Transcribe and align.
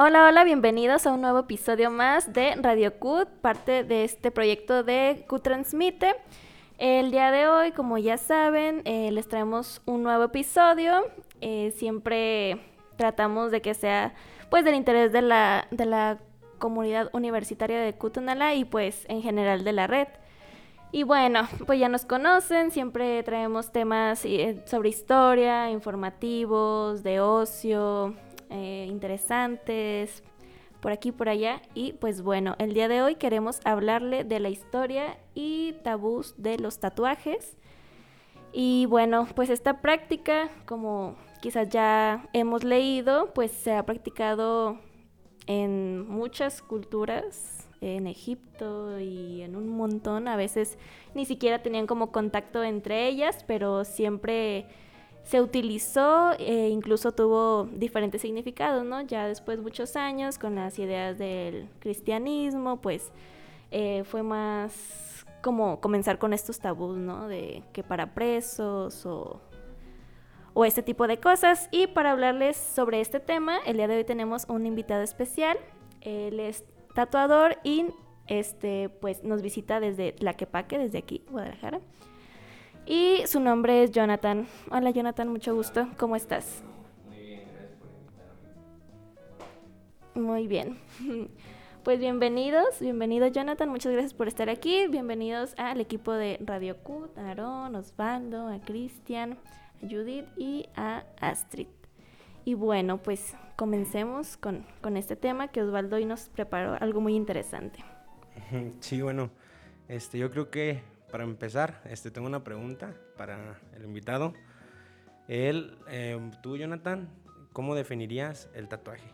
Hola, 0.00 0.28
hola, 0.28 0.44
bienvenidos 0.44 1.08
a 1.08 1.12
un 1.12 1.22
nuevo 1.22 1.40
episodio 1.40 1.90
más 1.90 2.32
de 2.32 2.54
Radio 2.54 3.00
CUT, 3.00 3.26
parte 3.40 3.82
de 3.82 4.04
este 4.04 4.30
proyecto 4.30 4.84
de 4.84 5.24
CUT 5.26 5.42
Transmite. 5.42 6.14
El 6.78 7.10
día 7.10 7.32
de 7.32 7.48
hoy, 7.48 7.72
como 7.72 7.98
ya 7.98 8.16
saben, 8.16 8.82
eh, 8.84 9.10
les 9.10 9.26
traemos 9.26 9.82
un 9.86 10.04
nuevo 10.04 10.22
episodio. 10.22 11.02
Eh, 11.40 11.74
siempre 11.76 12.60
tratamos 12.96 13.50
de 13.50 13.60
que 13.60 13.74
sea 13.74 14.14
pues 14.50 14.64
del 14.64 14.76
interés 14.76 15.10
de 15.10 15.20
la, 15.20 15.66
de 15.72 15.84
la 15.84 16.18
comunidad 16.60 17.10
universitaria 17.12 17.80
de 17.80 17.92
Cutunala 17.94 18.54
y 18.54 18.64
pues 18.64 19.04
en 19.08 19.20
general 19.20 19.64
de 19.64 19.72
la 19.72 19.88
red. 19.88 20.06
Y 20.92 21.02
bueno, 21.02 21.48
pues 21.66 21.80
ya 21.80 21.88
nos 21.88 22.04
conocen, 22.04 22.70
siempre 22.70 23.24
traemos 23.24 23.72
temas 23.72 24.24
eh, 24.24 24.62
sobre 24.64 24.90
historia, 24.90 25.72
informativos, 25.72 27.02
de 27.02 27.18
ocio, 27.20 28.14
interesantes, 28.50 30.22
por 30.80 30.92
aquí 30.92 31.12
por 31.12 31.28
allá. 31.28 31.62
Y 31.74 31.94
pues 31.94 32.22
bueno, 32.22 32.54
el 32.58 32.74
día 32.74 32.88
de 32.88 33.02
hoy 33.02 33.16
queremos 33.16 33.60
hablarle 33.64 34.24
de 34.24 34.40
la 34.40 34.48
historia 34.48 35.18
y 35.34 35.74
tabús 35.84 36.34
de 36.36 36.58
los 36.58 36.78
tatuajes. 36.78 37.56
Y 38.52 38.86
bueno, 38.86 39.26
pues 39.34 39.50
esta 39.50 39.80
práctica, 39.80 40.48
como 40.66 41.16
quizás 41.42 41.68
ya 41.68 42.28
hemos 42.32 42.64
leído, 42.64 43.32
pues 43.34 43.50
se 43.50 43.72
ha 43.72 43.84
practicado 43.84 44.78
en 45.46 46.08
muchas 46.08 46.62
culturas, 46.62 47.68
en 47.80 48.06
Egipto 48.06 48.98
y 48.98 49.42
en 49.42 49.54
un 49.54 49.68
montón. 49.68 50.28
A 50.28 50.36
veces 50.36 50.78
ni 51.14 51.24
siquiera 51.24 51.62
tenían 51.62 51.86
como 51.86 52.10
contacto 52.10 52.64
entre 52.64 53.06
ellas, 53.06 53.44
pero 53.46 53.84
siempre 53.84 54.66
se 55.28 55.42
utilizó 55.42 56.32
e 56.38 56.70
incluso 56.70 57.12
tuvo 57.12 57.68
diferentes 57.74 58.22
significados, 58.22 58.82
¿no? 58.86 59.02
Ya 59.02 59.26
después 59.26 59.58
de 59.58 59.62
muchos 59.62 59.94
años 59.94 60.38
con 60.38 60.54
las 60.54 60.78
ideas 60.78 61.18
del 61.18 61.68
cristianismo, 61.80 62.80
pues 62.80 63.10
eh, 63.70 64.04
fue 64.04 64.22
más 64.22 65.26
como 65.42 65.80
comenzar 65.82 66.18
con 66.18 66.32
estos 66.32 66.60
tabús, 66.60 66.96
¿no? 66.96 67.28
De 67.28 67.62
que 67.74 67.82
para 67.82 68.14
presos 68.14 69.04
o, 69.04 69.42
o 70.54 70.64
este 70.64 70.82
tipo 70.82 71.06
de 71.06 71.18
cosas. 71.18 71.68
Y 71.72 71.88
para 71.88 72.12
hablarles 72.12 72.56
sobre 72.56 73.02
este 73.02 73.20
tema, 73.20 73.58
el 73.66 73.76
día 73.76 73.86
de 73.86 73.98
hoy 73.98 74.04
tenemos 74.04 74.46
un 74.48 74.64
invitado 74.64 75.02
especial. 75.02 75.58
Él 76.00 76.40
es 76.40 76.64
tatuador 76.94 77.58
y 77.64 77.84
este, 78.28 78.88
pues 78.88 79.22
nos 79.24 79.42
visita 79.42 79.78
desde 79.78 80.12
Tlaquepaque, 80.12 80.78
desde 80.78 80.96
aquí, 80.96 81.22
Guadalajara. 81.30 81.80
Y 82.90 83.26
su 83.26 83.38
nombre 83.38 83.82
es 83.82 83.90
Jonathan. 83.90 84.46
Hola 84.70 84.90
Jonathan, 84.90 85.28
mucho 85.28 85.54
gusto. 85.54 85.86
¿Cómo 85.98 86.16
estás? 86.16 86.62
Muy 87.06 87.20
bien, 87.20 87.42
gracias 87.52 87.76
por 87.76 87.90
invitarme. 87.90 90.26
Muy 90.26 90.46
bien. 90.46 90.78
Pues 91.84 92.00
bienvenidos, 92.00 92.80
bienvenido 92.80 93.28
Jonathan, 93.28 93.68
muchas 93.68 93.92
gracias 93.92 94.12
por 94.12 94.26
estar 94.26 94.50
aquí. 94.50 94.88
Bienvenidos 94.88 95.54
al 95.56 95.80
equipo 95.80 96.12
de 96.12 96.36
Radio 96.40 96.76
Q, 96.78 97.08
a 97.16 97.28
Aarón, 97.28 97.76
Osvaldo, 97.76 98.48
a 98.48 98.60
Cristian, 98.60 99.38
a 99.82 99.86
Judith 99.86 100.26
y 100.36 100.68
a 100.74 101.04
Astrid. 101.20 101.68
Y 102.44 102.54
bueno, 102.54 102.98
pues 102.98 103.34
comencemos 103.56 104.36
con, 104.36 104.66
con 104.82 104.96
este 104.96 105.14
tema 105.14 105.46
que 105.48 105.62
Osvaldo 105.62 105.94
hoy 105.96 106.04
nos 106.04 106.28
preparó 106.30 106.76
algo 106.80 107.00
muy 107.00 107.14
interesante. 107.14 107.84
Sí, 108.80 109.02
bueno, 109.02 109.30
este, 109.88 110.18
yo 110.18 110.30
creo 110.30 110.50
que 110.50 110.82
para 111.10 111.24
empezar, 111.24 111.82
este, 111.88 112.10
tengo 112.10 112.26
una 112.26 112.44
pregunta 112.44 112.94
para 113.16 113.58
el 113.76 113.84
invitado. 113.84 114.34
Él, 115.26 115.76
em, 115.88 116.30
tú, 116.42 116.56
Jonathan, 116.56 117.08
¿cómo 117.52 117.74
definirías 117.74 118.50
el 118.54 118.68
tatuaje? 118.68 119.08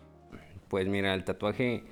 Pues 0.68 0.88
mira, 0.88 1.14
el 1.14 1.24
tatuaje 1.24 1.84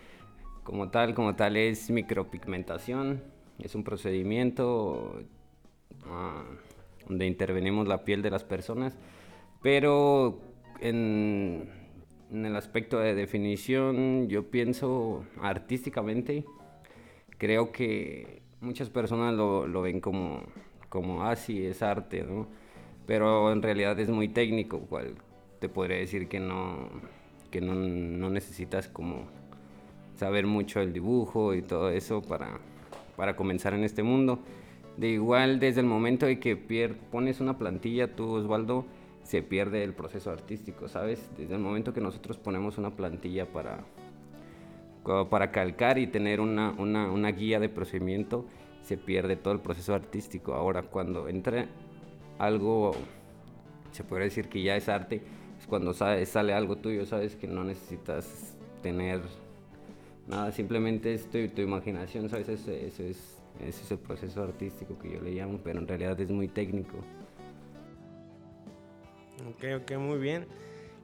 como 0.65 0.91
tal, 0.91 1.15
como 1.15 1.35
tal 1.35 1.57
es 1.57 1.91
micropigmentación, 1.91 3.23
es 3.59 3.75
un 3.75 3.85
procedimiento 3.85 5.23
ah, 6.07 6.45
donde 7.09 7.27
intervenimos 7.27 7.87
la 7.87 8.05
piel 8.05 8.23
de 8.23 8.31
las 8.31 8.45
personas, 8.45 8.97
pero 9.61 10.41
en, 10.81 11.69
en, 12.31 12.47
el 12.47 12.57
aspecto 12.57 12.99
de 12.99 13.15
definición 13.15 14.29
yo 14.29 14.51
pienso 14.51 15.25
artísticamente, 15.41 16.45
creo 17.39 17.73
que 17.73 18.42
muchas 18.63 18.89
personas 18.89 19.35
lo, 19.35 19.67
lo 19.67 19.83
ven 19.83 20.01
como, 20.01 20.43
como, 20.89 21.25
ah, 21.25 21.37
sí, 21.37 21.65
es 21.65 21.83
arte, 21.83 22.23
¿no? 22.23 22.47
Pero 23.07 23.53
en 23.53 23.61
realidad 23.61 23.99
es 23.99 24.09
muy 24.09 24.29
técnico, 24.29 24.81
cual 24.81 25.17
te 25.59 25.69
podría 25.69 25.99
decir 25.99 26.29
que 26.29 26.41
no, 26.41 26.89
que 27.51 27.61
no, 27.61 27.75
no 27.75 28.31
necesitas 28.31 28.89
como 28.89 29.27
saber 30.17 30.47
mucho 30.47 30.81
el 30.81 30.93
dibujo 30.93 31.55
y 31.55 31.63
todo 31.63 31.91
eso 31.91 32.23
para, 32.23 32.61
para 33.17 33.37
comenzar 33.37 33.75
en 33.75 33.85
este 33.85 34.03
mundo. 34.03 34.39
De 34.97 35.09
igual, 35.09 35.59
desde 35.59 35.81
el 35.81 35.87
momento 35.87 36.27
de 36.27 36.39
que 36.39 36.57
pones 37.11 37.41
una 37.41 37.59
plantilla, 37.59 38.15
tú, 38.15 38.31
Osvaldo, 38.31 38.85
se 39.23 39.43
pierde 39.43 39.85
el 39.85 39.95
proceso 39.95 40.31
artístico, 40.31 40.89
¿sabes? 40.89 41.31
Desde 41.37 41.55
el 41.55 41.61
momento 41.61 41.93
que 41.93 42.01
nosotros 42.01 42.37
ponemos 42.39 42.79
una 42.79 42.91
plantilla 42.91 43.47
para, 43.47 43.85
para 45.31 45.51
calcar 45.51 45.99
y 45.99 46.07
tener 46.07 46.41
una, 46.41 46.71
una, 46.79 47.11
una, 47.11 47.33
guía 47.33 47.59
de 47.59 47.69
procedimiento, 47.69 48.47
se 48.83 48.97
pierde 48.97 49.37
todo 49.37 49.55
el 49.55 49.61
proceso 49.61 49.95
artístico. 49.95 50.55
Ahora, 50.55 50.83
cuando 50.83 51.29
entra 51.29 51.67
algo, 52.39 52.93
se 53.91 54.05
puede 54.05 54.25
decir 54.25 54.49
que 54.49 54.63
ya 54.63 54.77
es 54.77 54.89
arte, 54.89 55.23
es 55.59 55.67
cuando 55.67 55.93
sale, 55.93 56.25
sale 56.27 56.55
algo 56.55 56.77
tuyo, 56.77 57.05
sabes 57.05 57.37
que 57.37 57.49
no 57.49 57.65
necesitas 57.65 58.57
tener 58.83 59.21
nada, 60.27 60.53
simplemente 60.53 61.15
es 61.15 61.29
tu, 61.29 61.39
imaginación, 61.61 62.29
sabes, 62.29 62.49
ese, 62.49 62.87
es, 62.87 63.01
ese 63.09 63.39
es 63.61 63.91
el 63.91 63.99
proceso 63.99 64.43
artístico 64.43 64.99
que 64.99 65.13
yo 65.13 65.21
le 65.21 65.33
llamo, 65.33 65.59
pero 65.63 65.81
en 65.81 65.89
realidad 65.89 66.21
es 66.21 66.31
muy 66.31 66.49
técnico. 66.49 66.99
Ok, 69.49 69.83
ok, 69.83 69.99
muy 69.99 70.19
bien. 70.19 70.47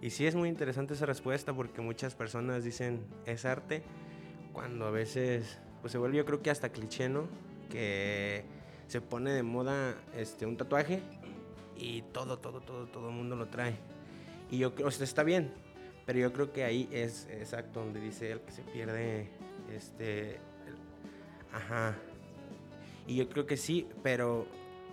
Y 0.01 0.11
sí 0.11 0.27
es 0.27 0.35
muy 0.35 0.49
interesante 0.49 0.95
esa 0.95 1.07
respuesta 1.07 1.53
porque 1.53 1.81
muchas 1.81 2.15
personas 2.15 2.63
dicen 2.63 3.05
es 3.27 3.45
arte 3.45 3.83
cuando 4.53 4.87
a 4.87 4.91
veces 4.91 5.59
pues 5.81 5.93
se 5.93 5.99
vuelve 5.99 6.19
yo 6.19 6.25
creo 6.25 6.43
que 6.43 6.51
hasta 6.51 6.69
cliché, 6.71 7.09
¿no? 7.09 7.27
Que 7.71 8.45
se 8.87 9.01
pone 9.01 9.33
de 9.33 9.43
moda 9.43 9.97
este 10.17 10.47
un 10.47 10.57
tatuaje 10.57 11.03
y 11.77 12.03
todo 12.13 12.39
todo 12.39 12.61
todo 12.61 12.87
todo 12.87 13.09
el 13.09 13.15
mundo 13.15 13.37
lo 13.37 13.49
trae. 13.49 13.75
Y 14.51 14.59
yo 14.59 14.75
creo, 14.75 14.89
o 14.89 14.91
sea, 14.91 15.05
está 15.05 15.23
bien, 15.25 15.53
pero 16.07 16.19
yo 16.21 16.33
creo 16.33 16.53
que 16.53 16.65
ahí 16.65 16.89
es 16.91 17.29
exacto 17.31 17.81
donde 17.81 18.01
dice 18.01 18.33
él 18.33 18.41
que 18.41 18.53
se 18.53 18.63
pierde 18.63 19.29
este 19.75 20.39
ajá. 21.53 21.97
Y 23.07 23.17
yo 23.17 23.29
creo 23.29 23.47
que 23.47 23.57
sí, 23.57 23.89
pero 24.03 24.47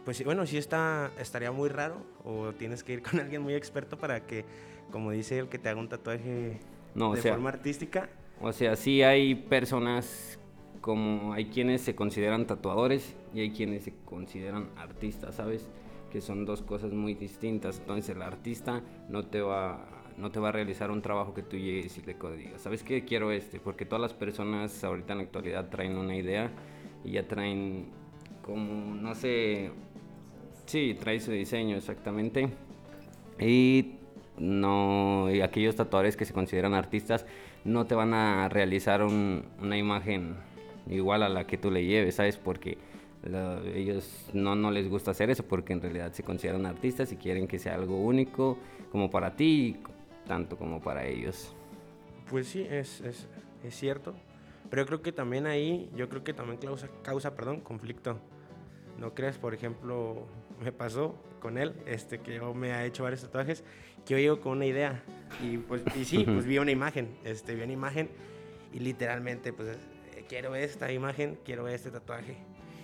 pues 0.03 0.23
bueno, 0.23 0.45
sí 0.45 0.57
está 0.57 1.11
estaría 1.19 1.51
muy 1.51 1.69
raro 1.69 2.05
o 2.23 2.53
tienes 2.53 2.83
que 2.83 2.93
ir 2.93 3.01
con 3.01 3.19
alguien 3.21 3.41
muy 3.41 3.55
experto 3.55 3.97
para 3.97 4.25
que 4.25 4.45
como 4.91 5.11
dice 5.11 5.39
el 5.39 5.49
que 5.49 5.59
te 5.59 5.69
haga 5.69 5.79
un 5.79 5.89
tatuaje 5.89 6.59
de 6.93 7.21
forma 7.21 7.49
artística. 7.49 8.09
O 8.41 8.51
sea, 8.51 8.75
sí 8.75 9.01
hay 9.01 9.35
personas 9.35 10.39
como 10.81 11.33
hay 11.33 11.45
quienes 11.45 11.81
se 11.81 11.95
consideran 11.95 12.45
tatuadores 12.45 13.15
y 13.33 13.39
hay 13.39 13.51
quienes 13.51 13.83
se 13.83 13.93
consideran 14.05 14.69
artistas, 14.77 15.35
¿sabes? 15.35 15.67
Que 16.11 16.21
son 16.21 16.45
dos 16.45 16.61
cosas 16.61 16.91
muy 16.93 17.15
distintas. 17.15 17.79
Entonces 17.79 18.15
el 18.15 18.21
artista 18.21 18.81
no 19.09 19.25
te 19.25 19.41
va 19.41 19.95
no 20.17 20.31
te 20.31 20.39
va 20.39 20.49
a 20.49 20.51
realizar 20.51 20.91
un 20.91 21.01
trabajo 21.01 21.33
que 21.33 21.43
tú 21.43 21.57
llegues 21.57 21.97
y 21.97 22.01
le 22.01 22.15
digas, 22.37 22.61
¿sabes 22.61 22.83
qué? 22.83 23.03
Quiero 23.03 23.31
este, 23.31 23.59
porque 23.59 23.85
todas 23.85 24.01
las 24.01 24.13
personas 24.13 24.83
ahorita 24.83 25.13
en 25.13 25.17
la 25.19 25.23
actualidad 25.25 25.69
traen 25.69 25.97
una 25.97 26.15
idea 26.15 26.51
y 27.03 27.11
ya 27.11 27.27
traen 27.27 27.87
como, 28.41 28.95
no 28.95 29.13
sé, 29.15 29.71
sí, 30.65 30.95
trae 30.99 31.19
su 31.19 31.31
diseño 31.31 31.75
exactamente. 31.75 32.49
Y 33.39 33.95
no 34.37 35.29
y 35.31 35.41
aquellos 35.41 35.75
tatuadores 35.75 36.17
que 36.17 36.25
se 36.25 36.33
consideran 36.33 36.73
artistas 36.73 37.25
no 37.63 37.85
te 37.85 37.95
van 37.95 38.13
a 38.13 38.49
realizar 38.49 39.03
una 39.03 39.77
imagen 39.77 40.35
igual 40.87 41.23
a 41.23 41.29
la 41.29 41.47
que 41.47 41.57
tú 41.57 41.71
le 41.71 41.85
lleves, 41.85 42.15
¿sabes? 42.15 42.37
Porque 42.37 42.77
ellos 43.73 44.29
no, 44.33 44.55
no 44.55 44.69
les 44.69 44.87
gusta 44.87 45.11
hacer 45.11 45.29
eso 45.29 45.43
porque 45.43 45.73
en 45.73 45.81
realidad 45.81 46.13
se 46.13 46.23
consideran 46.23 46.65
artistas 46.65 47.11
y 47.11 47.17
quieren 47.17 47.47
que 47.47 47.57
sea 47.57 47.75
algo 47.75 47.97
único 47.97 48.57
como 48.91 49.09
para 49.09 49.35
ti, 49.35 49.77
tanto 50.27 50.57
como 50.57 50.79
para 50.81 51.05
ellos. 51.05 51.55
Pues 52.29 52.47
sí, 52.47 52.65
es, 52.69 53.01
es, 53.01 53.27
es 53.63 53.75
cierto. 53.75 54.13
Pero 54.69 54.83
yo 54.83 54.87
creo 54.87 55.01
que 55.01 55.11
también 55.11 55.47
ahí, 55.47 55.89
yo 55.95 56.09
creo 56.09 56.23
que 56.23 56.33
también 56.33 56.59
causa, 56.59 56.87
causa 57.01 57.35
perdón, 57.35 57.61
conflicto. 57.61 58.19
¿No 58.99 59.13
crees? 59.13 59.37
Por 59.37 59.53
ejemplo, 59.53 60.25
me 60.63 60.71
pasó 60.71 61.15
con 61.39 61.57
él, 61.57 61.73
este, 61.85 62.19
que 62.19 62.35
yo 62.35 62.53
me 62.53 62.73
ha 62.73 62.85
hecho 62.85 63.03
varios 63.03 63.21
tatuajes, 63.21 63.63
que 64.05 64.13
yo 64.13 64.17
llego 64.19 64.39
con 64.39 64.53
una 64.53 64.65
idea 64.65 65.03
y 65.41 65.57
pues 65.57 65.83
y 65.95 66.05
sí, 66.05 66.23
pues 66.23 66.45
vi 66.45 66.57
una 66.59 66.71
imagen, 66.71 67.15
este, 67.23 67.55
vi 67.55 67.63
una 67.63 67.73
imagen 67.73 68.09
y 68.73 68.79
literalmente 68.79 69.51
pues 69.51 69.77
eh, 70.15 70.25
quiero 70.27 70.55
esta 70.55 70.91
imagen, 70.91 71.39
quiero 71.43 71.67
este 71.67 71.91
tatuaje. 71.91 72.37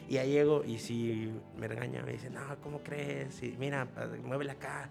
Y 0.09 0.17
ahí 0.17 0.31
llego 0.31 0.65
y 0.65 0.79
si 0.79 1.31
me 1.57 1.67
regaña, 1.67 2.03
me 2.03 2.11
dice, 2.11 2.29
no, 2.29 2.41
¿cómo 2.61 2.83
crees? 2.83 3.41
Y 3.43 3.55
mira, 3.57 3.87
muévela 4.23 4.53
acá. 4.53 4.89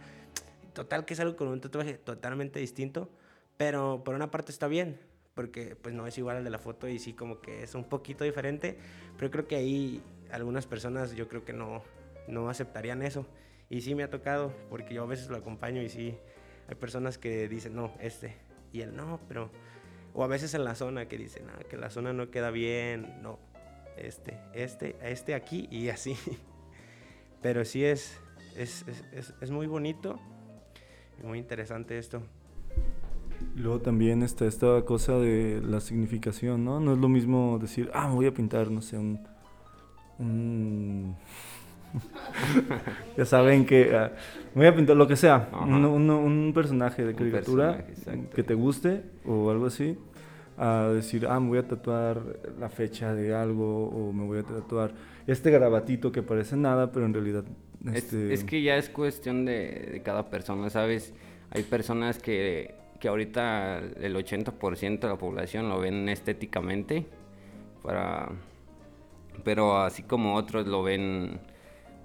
Total 0.72 1.04
que 1.04 1.14
es 1.14 1.20
algo 1.20 1.36
con 1.36 1.48
un 1.48 1.60
tatuaje 1.60 1.94
totalmente 1.94 2.58
distinto, 2.58 3.10
pero 3.56 4.02
por 4.04 4.14
una 4.14 4.30
parte 4.30 4.52
está 4.52 4.66
bien, 4.66 4.98
porque 5.34 5.76
pues 5.76 5.94
no 5.94 6.06
es 6.06 6.16
igual 6.16 6.38
al 6.38 6.44
de 6.44 6.50
la 6.50 6.58
foto 6.58 6.88
y 6.88 6.98
sí 6.98 7.12
como 7.12 7.40
que 7.40 7.64
es 7.64 7.74
un 7.74 7.84
poquito 7.84 8.24
diferente, 8.24 8.78
pero 9.18 9.30
creo 9.30 9.46
que 9.46 9.56
ahí 9.56 10.02
algunas 10.30 10.66
personas 10.66 11.12
yo 11.14 11.28
creo 11.28 11.44
que 11.44 11.52
no, 11.52 11.82
no 12.28 12.48
aceptarían 12.48 13.02
eso. 13.02 13.26
Y 13.70 13.80
sí 13.80 13.94
me 13.94 14.02
ha 14.02 14.10
tocado, 14.10 14.52
porque 14.68 14.94
yo 14.94 15.04
a 15.04 15.06
veces 15.06 15.30
lo 15.30 15.36
acompaño 15.36 15.80
y 15.80 15.88
sí, 15.88 16.16
hay 16.68 16.74
personas 16.74 17.18
que 17.18 17.48
dicen, 17.48 17.74
no, 17.74 17.92
este, 18.00 18.34
y 18.72 18.80
él 18.80 18.96
no, 18.96 19.20
pero, 19.28 19.48
o 20.12 20.24
a 20.24 20.26
veces 20.26 20.52
en 20.54 20.64
la 20.64 20.74
zona 20.74 21.06
que 21.06 21.16
dicen, 21.16 21.44
ah, 21.48 21.62
que 21.70 21.76
la 21.76 21.88
zona 21.88 22.12
no 22.12 22.30
queda 22.30 22.50
bien, 22.50 23.22
no, 23.22 23.38
este, 23.96 24.38
este, 24.54 24.96
este 25.02 25.34
aquí 25.34 25.68
y 25.70 25.88
así. 25.88 26.16
Pero 27.42 27.64
sí 27.64 27.84
es, 27.84 28.18
es, 28.56 28.84
es, 29.12 29.34
es 29.40 29.50
muy 29.50 29.66
bonito 29.66 30.18
y 31.22 31.26
muy 31.26 31.38
interesante 31.38 31.96
esto. 31.96 32.22
Luego 33.56 33.80
también 33.80 34.22
está 34.22 34.46
esta 34.46 34.84
cosa 34.84 35.18
de 35.18 35.62
la 35.62 35.80
significación, 35.80 36.64
¿no? 36.64 36.80
No 36.80 36.92
es 36.92 36.98
lo 36.98 37.08
mismo 37.08 37.58
decir, 37.58 37.90
ah, 37.94 38.10
voy 38.10 38.26
a 38.26 38.34
pintar, 38.34 38.70
no 38.70 38.82
sé, 38.82 38.98
un... 38.98 41.16
ya 43.16 43.24
saben 43.24 43.66
que 43.66 43.94
ah, 43.94 44.12
voy 44.54 44.66
a 44.66 44.74
pintar 44.74 44.96
lo 44.96 45.06
que 45.06 45.16
sea, 45.16 45.48
un, 45.62 45.84
un, 45.84 46.52
personaje 46.54 47.04
de 47.04 47.14
caricatura 47.14 47.84
que 48.34 48.42
te 48.42 48.54
guste 48.54 49.02
o 49.24 49.50
algo 49.50 49.66
así, 49.66 49.98
a 50.56 50.88
decir, 50.94 51.26
ah, 51.28 51.40
me 51.40 51.48
voy 51.48 51.58
a 51.58 51.66
tatuar 51.66 52.20
la 52.58 52.68
fecha 52.68 53.14
de 53.14 53.34
algo 53.34 53.88
o 53.88 54.12
me 54.12 54.24
voy 54.24 54.38
a 54.38 54.42
tatuar 54.42 54.92
este 55.26 55.50
garabatito 55.50 56.12
que 56.12 56.22
parece 56.22 56.56
nada, 56.56 56.92
pero 56.92 57.06
en 57.06 57.14
realidad... 57.14 57.44
Este... 57.92 58.32
Es, 58.34 58.44
que 58.44 58.62
ya 58.62 58.76
es 58.76 58.90
cuestión 58.90 59.44
de, 59.44 59.88
de 59.92 60.02
cada 60.02 60.28
persona, 60.28 60.68
¿sabes? 60.68 61.14
Hay 61.50 61.62
personas 61.62 62.18
que 62.18 62.74
que 63.00 63.08
ahorita 63.08 63.78
el 63.78 64.14
80% 64.14 65.00
de 65.00 65.08
la 65.08 65.16
población 65.16 65.68
lo 65.68 65.80
ven 65.80 66.08
estéticamente, 66.08 67.06
para, 67.82 68.28
pero 69.42 69.78
así 69.78 70.02
como 70.02 70.36
otros 70.36 70.66
lo 70.66 70.82
ven 70.82 71.40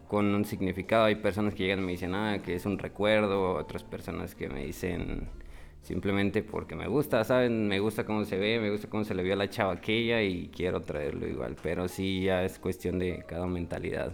con 0.08 0.34
un 0.34 0.46
significado. 0.46 1.06
Hay 1.06 1.16
personas 1.16 1.54
que 1.54 1.64
llegan 1.64 1.80
y 1.80 1.84
me 1.84 1.92
dicen, 1.94 2.16
ah, 2.16 2.40
que 2.44 2.56
es 2.56 2.66
un 2.66 2.78
recuerdo, 2.78 3.54
otras 3.54 3.84
personas 3.84 4.36
que 4.36 4.50
me 4.50 4.66
dicen 4.66 5.28
simplemente 5.82 6.42
porque 6.42 6.76
me 6.76 6.88
gusta, 6.88 7.24
¿saben? 7.24 7.68
Me 7.68 7.80
gusta 7.80 8.06
cómo 8.06 8.26
se 8.26 8.38
ve, 8.38 8.60
me 8.60 8.72
gusta 8.72 8.90
cómo 8.90 9.04
se 9.04 9.14
le 9.14 9.22
vio 9.22 9.34
a 9.34 9.38
la 9.38 9.50
chava 9.50 9.74
aquella 9.74 10.22
y 10.22 10.50
quiero 10.50 10.82
traerlo 10.82 11.28
igual, 11.28 11.56
pero 11.62 11.88
sí 11.88 12.24
ya 12.24 12.44
es 12.44 12.58
cuestión 12.58 12.98
de 12.98 13.24
cada 13.28 13.46
mentalidad. 13.46 14.12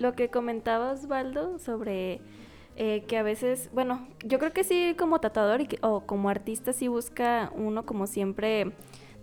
Lo 0.00 0.14
que 0.14 0.30
comentabas, 0.30 1.04
Osvaldo, 1.04 1.60
sobre 1.60 2.20
eh, 2.76 3.04
que 3.06 3.18
a 3.18 3.22
veces, 3.22 3.70
bueno, 3.72 4.08
yo 4.24 4.40
creo 4.40 4.52
que 4.52 4.64
sí 4.64 4.96
como 4.98 5.20
tatuador 5.20 5.60
o 5.80 6.00
como 6.00 6.28
artista 6.28 6.72
sí 6.72 6.88
busca 6.88 7.52
uno 7.54 7.86
como 7.86 8.08
siempre 8.08 8.72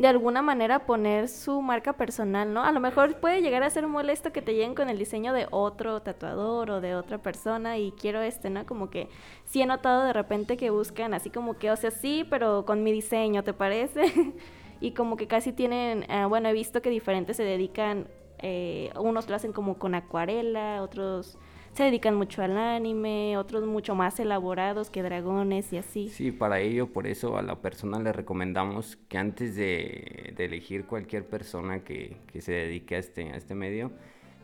de 0.01 0.07
alguna 0.07 0.41
manera 0.41 0.79
poner 0.87 1.27
su 1.27 1.61
marca 1.61 1.93
personal, 1.93 2.51
¿no? 2.51 2.63
A 2.63 2.71
lo 2.71 2.79
mejor 2.79 3.17
puede 3.17 3.41
llegar 3.41 3.61
a 3.61 3.69
ser 3.69 3.85
molesto 3.85 4.31
que 4.31 4.41
te 4.41 4.53
lleguen 4.53 4.73
con 4.73 4.89
el 4.89 4.97
diseño 4.97 5.31
de 5.31 5.47
otro 5.51 6.01
tatuador 6.01 6.71
o 6.71 6.81
de 6.81 6.95
otra 6.95 7.19
persona 7.19 7.77
y 7.77 7.91
quiero 7.91 8.21
este, 8.21 8.49
¿no? 8.49 8.65
Como 8.65 8.89
que 8.89 9.09
sí 9.45 9.61
he 9.61 9.65
notado 9.67 10.03
de 10.03 10.13
repente 10.13 10.57
que 10.57 10.71
buscan 10.71 11.13
así 11.13 11.29
como 11.29 11.57
que, 11.57 11.69
o 11.69 11.75
sea, 11.75 11.91
sí, 11.91 12.25
pero 12.29 12.65
con 12.65 12.83
mi 12.83 12.91
diseño, 12.91 13.43
¿te 13.43 13.53
parece? 13.53 14.01
y 14.81 14.91
como 14.91 15.17
que 15.17 15.27
casi 15.27 15.53
tienen, 15.53 16.09
eh, 16.09 16.25
bueno, 16.27 16.49
he 16.49 16.53
visto 16.53 16.81
que 16.81 16.89
diferentes 16.89 17.37
se 17.37 17.43
dedican, 17.43 18.07
eh, 18.39 18.91
unos 18.99 19.29
lo 19.29 19.35
hacen 19.35 19.53
como 19.53 19.77
con 19.77 19.93
acuarela, 19.93 20.81
otros 20.81 21.37
se 21.73 21.83
dedican 21.83 22.15
mucho 22.15 22.41
al 22.41 22.57
anime, 22.57 23.37
otros 23.37 23.65
mucho 23.65 23.95
más 23.95 24.19
elaborados 24.19 24.89
que 24.89 25.03
dragones 25.03 25.71
y 25.71 25.77
así. 25.77 26.09
Sí, 26.09 26.31
para 26.31 26.59
ello, 26.59 26.87
por 26.87 27.07
eso 27.07 27.37
a 27.37 27.41
la 27.41 27.55
persona 27.55 27.99
le 27.99 28.11
recomendamos 28.11 28.97
que 29.07 29.17
antes 29.17 29.55
de, 29.55 30.33
elegir 30.37 30.85
cualquier 30.85 31.25
persona 31.25 31.83
que, 31.83 32.17
se 32.39 32.51
dedique 32.51 32.95
a 32.95 32.99
este, 32.99 33.31
a 33.31 33.37
este 33.37 33.55
medio, 33.55 33.91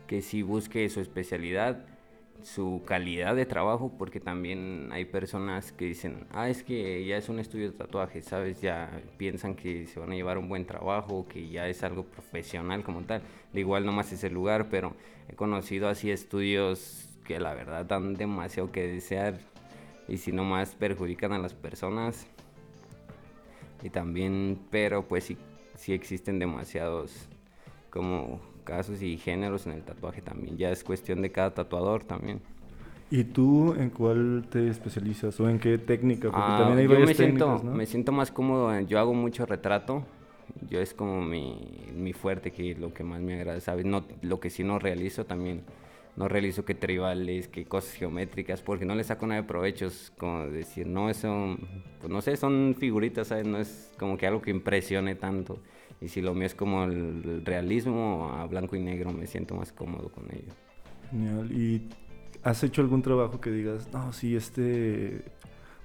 que 0.06 0.22
sí 0.22 0.42
busque 0.42 0.88
su 0.88 1.00
especialidad, 1.00 1.84
su 2.42 2.82
calidad 2.86 3.34
de 3.36 3.44
trabajo, 3.44 3.92
porque 3.98 4.20
también 4.20 4.88
hay 4.92 5.04
personas 5.04 5.72
que 5.72 5.84
dicen, 5.84 6.26
ah, 6.30 6.48
es 6.48 6.62
que 6.62 7.04
ya 7.04 7.16
es 7.16 7.28
un 7.28 7.40
estudio 7.40 7.70
de 7.70 7.76
tatuaje, 7.76 8.22
¿sabes? 8.22 8.62
Ya 8.62 9.02
piensan 9.18 9.54
que 9.54 9.86
se 9.86 10.00
van 10.00 10.12
a 10.12 10.14
llevar 10.14 10.38
un 10.38 10.48
buen 10.48 10.64
trabajo, 10.64 11.26
que 11.28 11.48
ya 11.48 11.68
es 11.68 11.82
algo 11.82 12.04
profesional 12.04 12.84
como 12.84 13.02
tal. 13.02 13.22
De 13.52 13.60
igual 13.60 13.84
nomás 13.84 14.12
es 14.12 14.24
el 14.24 14.32
lugar, 14.32 14.68
pero 14.70 14.94
he 15.28 15.34
conocido 15.34 15.88
así 15.88 16.10
estudios 16.10 17.07
que 17.28 17.38
la 17.38 17.52
verdad 17.52 17.84
dan 17.84 18.14
demasiado 18.14 18.72
que 18.72 18.88
desear 18.88 19.38
y 20.08 20.16
si 20.16 20.32
no 20.32 20.44
más 20.44 20.74
perjudican 20.74 21.32
a 21.32 21.38
las 21.38 21.52
personas. 21.52 22.26
Y 23.82 23.90
también, 23.90 24.58
pero 24.70 25.06
pues 25.06 25.24
sí, 25.24 25.36
sí 25.76 25.92
existen 25.92 26.38
demasiados 26.38 27.28
como 27.90 28.40
casos 28.64 29.02
y 29.02 29.18
géneros 29.18 29.66
en 29.66 29.74
el 29.74 29.82
tatuaje 29.82 30.22
también. 30.22 30.56
Ya 30.56 30.70
es 30.70 30.82
cuestión 30.82 31.20
de 31.20 31.30
cada 31.30 31.52
tatuador 31.52 32.02
también. 32.02 32.40
¿Y 33.10 33.24
tú 33.24 33.74
en 33.74 33.90
cuál 33.90 34.46
te 34.50 34.66
especializas 34.68 35.38
o 35.38 35.50
en 35.50 35.58
qué 35.58 35.76
técnica? 35.76 36.30
Porque 36.30 36.42
ah, 36.42 36.58
también 36.60 36.78
hay 36.78 36.98
yo 36.98 37.06
me 37.06 37.14
siento, 37.14 37.62
me 37.62 37.84
siento 37.84 38.10
más 38.10 38.30
cómodo, 38.30 38.80
yo 38.80 38.98
hago 38.98 39.12
mucho 39.12 39.44
retrato, 39.44 40.02
yo 40.70 40.80
es 40.80 40.94
como 40.94 41.20
mi, 41.20 41.90
mi 41.94 42.14
fuerte, 42.14 42.52
que 42.52 42.74
lo 42.74 42.94
que 42.94 43.04
más 43.04 43.20
me 43.20 43.34
agrada, 43.34 43.60
¿sabes? 43.60 43.84
No, 43.84 44.04
lo 44.22 44.40
que 44.40 44.48
sí 44.48 44.64
no 44.64 44.78
realizo 44.78 45.26
también 45.26 45.62
no 46.18 46.26
realizo 46.26 46.64
que 46.64 46.74
tribales, 46.74 47.46
que 47.46 47.64
cosas 47.64 47.94
geométricas, 47.94 48.60
porque 48.60 48.84
no 48.84 48.96
le 48.96 49.04
saco 49.04 49.28
nada 49.28 49.42
de 49.42 49.46
provechos, 49.46 50.12
como 50.18 50.48
decir, 50.48 50.88
no, 50.88 51.10
eso, 51.10 51.56
pues 52.00 52.12
no 52.12 52.20
sé, 52.20 52.36
son 52.36 52.74
figuritas, 52.76 53.28
¿sabes? 53.28 53.46
No 53.46 53.58
es 53.58 53.92
como 54.00 54.18
que 54.18 54.26
algo 54.26 54.42
que 54.42 54.50
impresione 54.50 55.14
tanto. 55.14 55.60
Y 56.00 56.08
si 56.08 56.20
lo 56.20 56.34
mío 56.34 56.46
es 56.46 56.56
como 56.56 56.84
el 56.84 57.44
realismo 57.44 58.32
a 58.34 58.46
blanco 58.46 58.74
y 58.74 58.80
negro, 58.80 59.12
me 59.12 59.28
siento 59.28 59.54
más 59.54 59.72
cómodo 59.72 60.08
con 60.08 60.24
ello. 60.32 60.52
Genial. 61.12 61.52
¿Y 61.52 61.88
has 62.42 62.64
hecho 62.64 62.82
algún 62.82 63.02
trabajo 63.02 63.40
que 63.40 63.52
digas, 63.52 63.88
no, 63.92 64.12
sí, 64.12 64.34
este... 64.34 65.22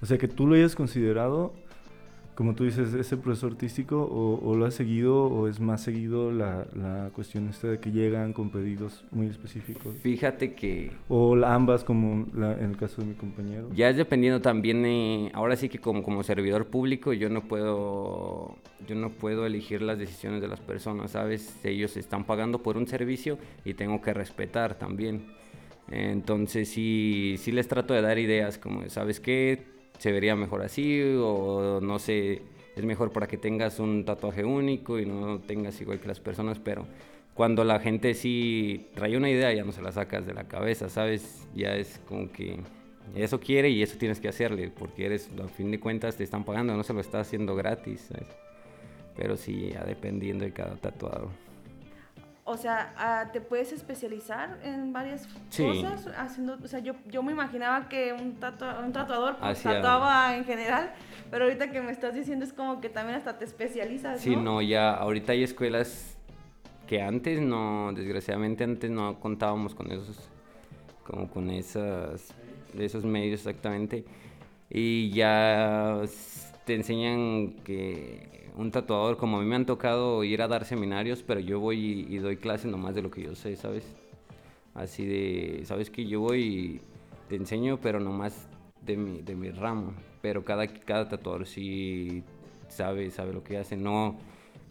O 0.01 0.07
sea, 0.07 0.17
que 0.17 0.27
tú 0.27 0.47
lo 0.47 0.55
hayas 0.55 0.75
considerado 0.75 1.53
como 2.35 2.55
tú 2.55 2.63
dices, 2.63 2.93
ese 2.93 3.17
proceso 3.17 3.47
artístico 3.47 4.01
o, 4.03 4.55
lo 4.55 4.65
has 4.65 4.73
seguido 4.73 5.25
o 5.25 5.47
es 5.47 5.59
más 5.59 5.81
seguido 5.81 6.31
la, 6.31 6.65
la, 6.73 7.09
cuestión 7.13 7.47
esta 7.49 7.67
de 7.67 7.79
que 7.79 7.91
llegan 7.91 8.33
con 8.33 8.49
pedidos 8.49 9.05
muy 9.11 9.27
específicos? 9.27 9.95
Fíjate 10.01 10.53
que... 10.53 10.91
O 11.09 11.35
ambas 11.45 11.83
como 11.83 12.25
en 12.35 12.71
el 12.71 12.77
caso 12.77 13.01
de 13.01 13.07
mi 13.07 13.13
compañero. 13.13 13.69
Ya 13.75 13.89
es 13.89 13.97
dependiendo 13.97 14.41
también, 14.41 14.85
eh, 14.85 15.31
ahora 15.33 15.55
sí 15.55 15.69
que 15.69 15.79
como, 15.79 16.03
como 16.03 16.23
servidor 16.23 16.67
público 16.67 17.13
yo 17.13 17.29
no 17.29 17.41
puedo 17.47 18.57
yo 18.87 18.95
no 18.95 19.11
puedo 19.11 19.45
elegir 19.45 19.81
las 19.81 19.97
decisiones 19.97 20.41
de 20.41 20.47
las 20.47 20.59
personas, 20.59 21.11
¿sabes? 21.11 21.57
Ellos 21.63 21.95
están 21.97 22.25
pagando 22.25 22.61
por 22.63 22.77
un 22.77 22.87
servicio 22.87 23.37
y 23.63 23.75
tengo 23.75 24.01
que 24.01 24.13
respetar 24.13 24.75
también. 24.75 25.27
Entonces 25.89 26.69
sí, 26.69 27.35
sí 27.37 27.51
les 27.51 27.67
trato 27.67 27.93
de 27.93 28.01
dar 28.01 28.17
ideas 28.17 28.57
como, 28.57 28.89
¿sabes 28.89 29.19
qué? 29.19 29.72
Se 29.97 30.11
vería 30.11 30.35
mejor 30.35 30.61
así 30.61 31.01
o 31.17 31.79
no 31.81 31.99
sé, 31.99 32.41
es 32.75 32.83
mejor 32.83 33.11
para 33.11 33.27
que 33.27 33.37
tengas 33.37 33.79
un 33.79 34.05
tatuaje 34.05 34.43
único 34.43 34.99
y 34.99 35.05
no 35.05 35.39
tengas 35.39 35.79
igual 35.81 35.99
que 35.99 36.07
las 36.07 36.19
personas, 36.19 36.59
pero 36.59 36.85
cuando 37.33 37.63
la 37.63 37.79
gente 37.79 38.13
sí 38.13 38.87
trae 38.93 39.17
una 39.17 39.29
idea 39.29 39.53
ya 39.53 39.63
no 39.63 39.71
se 39.71 39.81
la 39.81 39.91
sacas 39.91 40.25
de 40.25 40.33
la 40.33 40.47
cabeza, 40.47 40.89
¿sabes? 40.89 41.47
Ya 41.55 41.75
es 41.75 41.99
como 42.07 42.31
que 42.31 42.59
eso 43.15 43.39
quiere 43.39 43.69
y 43.69 43.81
eso 43.83 43.97
tienes 43.97 44.19
que 44.19 44.27
hacerle, 44.27 44.71
porque 44.77 45.05
eres, 45.05 45.29
a 45.43 45.47
fin 45.47 45.71
de 45.71 45.79
cuentas 45.79 46.15
te 46.15 46.23
están 46.23 46.43
pagando, 46.45 46.75
no 46.75 46.83
se 46.83 46.93
lo 46.93 47.01
está 47.01 47.19
haciendo 47.19 47.55
gratis, 47.55 48.09
¿sabes? 48.09 48.27
Pero 49.15 49.37
sí, 49.37 49.69
ya 49.73 49.83
dependiendo 49.83 50.45
de 50.45 50.51
cada 50.51 50.75
tatuador. 50.75 51.29
O 52.45 52.57
sea, 52.57 53.29
te 53.31 53.39
puedes 53.39 53.71
especializar 53.71 54.59
en 54.63 54.91
varias 54.91 55.27
cosas 55.55 56.07
haciendo, 56.17 56.57
o 56.61 56.67
sea, 56.67 56.79
yo, 56.79 56.93
yo 57.07 57.23
me 57.23 57.31
imaginaba 57.31 57.87
que 57.87 58.11
un, 58.11 58.37
un 58.83 58.91
tatuador 58.91 59.37
pues, 59.37 59.63
tatuaba 59.63 60.35
en 60.35 60.43
general, 60.43 60.91
pero 61.31 61.45
ahorita 61.45 61.71
que 61.71 61.81
me 61.81 61.91
estás 61.91 62.13
diciendo 62.15 62.43
es 62.43 62.51
como 62.51 62.81
que 62.81 62.89
también 62.89 63.17
hasta 63.17 63.37
te 63.37 63.45
especializas, 63.45 64.19
Sí, 64.19 64.35
no, 64.35 64.61
ya 64.61 64.93
ahorita 64.93 65.31
hay 65.31 65.43
escuelas 65.43 66.17
que 66.85 67.01
antes 67.01 67.39
no, 67.39 67.93
desgraciadamente 67.93 68.65
antes 68.65 68.91
no 68.91 69.19
contábamos 69.21 69.73
con 69.73 69.91
esos 69.91 70.29
como 71.05 71.29
con 71.29 71.49
esas 71.49 72.33
esos 72.77 73.05
medios 73.05 73.41
exactamente 73.41 74.05
y 74.69 75.11
ya 75.11 76.01
te 76.65 76.75
enseñan 76.75 77.53
que 77.63 78.42
un 78.55 78.71
tatuador, 78.71 79.17
como 79.17 79.37
a 79.37 79.41
mí 79.41 79.45
me 79.47 79.55
han 79.55 79.65
tocado 79.65 80.23
ir 80.23 80.41
a 80.41 80.47
dar 80.47 80.65
seminarios, 80.65 81.23
pero 81.23 81.39
yo 81.39 81.59
voy 81.59 82.07
y, 82.09 82.17
doy 82.17 82.37
clases 82.37 82.71
nomás 82.71 82.95
de 82.95 83.01
lo 83.01 83.11
que 83.11 83.23
yo 83.23 83.35
sé, 83.35 83.55
¿sabes? 83.55 83.85
Así 84.73 85.05
de, 85.05 85.61
¿sabes 85.65 85.89
que 85.89 86.05
Yo 86.05 86.21
voy 86.21 86.41
y 86.41 86.81
te 87.29 87.35
enseño, 87.35 87.79
pero 87.81 87.99
nomás 87.99 88.47
de 88.81 88.97
mi, 88.97 89.21
de 89.21 89.35
mi 89.35 89.51
ramo. 89.51 89.93
Pero 90.21 90.43
cada, 90.43 90.67
cada 90.67 91.09
tatuador 91.09 91.45
sí 91.45 92.23
sabe, 92.69 93.11
sabe 93.11 93.33
lo 93.33 93.43
que 93.43 93.57
hace. 93.57 93.77
No, 93.77 94.17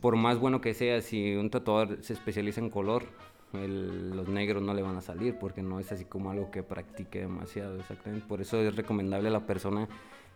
por 0.01 0.17
más 0.17 0.39
bueno 0.39 0.61
que 0.61 0.75
sea, 0.75 1.01
si 1.01 1.35
un 1.35 1.51
tatuador 1.51 2.03
se 2.03 2.13
especializa 2.13 2.61
en 2.61 2.71
color, 2.71 3.05
los 3.53 4.29
negros 4.29 4.63
no 4.63 4.73
le 4.73 4.83
van 4.83 4.97
a 4.97 5.03
salir 5.03 5.37
porque 5.39 5.63
no 5.63 5.79
es 5.79 5.93
así 5.93 6.07
como 6.07 6.31
algo 6.31 6.51
que 6.51 6.63
practique 6.63 7.21
demasiado, 7.21 7.79
exactamente. 7.79 8.27
Por 8.27 8.41
eso 8.41 8.61
es 8.61 8.75
recomendable 8.75 9.29
a 9.29 9.33
la 9.33 9.47
persona 9.47 9.89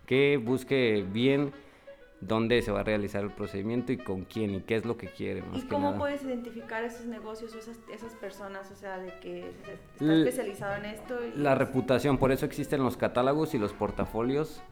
que 0.06 0.36
busque 0.36 1.04
bien 1.12 1.52
dónde 2.20 2.62
se 2.62 2.72
va 2.72 2.80
a 2.80 2.82
realizar 2.82 3.22
el 3.22 3.30
procedimiento 3.30 3.92
y 3.92 3.98
con 3.98 4.24
quién 4.24 4.54
y 4.54 4.60
qué 4.62 4.76
es 4.76 4.84
lo 4.84 4.96
que 4.96 5.08
quiere. 5.08 5.42
¿Y 5.54 5.62
cómo 5.62 5.96
puedes 5.96 6.22
identificar 6.22 6.84
esos 6.84 7.06
negocios 7.06 7.54
o 7.54 7.58
esas, 7.58 7.78
esas, 7.92 8.14
personas, 8.14 8.70
o 8.70 8.74
sea, 8.74 8.98
de 8.98 9.12
que 9.20 9.50
está 9.50 10.14
especializado 10.14 10.76
en 10.76 10.86
esto? 10.86 11.18
la 11.36 11.54
reputación, 11.54 12.18
por 12.18 12.32
eso 12.32 12.46
existen 12.46 12.82
los 12.82 12.96
catálogos 12.96 13.54
y 13.54 13.58
los 13.58 13.72
portafolios 13.72 14.62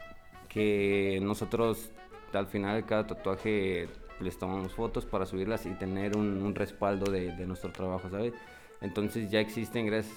que 0.48 1.18
nosotros 1.22 1.90
al 2.32 2.46
final 2.46 2.76
de 2.76 2.84
cada 2.84 3.06
tatuaje 3.06 3.88
les 4.20 4.38
tomamos 4.38 4.72
fotos 4.72 5.04
para 5.04 5.26
subirlas 5.26 5.66
y 5.66 5.70
tener 5.70 6.16
un, 6.16 6.54
respaldo 6.54 7.10
de, 7.10 7.32
de, 7.36 7.46
nuestro 7.46 7.72
trabajo, 7.72 8.08
¿sabes? 8.08 8.32
Entonces 8.80 9.30
ya 9.30 9.40
existen, 9.40 9.86
gracias, 9.86 10.16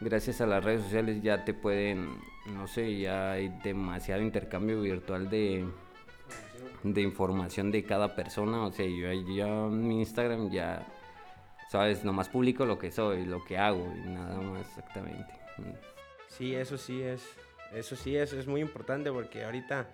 gracias 0.00 0.40
a 0.40 0.46
las 0.46 0.64
redes 0.64 0.82
sociales 0.82 1.22
ya 1.22 1.44
te 1.44 1.54
pueden, 1.54 2.18
no 2.52 2.66
sé, 2.66 2.98
ya 2.98 3.32
hay 3.32 3.48
demasiado 3.62 4.22
intercambio 4.22 4.80
virtual 4.80 5.28
de, 5.30 5.66
de 6.82 7.02
información 7.02 7.70
de 7.70 7.84
cada 7.84 8.14
persona, 8.14 8.64
o 8.66 8.72
sea, 8.72 8.86
yo, 8.86 9.10
en 9.10 9.88
mi 9.88 10.00
Instagram 10.00 10.50
ya, 10.50 10.86
sabes, 11.70 12.04
nomás 12.04 12.28
publico 12.28 12.64
lo 12.66 12.78
que 12.78 12.90
soy, 12.90 13.24
lo 13.24 13.44
que 13.44 13.58
hago 13.58 13.92
y 14.04 14.08
nada 14.08 14.40
más 14.40 14.66
exactamente. 14.66 15.32
Sí, 16.28 16.54
eso 16.54 16.76
sí 16.76 17.02
es, 17.02 17.22
eso 17.72 17.96
sí 17.96 18.16
es, 18.16 18.32
es 18.32 18.46
muy 18.46 18.60
importante 18.60 19.10
porque 19.10 19.44
ahorita 19.44 19.88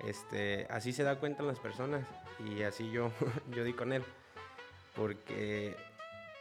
este, 0.00 0.66
así 0.70 0.92
se 0.92 1.02
da 1.02 1.18
cuenta 1.18 1.42
las 1.42 1.58
personas 1.58 2.04
y 2.44 2.62
así 2.62 2.90
yo, 2.90 3.10
yo 3.54 3.64
di 3.64 3.72
con 3.72 3.92
él. 3.92 4.02
Porque 4.94 5.76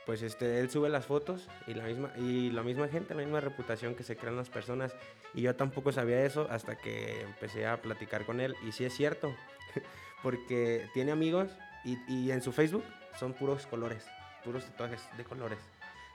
pues 0.05 0.22
este, 0.22 0.60
él 0.60 0.70
sube 0.70 0.88
las 0.89 1.05
fotos 1.05 1.50
y 1.67 1.74
la, 1.74 1.86
misma, 1.86 2.12
y 2.17 2.51
la 2.51 2.63
misma 2.63 2.88
gente, 2.88 3.15
la 3.15 3.24
misma 3.24 3.41
reputación 3.41 3.96
que 3.96 4.03
se 4.03 4.15
crean 4.15 4.38
las 4.38 4.50
personas. 4.50 4.96
Y 5.34 5.41
yo 5.41 5.55
tampoco 5.55 5.91
sabía 5.91 6.24
eso 6.24 6.48
hasta 6.50 6.77
que 6.77 7.22
empecé 7.22 7.65
a 7.65 7.82
platicar 7.82 8.25
con 8.25 8.39
él. 8.39 8.55
Y 8.65 8.72
sí 8.72 8.86
es 8.86 8.94
cierto, 8.94 9.36
porque 10.24 10.88
tiene 10.94 11.12
amigos 11.12 11.50
y, 11.84 11.98
y 12.08 12.32
en 12.32 12.41
su 12.41 12.51
Facebook 12.51 12.84
son 13.20 13.34
puros 13.34 13.65
colores, 13.67 14.05
puros 14.44 14.65
tatuajes 14.65 15.01
de 15.17 15.24
colores. 15.24 15.60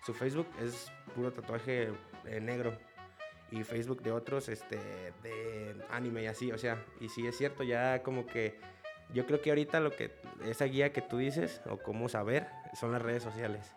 Su 0.05 0.14
Facebook 0.14 0.47
es 0.61 0.90
puro 1.14 1.33
tatuaje 1.33 1.90
eh, 2.25 2.40
negro 2.40 2.76
y 3.50 3.64
Facebook 3.64 4.02
de 4.02 4.12
otros 4.12 4.49
este, 4.49 4.76
de 5.23 5.76
anime 5.90 6.23
y 6.23 6.26
así, 6.26 6.52
o 6.52 6.59
sea, 6.59 6.83
y 7.00 7.09
sí 7.09 7.26
es 7.26 7.37
cierto, 7.37 7.64
ya 7.64 8.02
como 8.02 8.26
que 8.26 8.59
yo 9.12 9.26
creo 9.26 9.40
que 9.40 9.50
ahorita 9.50 9.81
lo 9.81 9.90
que 9.90 10.12
esa 10.45 10.67
guía 10.67 10.93
que 10.93 11.02
tú 11.02 11.19
dices 11.19 11.61
o 11.69 11.79
cómo 11.79 12.09
saber 12.09 12.47
son 12.79 12.93
las 12.93 13.02
redes 13.02 13.23
sociales. 13.23 13.75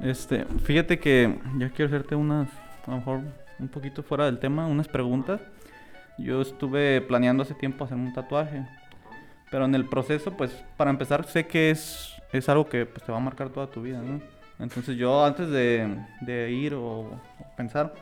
Este, 0.00 0.44
fíjate 0.64 0.98
que 0.98 1.38
ya 1.58 1.70
quiero 1.70 1.86
hacerte 1.86 2.14
unas, 2.14 2.48
a 2.86 2.90
lo 2.90 2.96
mejor 2.96 3.20
un 3.58 3.68
poquito 3.68 4.02
fuera 4.02 4.24
del 4.24 4.38
tema, 4.38 4.66
unas 4.66 4.88
preguntas. 4.88 5.40
Yo 6.18 6.42
estuve 6.42 7.00
planeando 7.00 7.42
hace 7.42 7.54
tiempo 7.54 7.84
hacerme 7.84 8.06
un 8.06 8.12
tatuaje, 8.12 8.66
pero 9.50 9.64
en 9.64 9.74
el 9.74 9.86
proceso, 9.86 10.36
pues, 10.36 10.52
para 10.76 10.90
empezar, 10.90 11.24
sé 11.24 11.46
que 11.46 11.70
es, 11.70 12.12
es 12.32 12.48
algo 12.48 12.68
que 12.68 12.86
pues, 12.86 13.04
te 13.04 13.12
va 13.12 13.18
a 13.18 13.20
marcar 13.20 13.50
toda 13.50 13.68
tu 13.68 13.82
vida, 13.82 14.02
¿no? 14.02 14.20
Entonces 14.58 14.96
yo 14.96 15.24
antes 15.24 15.48
de, 15.50 15.88
de 16.20 16.50
ir 16.50 16.74
o, 16.74 17.10
pensar, 17.56 17.94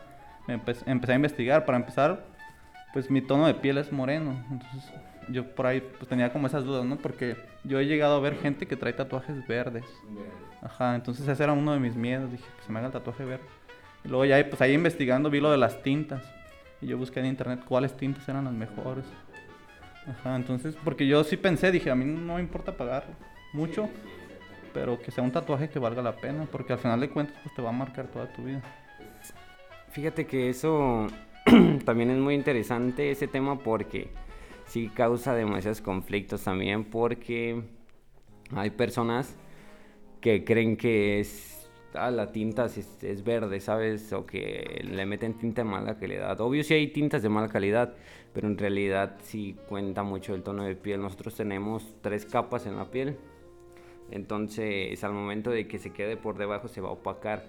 empecé 0.49 1.12
a 1.12 1.16
investigar. 1.16 1.64
Para 1.64 1.78
empezar, 1.78 2.25
pues 2.92 3.11
mi 3.11 3.20
tono 3.20 3.46
de 3.46 3.54
piel 3.54 3.78
es 3.78 3.92
moreno. 3.92 4.42
Entonces 4.50 4.92
yo 5.28 5.54
por 5.54 5.66
ahí 5.66 5.80
pues 5.80 6.08
tenía 6.08 6.32
como 6.32 6.46
esas 6.46 6.64
dudas, 6.64 6.85
¿no? 6.85 6.96
Porque 6.96 7.37
yo 7.64 7.78
he 7.78 7.87
llegado 7.87 8.16
a 8.16 8.20
ver 8.20 8.37
gente 8.37 8.66
que 8.66 8.76
trae 8.76 8.92
tatuajes 8.92 9.46
verdes. 9.46 9.85
Ajá, 10.62 10.94
entonces 10.94 11.28
ese 11.28 11.42
era 11.42 11.52
uno 11.52 11.73
de 11.73 11.80
mis 11.80 11.94
miedos. 11.94 12.30
Dije, 12.30 12.44
que 12.58 12.64
se 12.64 12.73
me 12.73 12.78
haga 12.78 12.88
el 12.88 12.92
tatuaje 12.92 13.25
verde. 13.25 13.44
Y 14.04 14.08
luego 14.08 14.25
ya 14.25 14.42
pues 14.49 14.61
ahí 14.62 14.73
investigando 14.73 15.30
vi 15.30 15.40
lo 15.40 15.50
de 15.50 15.58
las 15.58 15.82
tintas. 15.82 16.23
Yo 16.86 16.98
busqué 16.98 17.20
en 17.20 17.26
internet 17.26 17.64
cuáles 17.66 17.96
tintas 17.96 18.28
eran 18.28 18.44
las 18.44 18.54
mejores. 18.54 19.04
Ajá, 20.06 20.36
entonces, 20.36 20.76
porque 20.84 21.06
yo 21.06 21.24
sí 21.24 21.36
pensé, 21.36 21.72
dije, 21.72 21.90
a 21.90 21.94
mí 21.94 22.04
no 22.04 22.36
me 22.36 22.40
importa 22.40 22.76
pagar 22.76 23.04
mucho 23.52 23.88
pero 24.76 25.00
que 25.00 25.10
sea 25.10 25.24
un 25.24 25.32
tatuaje 25.32 25.70
que 25.70 25.78
valga 25.78 26.02
la 26.02 26.14
pena, 26.14 26.46
porque 26.52 26.74
al 26.74 26.78
final 26.78 27.00
de 27.00 27.08
cuentas 27.08 27.34
pues 27.42 27.54
te 27.54 27.62
va 27.62 27.70
a 27.70 27.72
marcar 27.72 28.08
toda 28.08 28.30
tu 28.30 28.44
vida. 28.44 28.60
Fíjate 29.88 30.26
que 30.26 30.50
eso 30.50 31.06
también 31.86 32.10
es 32.10 32.18
muy 32.18 32.34
interesante 32.34 33.10
ese 33.10 33.26
tema 33.26 33.58
porque 33.58 34.10
sí 34.66 34.90
causa 34.90 35.34
demasiados 35.34 35.80
conflictos 35.80 36.44
también 36.44 36.84
porque 36.84 37.62
hay 38.54 38.68
personas 38.68 39.34
que 40.20 40.44
creen 40.44 40.76
que 40.76 41.20
es 41.20 41.55
ah, 41.96 42.10
la 42.10 42.32
tinta 42.32 42.66
es, 42.66 43.02
es, 43.02 43.24
verde, 43.24 43.60
¿sabes? 43.60 44.12
O 44.12 44.26
que 44.26 44.82
le 44.84 45.06
meten 45.06 45.34
tinta 45.34 45.62
de 45.62 45.68
mala 45.68 45.98
calidad. 45.98 46.40
Obvio 46.40 46.62
sí 46.64 46.74
hay 46.74 46.88
tintas 46.88 47.22
de 47.22 47.28
mala 47.28 47.48
calidad, 47.48 47.94
pero 48.32 48.46
en 48.48 48.58
realidad 48.58 49.16
sí 49.22 49.56
cuenta 49.68 50.02
mucho 50.02 50.34
el 50.34 50.42
tono 50.42 50.64
de 50.64 50.76
piel. 50.76 51.00
Nosotros 51.00 51.34
tenemos 51.34 51.94
tres 52.02 52.26
capas 52.26 52.66
en 52.66 52.76
la 52.76 52.90
piel 52.90 53.16
entonces, 54.10 55.02
al 55.04 55.12
momento 55.12 55.50
de 55.50 55.66
que 55.66 55.78
se 55.78 55.92
quede 55.92 56.16
por 56.16 56.38
debajo, 56.38 56.68
se 56.68 56.80
va 56.80 56.88
a 56.88 56.92
opacar. 56.92 57.44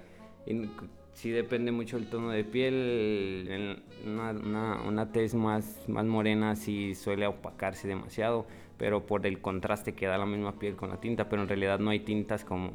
Y 0.46 0.70
sí 1.14 1.30
depende 1.30 1.72
mucho 1.72 1.98
el 1.98 2.10
tono 2.10 2.32
de 2.32 2.44
piel. 2.44 3.84
Una, 4.06 4.32
una, 4.32 4.82
una 4.88 5.12
tez 5.12 5.36
más, 5.36 5.88
más 5.88 6.06
morena 6.06 6.56
sí 6.56 6.96
suele 6.96 7.28
opacarse 7.28 7.88
demasiado, 7.88 8.48
pero 8.78 9.06
por 9.06 9.26
el 9.28 9.40
contraste 9.42 9.94
que 9.94 10.08
da 10.08 10.18
la 10.18 10.26
misma 10.26 10.58
piel 10.60 10.76
con 10.76 10.90
la 10.90 11.00
tinta. 11.00 11.30
Pero 11.30 11.44
en 11.44 11.48
realidad 11.48 11.80
no 11.80 11.92
hay 11.92 12.00
tintas 12.00 12.44
como 12.44 12.72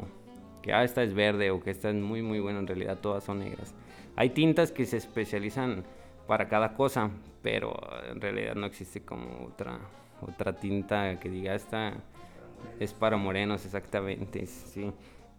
que 0.62 0.73
ah, 0.73 0.85
esta 0.85 1.02
es 1.02 1.14
verde 1.14 1.50
o 1.50 1.61
que 1.61 1.71
esta 1.71 1.90
es 1.90 1.97
muy, 1.97 2.23
muy 2.23 2.40
buena. 2.40 2.61
En 2.61 2.66
realidad 2.66 2.99
todas 2.99 3.25
son 3.25 3.40
negras. 3.40 3.75
Hay 4.16 4.31
tintas 4.31 4.73
que 4.73 4.87
se 4.87 4.97
especializan 4.97 5.85
para 6.26 6.49
cada 6.49 6.75
cosa, 6.75 7.11
pero 7.42 7.75
en 8.11 8.21
realidad 8.21 8.54
no 8.54 8.66
existe 8.66 9.02
como 9.02 9.47
otra, 9.47 9.78
otra 10.21 10.54
tinta 10.57 11.19
que 11.19 11.28
diga 11.28 11.54
esta 11.54 11.95
es 12.78 12.92
para 12.95 13.16
morenos, 13.16 13.64
exactamente, 13.64 14.47
sí. 14.47 14.92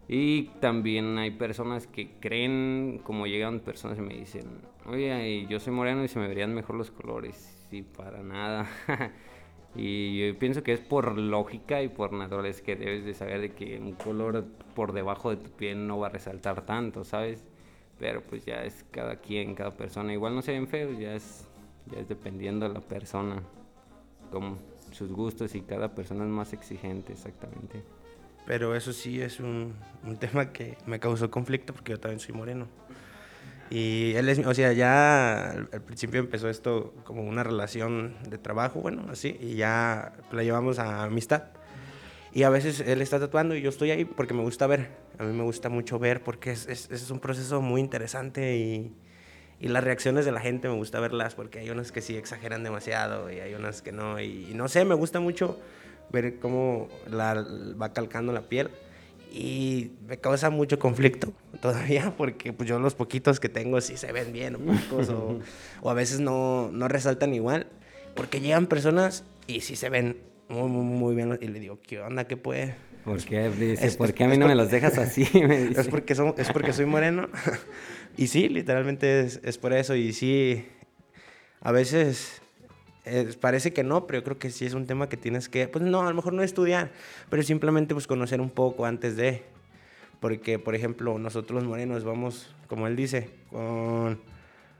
Y 0.07 0.45
también 0.59 1.17
hay 1.17 1.31
personas 1.31 1.87
que 1.87 2.11
creen, 2.19 2.99
como 3.03 3.25
llegan 3.25 3.61
personas 3.61 3.97
y 3.97 4.01
me 4.01 4.15
dicen, 4.15 4.43
oye, 4.85 5.45
yo 5.47 5.59
soy 5.59 5.71
moreno 5.73 6.03
y 6.03 6.09
se 6.09 6.19
me 6.19 6.27
verían 6.27 6.53
mejor 6.53 6.75
los 6.75 6.91
colores. 6.91 7.65
Sí, 7.69 7.83
para 7.83 8.21
nada. 8.21 8.67
y 9.75 10.27
yo 10.27 10.37
pienso 10.37 10.61
que 10.61 10.73
es 10.73 10.79
por 10.79 11.17
lógica 11.17 11.81
y 11.81 11.89
por 11.89 12.13
naturaleza 12.13 12.63
que 12.63 12.75
debes 12.75 13.05
de 13.05 13.13
saber 13.13 13.41
de 13.41 13.53
que 13.53 13.79
un 13.79 13.93
color 13.93 14.45
por 14.75 14.93
debajo 14.93 15.31
de 15.31 15.37
tu 15.37 15.49
piel 15.49 15.87
no 15.87 15.97
va 15.99 16.07
a 16.07 16.09
resaltar 16.11 16.65
tanto, 16.65 17.03
¿sabes? 17.03 17.43
Pero 17.99 18.21
pues 18.21 18.45
ya 18.45 18.63
es 18.63 18.85
cada 18.91 19.15
quien, 19.15 19.55
cada 19.55 19.71
persona. 19.71 20.13
Igual 20.13 20.35
no 20.35 20.41
se 20.41 20.51
ven 20.51 20.67
feos, 20.67 20.99
ya 20.99 21.15
es, 21.15 21.47
ya 21.91 21.99
es 21.99 22.07
dependiendo 22.07 22.67
de 22.67 22.73
la 22.73 22.81
persona. 22.81 23.41
Como 24.31 24.57
sus 24.91 25.11
gustos 25.11 25.55
y 25.55 25.61
cada 25.61 25.95
persona 25.95 26.23
es 26.23 26.29
más 26.29 26.53
exigente, 26.53 27.13
exactamente. 27.13 27.83
Pero 28.45 28.75
eso 28.75 28.93
sí 28.93 29.21
es 29.21 29.39
un, 29.39 29.73
un 30.05 30.17
tema 30.17 30.51
que 30.51 30.77
me 30.85 30.99
causó 30.99 31.31
conflicto 31.31 31.73
porque 31.73 31.93
yo 31.93 31.99
también 31.99 32.19
soy 32.19 32.35
moreno. 32.35 32.67
Y 33.69 34.13
él 34.15 34.29
es, 34.29 34.39
o 34.39 34.53
sea, 34.53 34.73
ya 34.73 35.51
al, 35.51 35.81
principio 35.81 36.19
empezó 36.19 36.49
esto 36.49 36.93
como 37.03 37.23
una 37.23 37.43
relación 37.43 38.15
de 38.29 38.37
trabajo, 38.37 38.81
bueno, 38.81 39.05
así, 39.09 39.37
y 39.39 39.55
ya 39.55 40.13
la 40.31 40.43
llevamos 40.43 40.79
a 40.79 41.03
amistad. 41.03 41.43
Y 42.33 42.43
a 42.43 42.49
veces 42.49 42.79
él 42.81 43.01
está 43.01 43.19
tatuando 43.19 43.55
y 43.55 43.61
yo 43.61 43.69
estoy 43.69 43.91
ahí 43.91 44.05
porque 44.05 44.33
me 44.33 44.41
gusta 44.41 44.67
ver. 44.67 44.89
A 45.19 45.23
mí 45.23 45.33
me 45.33 45.43
gusta 45.43 45.69
mucho 45.69 45.99
ver 45.99 46.23
porque 46.23 46.51
es, 46.51 46.67
es, 46.67 47.11
un 47.11 47.19
proceso 47.19 47.61
muy 47.61 47.79
interesante 47.79 48.57
y, 48.57 48.91
y 49.59 49.67
las 49.67 49.83
reacciones 49.83 50.25
de 50.25 50.31
la 50.31 50.39
gente 50.39 50.67
me 50.67 50.75
gusta 50.75 50.99
verlas 50.99 51.35
porque 51.35 51.59
hay 51.59 51.69
unas 51.69 51.91
que 51.91 52.01
sí 52.01 52.17
exageran 52.17 52.63
demasiado 52.63 53.31
y 53.31 53.39
hay 53.39 53.53
unas 53.53 53.83
que 53.83 53.91
no. 53.91 54.19
Y, 54.19 54.51
no 54.55 54.67
sé, 54.67 54.83
me 54.83 54.95
gusta 54.95 55.19
mucho 55.19 55.59
ver 56.11 56.39
cómo 56.39 56.89
va 57.11 57.93
calcando 57.93 58.33
la 58.33 58.41
piel 58.41 58.69
y 59.33 59.91
me 60.07 60.17
causa 60.19 60.51
mucho 60.51 60.77
conflicto 60.77 61.33
todavía 61.61 62.13
porque 62.15 62.53
pues 62.53 62.69
yo 62.69 62.77
los 62.77 62.93
poquitos 62.93 63.39
que 63.39 63.49
tengo 63.49 63.81
sí 63.81 63.97
se 63.97 64.11
ven 64.11 64.31
bien 64.31 64.55
o, 64.55 65.39
o, 65.81 65.89
a 65.89 65.93
veces 65.95 66.19
no, 66.19 66.69
no, 66.71 66.87
resaltan 66.87 67.33
igual 67.33 67.65
porque 68.15 68.39
llegan 68.39 68.67
personas 68.67 69.23
y 69.47 69.61
sí 69.61 69.75
se 69.75 69.89
ven 69.89 70.17
muy, 70.49 70.69
muy, 70.69 70.83
muy 70.83 71.15
bien 71.15 71.37
y 71.41 71.47
le 71.47 71.59
digo, 71.59 71.79
¿qué 71.81 71.99
onda? 71.99 72.25
¿Qué 72.27 72.37
puede? 72.37 72.75
¿Por 73.03 73.21
qué? 73.23 73.49
Dice, 73.49 73.91
¿por 73.97 74.13
qué 74.13 74.25
a 74.25 74.27
mí 74.27 74.37
no 74.37 74.47
me 74.47 74.55
los 74.55 74.69
dejas 74.69 74.97
así? 74.99 75.23
Es, 75.33 75.87
porque 75.87 76.13
es 76.13 76.51
porque 76.51 76.73
soy 76.73 76.85
moreno. 76.85 77.27
Y 78.15 78.27
sí, 78.27 78.47
literalmente 78.47 79.21
es, 79.21 79.41
es 79.43 79.57
por 79.57 79.73
eso. 79.73 79.95
Y 79.95 80.13
sí, 80.13 80.67
a 81.61 81.71
veces 81.71 82.42
parece 83.39 83.73
que 83.73 83.83
no, 83.83 84.07
pero 84.07 84.19
yo 84.19 84.23
creo 84.23 84.39
que 84.39 84.49
sí 84.49 84.65
es 84.65 84.73
un 84.73 84.85
tema 84.85 85.09
que 85.09 85.17
tienes 85.17 85.49
que, 85.49 85.67
pues 85.67 85.83
no, 85.83 86.01
a 86.01 86.09
lo 86.09 86.15
mejor 86.15 86.33
no 86.33 86.43
estudiar, 86.43 86.91
pero 87.29 87.43
simplemente 87.43 87.93
pues 87.93 88.07
conocer 88.07 88.41
un 88.41 88.49
poco 88.49 88.85
antes 88.85 89.15
de. 89.15 89.43
Porque, 90.19 90.57
por 90.57 90.73
ejemplo, 90.73 91.19
nosotros 91.19 91.61
los 91.61 91.69
morenos 91.69 92.05
vamos, 92.05 92.55
como 92.67 92.87
él 92.87 92.95
dice, 92.95 93.29
con, 93.51 94.21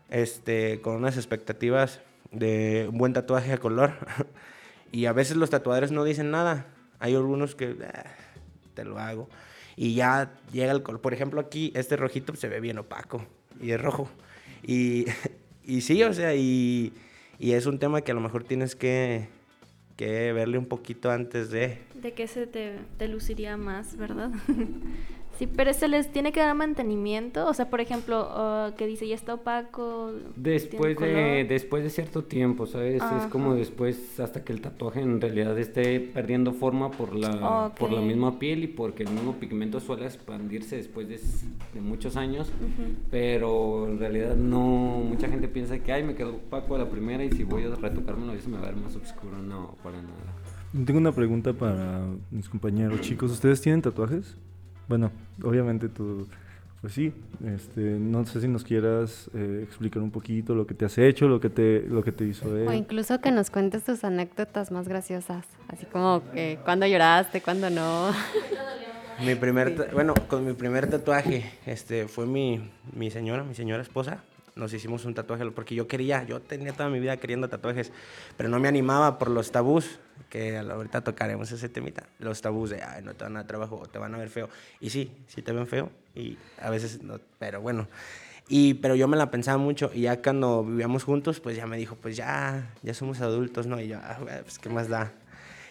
este, 0.10 0.80
con 0.82 0.96
unas 0.96 1.18
expectativas 1.18 2.00
de 2.32 2.88
un 2.89 2.98
buen 2.98 3.12
tatuaje 3.12 3.51
a 3.51 3.58
color. 3.58 3.94
y 4.92 5.06
a 5.06 5.13
veces 5.13 5.36
los 5.36 5.50
tatuadores 5.50 5.92
no 5.92 6.06
dicen 6.06 6.32
nada. 6.32 6.68
Hay 7.00 7.15
algunos 7.15 7.56
que 7.56 7.75
ah, 7.94 8.06
te 8.74 8.86
lo 8.86 9.00
hago 9.00 9.27
y 9.75 9.96
ya 9.96 10.34
llega 10.51 10.72
el 10.72 10.84
color. 10.84 11.01
Por 11.01 11.13
ejemplo, 11.13 11.42
aquí 11.42 11.72
este 11.75 11.98
rojito 11.98 12.36
se 12.36 12.48
ve 12.48 12.60
bien 12.60 12.77
opaco 12.77 13.25
y 13.62 13.72
es 13.72 13.82
rojo. 13.82 14.10
Y, 14.65 15.06
y 15.65 15.82
sí, 15.82 16.01
o 16.03 16.13
sea, 16.13 16.36
y, 16.36 16.94
Y 17.40 17.54
es 17.54 17.66
un 17.66 17.80
tema 17.80 18.02
que 18.02 18.12
a 18.12 18.16
lo 18.16 18.22
mejor 18.22 18.44
tienes 18.44 18.75
que, 18.75 19.28
que 19.98 20.34
verle 20.34 20.58
un 20.58 20.66
poquito 20.66 21.12
antes 21.12 21.50
de... 21.50 21.80
De 21.96 22.13
que 22.13 22.28
se 22.28 22.48
te, 22.48 22.80
te 22.98 23.08
luciría 23.08 23.58
más, 23.58 23.98
¿verdad? 23.98 24.32
Sí, 25.38 25.48
pero 25.48 25.74
se 25.74 25.88
les 25.88 26.12
tiene 26.12 26.32
que 26.32 26.40
dar 26.40 26.56
mantenimiento, 26.56 27.48
o 27.48 27.54
sea, 27.54 27.70
por 27.70 27.82
ejemplo, 27.82 28.30
uh, 28.30 28.75
que 28.75 28.86
dice 28.86 29.08
ya 29.08 29.16
está 29.16 29.34
opaco. 29.34 30.12
Después 30.36 30.98
de 30.98 31.46
después 31.50 31.84
de 31.84 31.90
cierto 31.90 32.24
tiempo, 32.24 32.68
¿sabes? 32.68 33.02
Es 33.02 33.25
como 33.32 33.56
después 33.56 34.20
hasta 34.20 34.44
que 34.44 34.54
el 34.54 34.62
tatuaje 34.62 35.02
en 35.02 35.20
realidad 35.20 35.58
esté 35.58 36.00
perdiendo 36.00 36.54
forma 36.54 36.92
por 36.92 37.16
la 37.16 37.74
por 37.78 37.92
la 37.92 38.02
misma 38.02 38.38
piel 38.38 38.63
y 38.63 38.68
porque 38.68 39.04
el 39.04 39.10
mismo 39.10 39.34
pigmento 39.34 39.80
suele 39.80 40.06
expandirse 40.06 40.75
después 40.75 41.08
de, 41.08 41.20
muchos 41.82 42.16
años, 42.16 42.52
pero 43.10 43.88
en 43.88 44.00
realidad 44.00 44.36
no 44.36 45.02
mucha 45.04 45.28
gente 45.28 45.48
piensa 45.48 45.80
que 45.80 45.92
ay, 45.92 46.04
me 46.04 46.16
quedó 46.16 46.36
opaco 46.36 46.75
a 46.75 46.80
la 46.80 46.90
primera 46.90 47.24
y 47.24 47.32
si 47.32 47.44
voy 47.44 47.63
a 47.63 47.75
retocármelo 47.75 48.34
eso 48.34 48.50
me 48.50 48.58
va 48.58 48.63
a 48.63 48.72
ver 48.72 48.75
más 48.75 48.96
oscuro, 48.96 49.38
no, 49.42 49.75
para 49.84 49.98
nada. 50.02 50.86
Tengo 50.86 51.00
una 51.00 51.12
pregunta 51.12 51.54
para 51.54 52.06
mis 52.32 52.50
compañeros 52.50 53.02
chicos, 53.02 53.32
¿ustedes 53.32 53.62
tienen 53.62 53.82
tatuajes? 53.82 54.38
Bueno, 54.88 55.12
obviamente 55.44 55.90
tú, 55.90 56.28
pues 56.82 56.94
sí, 56.94 57.13
este, 57.46 57.82
no 57.82 58.25
sé 58.25 58.42
si 58.42 58.48
nos 58.48 58.63
quieras 58.63 59.30
eh, 59.34 59.62
explicar 59.63 60.04
un 60.04 60.12
poquito 60.12 60.54
lo 60.54 60.68
que 60.68 60.74
te 60.74 60.86
has 60.86 60.98
hecho, 60.98 61.28
lo 61.28 61.40
que 61.40 61.50
te, 61.50 61.86
lo 61.88 62.04
que 62.04 62.12
te 62.12 62.25
hizo 62.25 62.58
él. 62.58 62.68
O 62.68 62.74
incluso 62.74 63.20
que 63.22 63.32
nos 63.32 63.50
cuentes 63.50 63.84
tus 63.84 64.04
anécdotas 64.04 64.72
más 64.72 64.88
graciosas, 64.88 65.46
así 65.70 65.86
como 65.86 66.24
que 66.34 66.60
cuando 66.66 66.86
lloraste, 66.86 67.42
cuando 67.42 67.70
no. 67.70 68.12
Mi 69.24 69.36
primer, 69.36 69.92
bueno, 69.94 70.13
con 70.28 70.46
mi 70.46 70.54
primer 70.54 70.90
tatuaje, 70.90 71.50
este, 71.66 72.08
fue 72.08 72.25
mi, 72.25 72.70
mi 72.94 73.12
señora, 73.12 73.44
mi 73.44 73.54
señora 73.54 73.82
esposa, 73.84 74.24
nos 74.55 74.74
hicimos 74.74 75.05
un 75.05 75.13
tatuaje 75.13 75.50
porque 75.51 75.75
yo 75.75 75.88
quería, 75.88 76.24
yo 76.24 76.41
tenía 76.41 76.74
toda 76.74 76.89
mi 76.89 77.00
vida 77.00 77.17
queriendo 77.17 77.50
tatuajes, 77.50 77.91
pero 78.38 78.50
no 78.50 78.60
me 78.60 78.67
animaba 78.67 79.17
por 79.17 79.29
los 79.29 79.51
tabús, 79.51 80.00
que 80.29 80.57
ahorita 80.57 81.01
tocaremos 81.01 81.51
ese 81.51 81.69
temita, 81.69 82.03
los 82.19 82.41
tabús 82.41 82.69
de, 82.69 82.81
ay, 82.81 83.03
no 83.03 83.13
te 83.13 83.24
van 83.24 83.36
a 83.36 83.39
dar 83.39 83.48
trabajo 83.48 83.77
o 83.77 83.88
te 83.88 84.00
van 84.00 84.13
a 84.15 84.17
ver 84.17 84.29
feo. 84.29 84.50
Y 84.79 84.89
sí, 84.89 85.12
sí 85.27 85.41
te 85.41 85.51
ven 85.51 85.67
feo 85.67 85.89
y 86.15 86.38
a 86.62 86.69
veces 86.69 87.01
no, 87.01 87.19
pero 87.39 87.62
bueno. 87.62 87.88
Y, 88.50 88.75
pero 88.75 88.95
yo 88.95 89.07
me 89.07 89.17
la 89.17 89.31
pensaba 89.31 89.57
mucho 89.57 89.89
y 89.93 90.01
ya 90.01 90.22
cuando 90.22 90.63
vivíamos 90.63 91.03
juntos, 91.03 91.39
pues 91.39 91.55
ya 91.55 91.65
me 91.65 91.77
dijo, 91.77 91.95
pues 91.95 92.15
ya, 92.15 92.74
ya 92.83 92.93
somos 92.93 93.22
adultos, 93.22 93.67
¿no? 93.67 93.79
Y 93.79 93.88
yo, 93.88 94.00
ah, 94.01 94.19
pues 94.43 94.60
qué 94.60 94.69
más 94.69 94.89
da. 94.89 95.13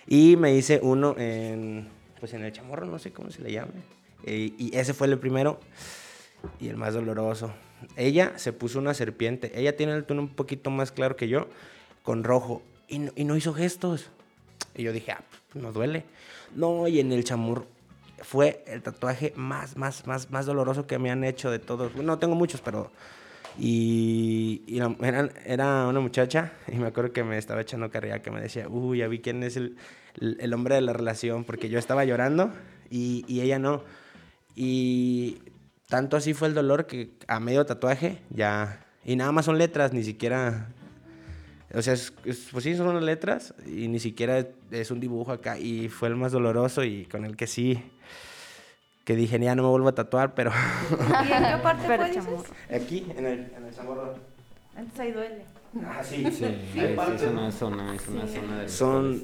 Y 0.06 0.36
me 0.36 0.54
hice 0.54 0.80
uno 0.82 1.14
en, 1.18 1.88
pues 2.18 2.32
en 2.32 2.44
el 2.44 2.52
chamorro, 2.52 2.86
no 2.86 2.98
sé 2.98 3.12
cómo 3.12 3.30
se 3.30 3.42
le 3.42 3.52
llame. 3.52 3.72
Y, 4.26 4.54
y 4.58 4.76
ese 4.76 4.94
fue 4.94 5.06
el 5.06 5.18
primero 5.18 5.60
y 6.60 6.68
el 6.68 6.76
más 6.76 6.94
doloroso 6.94 7.52
ella 7.96 8.32
se 8.36 8.52
puso 8.52 8.78
una 8.78 8.94
serpiente. 8.94 9.52
Ella 9.54 9.76
tiene 9.76 9.92
el 9.92 10.04
tono 10.04 10.22
un 10.22 10.28
poquito 10.28 10.70
más 10.70 10.92
claro 10.92 11.16
que 11.16 11.28
yo, 11.28 11.48
con 12.02 12.24
rojo. 12.24 12.62
Y 12.88 12.98
no, 12.98 13.12
y 13.16 13.24
no 13.24 13.36
hizo 13.36 13.54
gestos. 13.54 14.10
Y 14.74 14.82
yo 14.82 14.92
dije, 14.92 15.12
ah, 15.12 15.22
no 15.54 15.72
duele. 15.72 16.04
No, 16.54 16.88
y 16.88 17.00
en 17.00 17.12
el 17.12 17.24
chamur 17.24 17.66
fue 18.22 18.64
el 18.66 18.82
tatuaje 18.82 19.32
más, 19.36 19.76
más, 19.76 20.06
más, 20.06 20.30
más 20.30 20.46
doloroso 20.46 20.86
que 20.86 20.98
me 20.98 21.10
han 21.10 21.24
hecho 21.24 21.50
de 21.50 21.58
todos. 21.58 21.94
No 21.96 22.18
tengo 22.18 22.34
muchos, 22.34 22.60
pero... 22.60 22.90
Y, 23.58 24.62
era, 25.46 25.86
una 25.86 26.00
muchacha 26.00 26.52
y 26.68 26.76
me 26.76 26.86
acuerdo 26.86 27.12
que 27.12 27.22
me 27.22 27.36
estaba 27.36 27.60
echando 27.60 27.90
carrilla 27.90 28.22
que 28.22 28.30
me 28.30 28.40
decía, 28.40 28.66
uy, 28.66 28.98
ya 28.98 29.08
vi 29.08 29.18
quién 29.18 29.42
es 29.42 29.58
el, 29.58 29.76
el, 30.18 30.54
hombre 30.54 30.76
de 30.76 30.80
la 30.80 30.94
relación, 30.94 31.44
porque 31.44 31.68
yo 31.68 31.78
estaba 31.78 32.06
llorando 32.06 32.50
y, 32.88 33.26
y 33.28 33.42
ella 33.42 33.58
no. 33.58 33.84
Y 34.56 35.38
tanto 35.92 36.16
así 36.16 36.32
fue 36.32 36.48
el 36.48 36.54
dolor 36.54 36.86
que 36.86 37.10
a 37.28 37.38
medio 37.38 37.66
tatuaje 37.66 38.22
ya... 38.30 38.82
Y 39.04 39.14
nada 39.14 39.30
más 39.30 39.44
son 39.44 39.58
letras, 39.58 39.92
ni 39.92 40.02
siquiera... 40.02 40.68
O 41.74 41.82
sea, 41.82 41.96
pues 42.24 42.64
sí, 42.64 42.74
son 42.74 42.88
unas 42.88 43.02
letras 43.02 43.52
y 43.66 43.88
ni 43.88 44.00
siquiera 44.00 44.46
es 44.70 44.90
un 44.90 45.00
dibujo 45.00 45.32
acá. 45.32 45.58
Y 45.58 45.90
fue 45.90 46.08
el 46.08 46.16
más 46.16 46.32
doloroso 46.32 46.82
y 46.82 47.04
con 47.04 47.26
el 47.26 47.36
que 47.36 47.46
sí... 47.46 47.92
Que 49.04 49.16
dije, 49.16 49.38
ya 49.38 49.54
no 49.54 49.64
me 49.64 49.68
vuelvo 49.68 49.88
a 49.88 49.94
tatuar, 49.94 50.34
pero... 50.34 50.50
¿Y 51.28 51.30
en 51.30 51.44
qué 51.44 51.62
parte 51.62 51.84
fue, 51.84 52.08
dices? 52.08 52.24
Aquí, 52.74 53.06
en 53.14 53.26
el, 53.26 53.38
en 53.54 53.66
el 53.66 53.74
Entonces 54.76 54.98
ahí 54.98 55.12
duele. 55.12 55.44
Ah, 55.84 56.02
sí. 56.02 56.24
Sí, 56.32 56.80
es 56.80 57.22
una 57.22 57.52
zona, 57.52 57.94
es 57.94 58.08
una 58.08 58.26
zona 58.26 58.58
del 58.60 58.70
Son... 58.70 59.22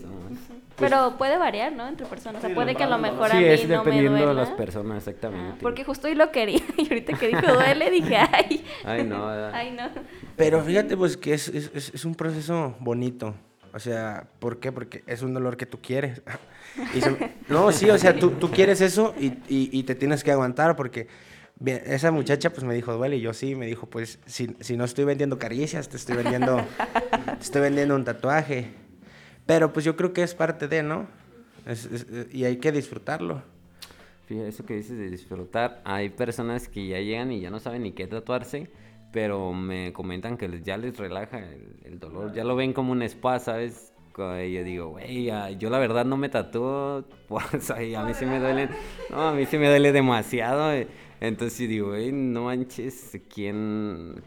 Pues 0.78 0.92
Pero 0.92 1.18
puede 1.18 1.38
variar, 1.38 1.72
¿no? 1.72 1.88
Entre 1.88 2.06
personas. 2.06 2.42
o 2.42 2.46
sea, 2.46 2.54
puede 2.54 2.76
que 2.76 2.84
a 2.84 2.88
lo 2.88 2.98
mejor 2.98 3.32
a 3.32 3.34
mí 3.34 3.44
es 3.44 3.68
no 3.68 3.78
dependiendo 3.78 4.12
me 4.12 4.26
de 4.26 4.34
las 4.34 4.50
personas, 4.50 4.98
exactamente. 4.98 5.54
Ah, 5.54 5.58
porque 5.60 5.82
justo 5.82 6.06
hoy 6.06 6.14
lo 6.14 6.30
quería 6.30 6.60
y 6.76 6.82
ahorita 6.82 7.18
que 7.18 7.28
dijo 7.28 7.52
duele 7.52 7.90
dije, 7.90 8.16
ay. 8.32 8.64
Ay, 8.84 9.02
no. 9.02 9.28
ay, 9.28 9.72
no. 9.72 9.88
Pero 10.36 10.62
fíjate, 10.62 10.96
pues 10.96 11.16
que 11.16 11.34
es, 11.34 11.48
es, 11.48 11.72
es, 11.74 12.04
un 12.04 12.14
proceso 12.14 12.76
bonito. 12.78 13.34
O 13.74 13.80
sea, 13.80 14.28
¿por 14.38 14.60
qué? 14.60 14.70
Porque 14.70 15.02
es 15.08 15.22
un 15.22 15.34
dolor 15.34 15.56
que 15.56 15.66
tú 15.66 15.80
quieres. 15.82 16.22
no, 17.48 17.72
sí, 17.72 17.90
o 17.90 17.98
sea, 17.98 18.16
tú, 18.16 18.30
tú 18.30 18.48
quieres 18.52 18.80
eso 18.80 19.14
y, 19.18 19.26
y, 19.48 19.70
y, 19.72 19.82
te 19.82 19.96
tienes 19.96 20.22
que 20.22 20.30
aguantar 20.30 20.76
porque 20.76 21.08
bien, 21.58 21.82
esa 21.86 22.12
muchacha 22.12 22.50
pues 22.50 22.62
me 22.62 22.72
dijo, 22.72 22.92
duele, 22.92 23.16
y 23.16 23.20
yo 23.20 23.34
sí, 23.34 23.56
me 23.56 23.66
dijo, 23.66 23.86
pues 23.86 24.20
si, 24.26 24.54
si 24.60 24.76
no 24.76 24.84
estoy 24.84 25.06
vendiendo 25.06 25.40
caricias, 25.40 25.88
te 25.88 25.96
estoy 25.96 26.14
vendiendo, 26.18 26.64
te 27.24 27.42
estoy 27.42 27.62
vendiendo 27.62 27.96
un 27.96 28.04
tatuaje. 28.04 28.86
Pero 29.48 29.72
pues 29.72 29.82
yo 29.82 29.96
creo 29.96 30.12
que 30.12 30.22
es 30.22 30.34
parte 30.34 30.68
de, 30.68 30.82
¿no? 30.82 31.06
y 32.32 32.44
hay 32.44 32.58
que 32.58 32.70
disfrutarlo. 32.70 33.42
Fíjate, 34.26 34.48
eso 34.48 34.66
que 34.66 34.74
dices 34.74 34.98
de 34.98 35.08
disfrutar, 35.08 35.80
hay 35.86 36.10
personas 36.10 36.68
que 36.68 36.86
ya 36.86 37.00
llegan 37.00 37.32
y 37.32 37.40
ya 37.40 37.48
no 37.48 37.58
saben 37.58 37.84
ni 37.84 37.92
qué 37.92 38.06
tatuarse, 38.06 38.70
pero 39.10 39.54
me 39.54 39.94
comentan 39.94 40.36
que 40.36 40.60
ya 40.62 40.76
les 40.76 40.98
relaja 40.98 41.38
el, 41.82 41.98
dolor, 41.98 42.34
ya 42.34 42.44
lo 42.44 42.56
ven 42.56 42.74
como 42.74 42.92
un 42.92 43.00
spa, 43.00 43.38
¿sabes? 43.38 43.94
Y 44.18 44.52
yo 44.52 44.64
digo, 44.64 44.88
güey, 44.88 45.30
yo 45.58 45.70
la 45.70 45.78
verdad 45.78 46.04
no 46.04 46.18
me 46.18 46.28
tatúo, 46.28 47.04
pues, 47.28 47.70
a 47.70 47.76
mí 47.76 48.12
sí 48.12 48.26
me 48.26 48.40
duele, 48.40 48.68
no, 49.08 49.28
a 49.28 49.32
mí 49.32 49.46
sí 49.46 49.56
me 49.56 49.70
duele 49.70 49.92
demasiado. 49.92 50.72
Entonces 51.20 51.66
digo, 51.70 51.88
güey, 51.88 52.12
no 52.12 52.44
manches, 52.44 53.18
¿quién, 53.32 54.20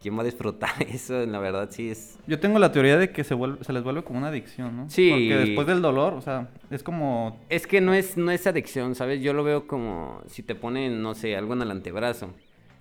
¿quién 0.00 0.16
va 0.16 0.22
a 0.22 0.24
disfrutar 0.24 0.70
eso? 0.88 1.24
La 1.26 1.38
verdad 1.38 1.68
sí 1.70 1.90
es... 1.90 2.18
Yo 2.26 2.40
tengo 2.40 2.58
la 2.58 2.72
teoría 2.72 2.96
de 2.96 3.10
que 3.10 3.24
se, 3.24 3.34
vuelve, 3.34 3.62
se 3.64 3.72
les 3.72 3.82
vuelve 3.82 4.02
como 4.02 4.18
una 4.18 4.28
adicción, 4.28 4.76
¿no? 4.76 4.90
Sí. 4.90 5.10
Porque 5.10 5.36
después 5.36 5.66
del 5.66 5.82
dolor, 5.82 6.14
o 6.14 6.20
sea, 6.20 6.48
es 6.70 6.82
como... 6.82 7.38
Es 7.48 7.66
que 7.66 7.80
no 7.80 7.94
es, 7.94 8.16
no 8.16 8.30
es 8.30 8.46
adicción, 8.46 8.94
¿sabes? 8.94 9.20
Yo 9.22 9.32
lo 9.32 9.44
veo 9.44 9.66
como 9.66 10.22
si 10.26 10.42
te 10.42 10.54
ponen, 10.54 11.02
no 11.02 11.14
sé, 11.14 11.36
algo 11.36 11.54
en 11.54 11.62
el 11.62 11.70
antebrazo 11.70 12.34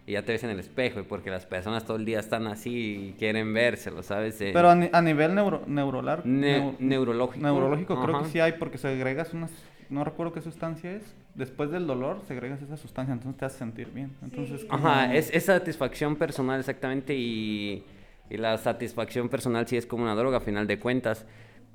y 0.07 0.13
ya 0.13 0.23
te 0.23 0.31
ves 0.31 0.43
en 0.43 0.49
el 0.49 0.59
espejo, 0.59 1.03
porque 1.07 1.29
las 1.29 1.45
personas 1.45 1.85
todo 1.85 1.97
el 1.97 2.05
día 2.05 2.19
están 2.19 2.47
así 2.47 3.09
y 3.09 3.15
quieren 3.19 3.53
vérselo, 3.53 4.01
¿sabes? 4.01 4.37
Pero 4.39 4.69
a, 4.71 5.01
nivel 5.03 5.35
neuro, 5.35 5.61
neurolar, 5.67 6.25
neurológico. 6.25 7.45
Neurológico 7.45 8.01
creo 8.01 8.23
que 8.23 8.29
sí 8.29 8.39
hay, 8.39 8.53
porque 8.53 8.79
se 8.79 8.87
agregas 8.87 9.35
unas 9.35 9.51
no 9.89 10.03
recuerdo 10.03 10.33
qué 10.33 10.41
sustancia 10.41 10.91
es, 10.91 11.15
después 11.39 11.71
del 11.71 11.87
dolor 11.87 12.21
segregas 12.27 12.61
esa 12.61 12.77
sustancia, 12.77 13.13
entonces 13.13 13.39
te 13.39 13.45
hace 13.45 13.57
sentir 13.57 13.89
bien. 13.91 14.11
Entonces, 14.21 14.67
Ajá, 14.69 15.15
es, 15.15 15.31
es, 15.33 15.45
satisfacción 15.45 16.17
personal 16.17 16.59
exactamente 16.59 17.15
y, 17.15 17.83
y, 18.29 18.37
la 18.37 18.57
satisfacción 18.57 19.29
personal 19.29 19.65
sí 19.65 19.77
es 19.77 19.85
como 19.85 20.03
una 20.03 20.15
droga 20.15 20.37
a 20.37 20.41
final 20.41 20.67
de 20.67 20.77
cuentas. 20.77 21.25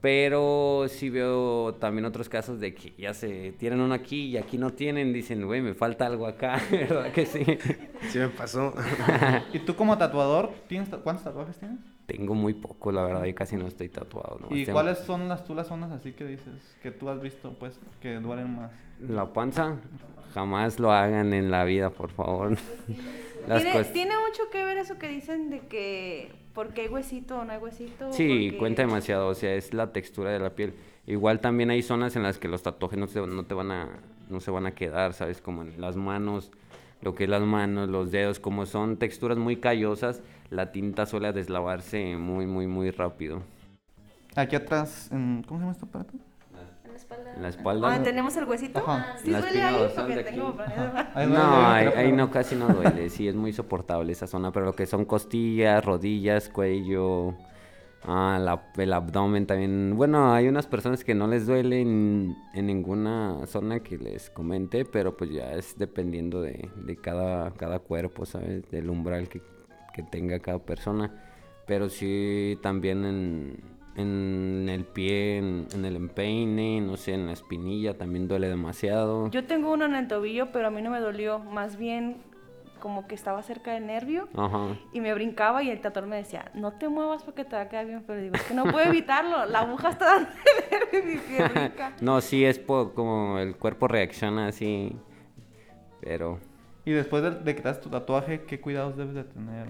Pero 0.00 0.84
sí 0.86 1.08
veo 1.08 1.76
también 1.80 2.04
otros 2.04 2.28
casos 2.28 2.60
de 2.60 2.74
que 2.74 2.92
ya 2.98 3.14
se 3.14 3.52
tienen 3.52 3.80
uno 3.80 3.94
aquí 3.94 4.26
y 4.26 4.36
aquí 4.36 4.58
no 4.58 4.68
tienen, 4.68 5.14
dicen, 5.14 5.46
güey, 5.46 5.62
me 5.62 5.72
falta 5.72 6.04
algo 6.04 6.26
acá, 6.26 6.60
¿verdad 6.70 7.10
que 7.10 7.24
sí? 7.24 7.42
Sí 8.10 8.18
me 8.18 8.28
pasó. 8.28 8.74
¿Y 9.54 9.60
tú 9.60 9.74
como 9.74 9.96
tatuador, 9.96 10.52
¿tienes 10.68 10.90
cuántos 11.02 11.24
tatuajes 11.24 11.56
tienes? 11.56 11.78
Tengo 12.06 12.34
muy 12.34 12.52
poco, 12.54 12.92
la 12.92 13.02
verdad, 13.02 13.24
y 13.24 13.32
casi 13.32 13.56
no 13.56 13.66
estoy 13.66 13.88
tatuado. 13.88 14.38
¿Y 14.50 14.66
cuáles 14.66 14.98
son 14.98 15.28
las 15.28 15.44
tú 15.44 15.54
las 15.54 15.68
zonas 15.68 15.90
así 15.90 16.12
que 16.12 16.26
dices, 16.26 16.76
que 16.82 16.90
tú 16.90 17.08
has 17.08 17.20
visto, 17.20 17.54
pues, 17.58 17.80
que 18.00 18.16
duelen 18.16 18.56
más? 18.56 18.70
La 19.00 19.32
panza, 19.32 19.76
jamás 20.34 20.78
lo 20.78 20.92
hagan 20.92 21.32
en 21.32 21.50
la 21.50 21.64
vida, 21.64 21.90
por 21.90 22.10
favor. 22.10 22.56
¿Tiene, 23.92 24.14
mucho 24.28 24.50
que 24.52 24.64
ver 24.64 24.78
eso 24.78 24.98
que 24.98 25.08
dicen 25.08 25.50
de 25.50 25.60
que 25.60 26.30
porque 26.54 26.82
hay 26.82 26.88
huesito 26.88 27.38
o 27.38 27.44
no 27.44 27.52
hay 27.52 27.58
huesito. 27.58 28.12
Sí, 28.12 28.54
cuenta 28.58 28.82
demasiado, 28.82 29.28
o 29.28 29.34
sea, 29.34 29.54
es 29.54 29.74
la 29.74 29.92
textura 29.92 30.30
de 30.30 30.38
la 30.38 30.50
piel. 30.50 30.74
Igual 31.06 31.40
también 31.40 31.70
hay 31.70 31.82
zonas 31.82 32.16
en 32.16 32.22
las 32.22 32.38
que 32.38 32.48
los 32.48 32.62
tatuajes 32.62 32.98
no, 32.98 33.26
no 33.26 33.44
te 33.44 33.54
van 33.54 33.70
a, 33.70 33.88
no 34.28 34.40
se 34.40 34.50
van 34.50 34.66
a 34.66 34.74
quedar, 34.74 35.12
¿sabes? 35.14 35.40
Como 35.40 35.62
en 35.62 35.80
las 35.80 35.96
manos, 35.96 36.52
lo 37.04 37.14
que 37.14 37.24
es 37.24 37.30
las 37.30 37.42
manos, 37.42 37.88
los 37.90 38.10
dedos, 38.10 38.40
como 38.40 38.64
son 38.64 38.96
texturas 38.96 39.36
muy 39.36 39.56
callosas, 39.56 40.22
la 40.50 40.72
tinta 40.72 41.04
suele 41.04 41.32
deslavarse 41.32 42.16
muy, 42.16 42.46
muy, 42.46 42.66
muy 42.66 42.90
rápido. 42.90 43.42
Aquí 44.34 44.56
atrás, 44.56 45.08
¿cómo 45.10 45.42
se 45.42 45.52
llama 45.52 45.72
este 45.72 45.84
aparato? 45.84 46.14
En 46.84 46.92
la 46.92 46.96
espalda. 46.96 47.34
En 47.36 47.42
la 47.42 47.48
espalda. 47.48 47.94
Ah, 47.94 48.02
¿tenemos 48.02 48.36
el 48.36 48.44
huesito? 48.44 48.78
Ajá. 48.78 49.16
¿Sí 49.22 49.30
duele 49.30 49.62
ahí? 49.62 49.88
Porque 49.94 50.24
tengo 50.24 50.56
No, 51.28 51.66
ahí, 51.66 52.10
no, 52.10 52.30
casi 52.30 52.56
no 52.56 52.68
duele. 52.68 53.10
Sí, 53.10 53.28
es 53.28 53.34
muy 53.34 53.52
soportable 53.52 54.10
esa 54.10 54.26
zona. 54.26 54.50
Pero 54.50 54.64
lo 54.64 54.72
que 54.74 54.86
son 54.86 55.04
costillas, 55.04 55.84
rodillas, 55.84 56.48
cuello, 56.48 57.34
ah, 58.04 58.38
la, 58.40 58.62
el 58.76 58.92
abdomen 58.92 59.46
también. 59.46 59.94
Bueno, 59.96 60.32
hay 60.32 60.48
unas 60.48 60.66
personas 60.66 61.04
que 61.04 61.14
no 61.14 61.26
les 61.26 61.46
duele 61.46 61.80
en, 61.80 62.36
ninguna 62.54 63.46
zona 63.46 63.80
que 63.80 63.98
les 63.98 64.30
comente. 64.30 64.84
Pero 64.84 65.16
pues 65.16 65.30
ya 65.30 65.52
es 65.52 65.76
dependiendo 65.78 66.40
de, 66.40 66.68
de 66.76 66.96
cada, 66.96 67.50
cada 67.52 67.78
cuerpo, 67.78 68.26
¿sabes? 68.26 68.70
Del 68.70 68.90
umbral 68.90 69.28
que, 69.28 69.40
que 69.94 70.02
tenga 70.02 70.38
cada 70.40 70.58
persona. 70.58 71.10
pero 71.66 71.88
sí 71.88 72.58
también 72.62 73.04
en, 73.96 74.68
el 74.68 74.84
pie, 74.84 75.38
en, 75.38 75.84
el 75.84 75.96
empeine, 75.96 76.80
no 76.80 76.96
sé, 76.96 77.14
en 77.14 77.26
la 77.26 77.32
espinilla 77.32 77.96
también 77.96 78.28
duele 78.28 78.48
demasiado. 78.48 79.30
Yo 79.30 79.44
tengo 79.44 79.72
uno 79.72 79.86
en 79.86 79.94
el 79.94 80.08
tobillo, 80.08 80.52
pero 80.52 80.66
a 80.66 80.70
mí 80.70 80.82
no 80.82 80.90
me 80.90 81.00
dolió, 81.00 81.38
más 81.38 81.76
bien 81.76 82.16
como 82.84 83.06
que 83.06 83.14
estaba 83.14 83.42
cerca 83.42 83.72
del 83.72 83.86
nervio 83.86 84.28
y 84.92 85.00
me 85.00 85.14
brincaba 85.14 85.62
y 85.62 85.70
el 85.70 85.80
tatuador 85.80 86.10
me 86.10 86.16
decía, 86.16 86.50
no 86.52 86.72
te 86.72 86.90
muevas 86.90 87.22
porque 87.22 87.42
te 87.42 87.56
va 87.56 87.62
a 87.62 87.68
quedar 87.70 87.86
bien, 87.86 88.04
pero 88.06 88.20
digo, 88.20 88.34
es 88.34 88.42
que 88.42 88.52
no 88.52 88.64
puedo 88.64 88.84
evitarlo, 88.86 89.46
la 89.46 89.60
aguja 89.60 89.88
está 89.88 90.04
dando 90.04 90.28
mi 90.92 91.18
No, 92.02 92.20
sí, 92.20 92.44
es 92.44 92.58
como 92.58 93.38
el 93.38 93.56
cuerpo 93.56 93.88
reacciona 93.88 94.48
así, 94.48 94.94
pero... 96.02 96.38
Y 96.84 96.90
después 96.90 97.22
de, 97.22 97.30
de 97.30 97.54
que 97.54 97.62
te 97.62 97.68
das 97.68 97.80
tu 97.80 97.88
tatuaje, 97.88 98.42
¿qué 98.42 98.60
cuidados 98.60 98.98
debes 98.98 99.14
de 99.14 99.24
tener? 99.24 99.66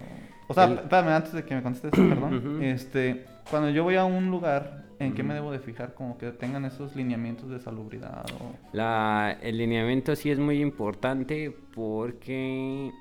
O, 0.49 0.55
sea, 0.55 0.65
espérame, 0.65 1.11
antes 1.11 1.33
de 1.35 1.45
que 1.45 1.55
me 1.55 1.63
contestes, 1.63 1.93
perdón. 1.93 2.59
Este, 2.65 3.27
cuando 3.49 3.71
yo 3.71 3.85
voy 3.85 3.95
a 3.95 4.05
un 4.05 4.29
lugar, 4.29 4.84
¿en 4.99 5.15
qué 5.15 5.23
me 5.23 5.35
debo 5.35 5.53
de 5.53 5.59
fijar? 5.59 5.95
Como 5.95 6.19
que 6.19 6.31
tengan 6.33 6.65
esos 6.65 6.95
lineamientos 6.97 7.51
de 7.51 7.61
salubridad. 7.61 8.25
O... 8.41 8.55
La, 8.73 9.39
el 9.43 9.59
lineamiento 9.59 10.15
sí 10.17 10.31
es 10.31 10.39
muy 10.39 10.61
importante 10.61 11.55
porque, 11.75 12.93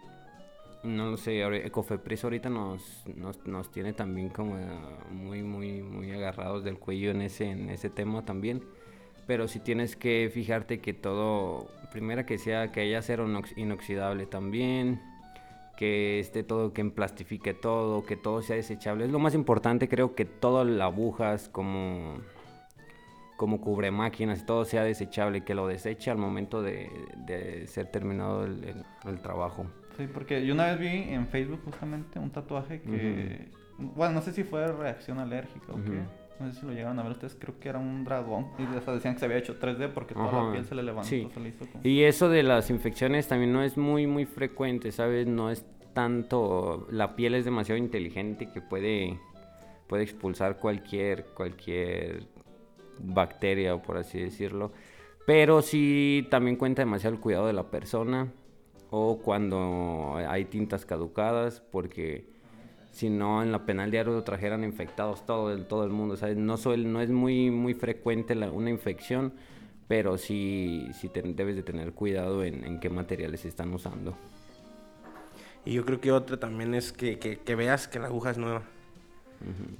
no 0.83 1.17
sé, 1.17 1.43
Ecofepris 1.65 2.23
ahorita 2.23 2.49
nos, 2.49 3.03
nos, 3.15 3.45
nos 3.45 3.71
tiene 3.71 3.93
también 3.93 4.29
como 4.29 4.57
muy, 5.11 5.43
muy, 5.43 5.81
muy 5.81 6.11
agarrados 6.11 6.63
del 6.63 6.79
cuello 6.79 7.11
en 7.11 7.21
ese, 7.21 7.49
en 7.49 7.69
ese 7.69 7.89
tema 7.89 8.23
también 8.23 8.61
pero 9.25 9.47
si 9.47 9.59
tienes 9.59 9.95
que 9.95 10.29
fijarte 10.33 10.79
que 10.79 10.93
todo, 10.93 11.67
primero 11.91 12.25
que 12.25 12.37
sea, 12.37 12.71
que 12.71 12.81
haya 12.81 12.99
acero 12.99 13.27
inoxidable 13.55 14.25
también, 14.25 15.01
que 15.75 16.19
esté 16.19 16.43
todo, 16.43 16.73
que 16.73 16.81
emplastifique 16.81 17.53
todo, 17.53 18.05
que 18.05 18.15
todo 18.15 18.41
sea 18.41 18.55
desechable. 18.55 19.05
Es 19.05 19.11
lo 19.11 19.19
más 19.19 19.33
importante, 19.33 19.87
creo 19.89 20.15
que 20.15 20.25
todas 20.25 20.67
las 20.67 20.91
agujas 20.91 21.49
como, 21.49 22.19
como 23.37 23.59
cubre 23.59 23.91
máquinas, 23.91 24.45
todo 24.45 24.65
sea 24.65 24.83
desechable, 24.83 25.43
que 25.43 25.55
lo 25.55 25.67
deseche 25.67 26.11
al 26.11 26.17
momento 26.17 26.61
de, 26.61 27.65
ser 27.67 27.87
terminado 27.87 28.45
el, 28.45 29.21
trabajo. 29.21 29.65
Sí, 29.97 30.07
porque 30.11 30.45
yo 30.45 30.53
una 30.53 30.73
vez 30.73 30.79
vi 30.79 31.13
en 31.13 31.27
Facebook 31.27 31.61
justamente 31.65 32.19
un 32.19 32.31
tatuaje 32.31 32.81
que, 32.81 33.49
bueno, 33.77 34.15
no 34.15 34.21
sé 34.21 34.33
si 34.33 34.43
fue 34.43 34.67
reacción 34.71 35.19
alérgica 35.19 35.71
o 35.71 35.83
qué 35.83 36.22
no 36.39 36.51
sé 36.51 36.59
si 36.59 36.65
lo 36.65 36.73
llegaron 36.73 36.99
a 36.99 37.03
ver 37.03 37.13
ustedes, 37.13 37.35
creo 37.39 37.59
que 37.59 37.69
era 37.69 37.79
un 37.79 38.03
dragón. 38.03 38.47
Y 38.57 38.65
decían 38.65 39.13
que 39.13 39.19
se 39.19 39.25
había 39.25 39.37
hecho 39.37 39.59
3D 39.59 39.89
porque 39.93 40.13
toda 40.13 40.31
la 40.31 40.51
piel 40.51 40.65
se 40.65 40.75
le 40.75 40.83
levantó. 40.83 41.09
Sí. 41.09 41.29
Y 41.83 42.03
eso 42.03 42.29
de 42.29 42.43
las 42.43 42.69
infecciones 42.69 43.27
también 43.27 43.53
no 43.53 43.63
es 43.63 43.77
muy, 43.77 44.07
muy 44.07 44.25
frecuente, 44.25 44.91
¿sabes? 44.91 45.27
No 45.27 45.49
es 45.49 45.65
tanto. 45.93 46.87
La 46.89 47.15
piel 47.15 47.35
es 47.35 47.45
demasiado 47.45 47.77
inteligente 47.77 48.49
que 48.51 48.61
puede, 48.61 49.19
puede 49.87 50.03
expulsar 50.03 50.57
cualquier, 50.57 51.25
cualquier 51.27 52.27
bacteria, 52.99 53.75
o 53.75 53.81
por 53.81 53.97
así 53.97 54.19
decirlo. 54.19 54.71
Pero 55.25 55.61
sí 55.61 56.27
también 56.29 56.57
cuenta 56.57 56.81
demasiado 56.81 57.15
el 57.15 57.21
cuidado 57.21 57.47
de 57.47 57.53
la 57.53 57.69
persona. 57.69 58.31
O 58.89 59.19
cuando 59.19 60.15
hay 60.17 60.45
tintas 60.45 60.85
caducadas, 60.85 61.61
porque 61.61 62.32
si 62.93 63.09
no 63.09 63.41
en 63.41 63.51
la 63.51 63.65
penal 63.65 63.89
diario 63.89 64.13
lo 64.13 64.23
trajeran 64.23 64.63
infectados 64.63 65.25
todo 65.25 65.51
el, 65.51 65.65
todo 65.65 65.83
el 65.83 65.89
mundo. 65.89 66.15
¿sabes? 66.15 66.37
No, 66.37 66.55
no 66.57 67.01
es 67.01 67.09
muy, 67.09 67.49
muy 67.49 67.73
frecuente 67.73 68.33
una 68.35 68.69
infección, 68.69 69.33
pero 69.87 70.17
sí, 70.17 70.87
sí 70.93 71.09
debes 71.13 71.55
de 71.55 71.63
tener 71.63 71.93
cuidado 71.93 72.43
en, 72.43 72.79
qué 72.79 72.89
materiales 72.89 73.45
están 73.45 73.73
usando. 73.73 74.15
Y 75.65 75.73
yo 75.73 75.85
creo 75.85 75.99
que 75.99 76.11
otra 76.11 76.37
también 76.37 76.75
es 76.75 76.91
que, 76.91 77.17
que, 77.17 77.55
veas 77.55 77.87
que 77.87 77.97
la 77.97 78.07
aguja 78.07 78.29
es 78.29 78.37
nueva. 78.37 78.61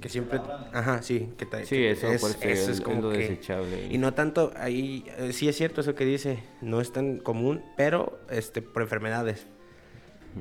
Que 0.00 0.08
siempre... 0.08 0.40
Ajá, 0.72 1.00
sí. 1.00 1.32
Que 1.38 1.46
sí, 1.64 1.84
eso, 1.84 2.08
es, 2.08 2.80
como 2.80 3.10
desechable. 3.10 3.86
Y 3.90 3.98
no 3.98 4.12
tanto, 4.12 4.52
ahí 4.56 5.04
eh, 5.18 5.32
sí 5.32 5.48
es 5.48 5.56
cierto 5.56 5.82
eso 5.82 5.94
que 5.94 6.04
dice, 6.04 6.42
no 6.60 6.80
es 6.80 6.92
tan 6.92 7.18
común, 7.18 7.62
pero 7.76 8.18
este 8.28 8.60
por 8.60 8.82
enfermedades 8.82 9.46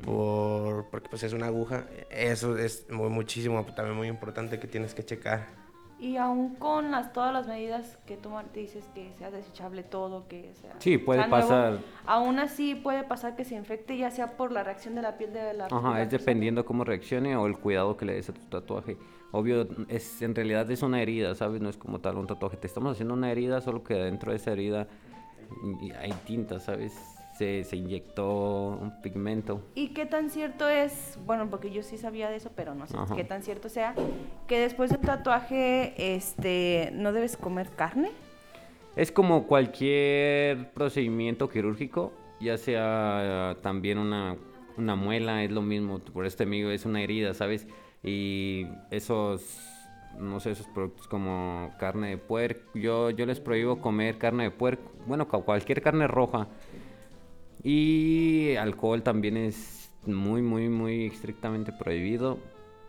por, 0.01 0.89
porque 0.89 1.09
pues 1.09 1.23
es 1.23 1.33
una 1.33 1.47
aguja. 1.47 1.85
Eso 2.09 2.57
es 2.57 2.89
muy, 2.89 3.09
muchísimo, 3.09 3.63
también 3.75 3.97
muy 3.97 4.07
importante 4.07 4.59
que 4.59 4.67
tienes 4.67 4.93
que 4.93 5.03
checar. 5.03 5.63
Y 5.99 6.17
aún 6.17 6.55
con 6.55 6.91
las, 6.91 7.13
todas 7.13 7.31
las 7.31 7.47
medidas 7.47 7.97
que 8.05 8.17
tú 8.17 8.31
dices 8.53 8.83
que 8.93 9.13
sea 9.17 9.31
desechable 9.31 9.83
todo, 9.83 10.27
que 10.27 10.53
sea... 10.55 10.75
Sí, 10.79 10.97
puede 10.97 11.23
pasar. 11.29 11.79
aún 12.05 12.39
así 12.39 12.75
puede 12.75 13.03
pasar 13.03 13.37
que 13.37 13.45
se 13.45 13.55
infecte 13.55 13.95
ya 13.95 14.11
sea 14.11 14.35
por 14.35 14.51
la 14.51 14.63
reacción 14.63 14.95
de 14.95 15.01
la 15.01 15.17
piel 15.17 15.31
de 15.31 15.53
la 15.53 15.67
Ajá, 15.67 16.01
es 16.01 16.11
dependiendo 16.11 16.65
cómo 16.65 16.83
reaccione 16.83 17.37
o 17.37 17.47
el 17.47 17.57
cuidado 17.57 17.95
que 17.95 18.03
le 18.03 18.15
des 18.15 18.27
a 18.27 18.33
tu 18.33 18.41
tatuaje. 18.41 18.97
Obvio, 19.31 19.65
es, 19.87 20.21
en 20.21 20.35
realidad 20.35 20.69
es 20.69 20.81
una 20.81 21.01
herida, 21.01 21.35
¿sabes? 21.35 21.61
No 21.61 21.69
es 21.69 21.77
como 21.77 22.01
tal 22.01 22.17
un 22.17 22.27
tatuaje. 22.27 22.57
Te 22.57 22.67
estamos 22.67 22.91
haciendo 22.91 23.13
una 23.13 23.31
herida, 23.31 23.61
solo 23.61 23.81
que 23.81 23.93
dentro 23.93 24.31
de 24.31 24.37
esa 24.37 24.51
herida 24.51 24.87
hay 26.01 26.11
tinta, 26.25 26.59
¿sabes? 26.59 26.93
Se, 27.37 27.63
se, 27.63 27.75
inyectó 27.75 28.77
un 28.81 29.01
pigmento. 29.01 29.61
¿Y 29.75 29.89
qué 29.89 30.05
tan 30.05 30.29
cierto 30.29 30.67
es, 30.69 31.17
bueno, 31.25 31.49
porque 31.49 31.71
yo 31.71 31.83
sí 31.83 31.97
sabía 31.97 32.29
de 32.29 32.37
eso, 32.37 32.51
pero 32.55 32.75
no 32.75 32.87
sé 32.87 32.95
qué 33.15 33.23
tan 33.23 33.43
cierto 33.43 33.69
sea, 33.69 33.95
que 34.47 34.59
después 34.59 34.91
del 34.91 35.01
tatuaje 35.01 35.93
este, 36.15 36.91
no 36.93 37.11
debes 37.11 37.37
comer 37.37 37.69
carne? 37.69 38.11
Es 38.95 39.11
como 39.11 39.47
cualquier 39.47 40.71
procedimiento 40.73 41.49
quirúrgico, 41.49 42.13
ya 42.39 42.57
sea 42.57 43.57
también 43.61 43.97
una, 43.97 44.37
una 44.77 44.95
muela, 44.95 45.43
es 45.43 45.51
lo 45.51 45.61
mismo, 45.61 45.99
por 45.99 46.25
este 46.25 46.43
amigo 46.43 46.69
es 46.69 46.85
una 46.85 47.01
herida, 47.01 47.33
¿sabes? 47.33 47.67
Y 48.03 48.67
esos 48.91 49.73
no 50.19 50.39
sé, 50.39 50.51
esos 50.51 50.67
productos 50.67 51.07
como 51.07 51.71
carne 51.79 52.09
de 52.09 52.17
puerco. 52.17 52.77
Yo, 52.77 53.09
yo 53.09 53.25
les 53.25 53.39
prohíbo 53.39 53.79
comer 53.79 54.17
carne 54.17 54.43
de 54.43 54.51
puerco, 54.51 54.91
bueno, 55.07 55.27
cualquier 55.27 55.81
carne 55.81 56.07
roja. 56.07 56.47
Y 57.63 58.55
alcohol 58.57 59.03
también 59.03 59.37
es 59.37 59.91
muy, 60.05 60.41
muy, 60.41 60.69
muy 60.69 61.05
estrictamente 61.05 61.71
prohibido. 61.71 62.39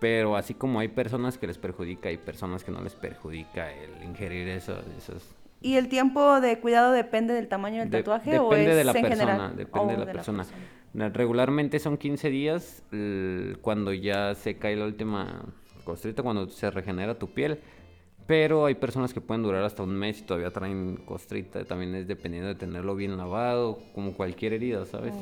Pero 0.01 0.37
así 0.37 0.55
como 0.55 0.81
hay 0.81 0.89
personas 0.89 1.39
que 1.39 1.47
les 1.47 1.57
perjudica, 1.57 2.09
hay 2.09 2.19
personas 2.19 2.65
que 2.65 2.71
no 2.71 2.83
les 2.83 2.95
perjudica 2.95 3.73
el 3.73 4.03
ingerir 4.03 4.49
eso, 4.49 4.77
esos... 4.99 5.35
¿Y 5.63 5.77
el 5.77 5.89
tiempo 5.89 6.43
de 6.43 6.61
cuidado 6.61 6.93
depende 6.93 7.33
del 7.33 7.49
tamaño 7.49 7.81
del 7.81 7.91
tatuaje 7.91 8.33
depende 8.33 8.49
o 8.49 8.55
es 8.55 8.77
de 8.77 8.85
la 8.85 8.93
en 8.93 9.01
persona, 9.01 9.33
general? 9.33 9.57
Depende 9.57 9.97
de, 9.97 10.05
la, 10.05 10.13
persona. 10.13 10.45
Regularmente 10.93 11.79
son 11.79 11.97
15 11.97 12.29
días 12.29 12.83
cuando 13.63 13.95
ya 13.95 14.35
se 14.35 14.59
cae 14.59 14.77
la 14.77 14.85
última 14.85 15.47
costrita, 15.85 16.23
cuando 16.23 16.51
se 16.51 16.71
regenera 16.71 17.19
tu 17.19 17.33
piel. 17.33 17.61
Pero 18.27 18.65
hay 18.65 18.75
personas 18.75 19.13
que 19.13 19.21
pueden 19.21 19.43
durar 19.43 19.65
hasta 19.65 19.83
un 19.83 19.95
mes 19.95 20.21
y 20.21 20.23
todavía 20.23 20.51
traen 20.51 20.97
costrita. 21.05 21.65
También 21.65 21.95
es 21.95 22.09
dependiendo 22.09 22.49
de 22.49 22.55
tenerlo 22.55 22.95
bien 22.95 23.17
lavado, 23.17 23.81
como 23.95 24.15
cualquier 24.15 24.55
herida, 24.55 24.87
¿sabes? 24.87 25.13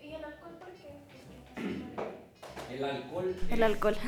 ¿Y 0.00 0.12
el 0.12 0.24
alcohol 0.24 0.52
por 0.60 0.68
qué? 0.70 2.74
El 2.74 2.84
alcohol. 2.84 3.36
El 3.50 3.62
alcohol. 3.62 3.96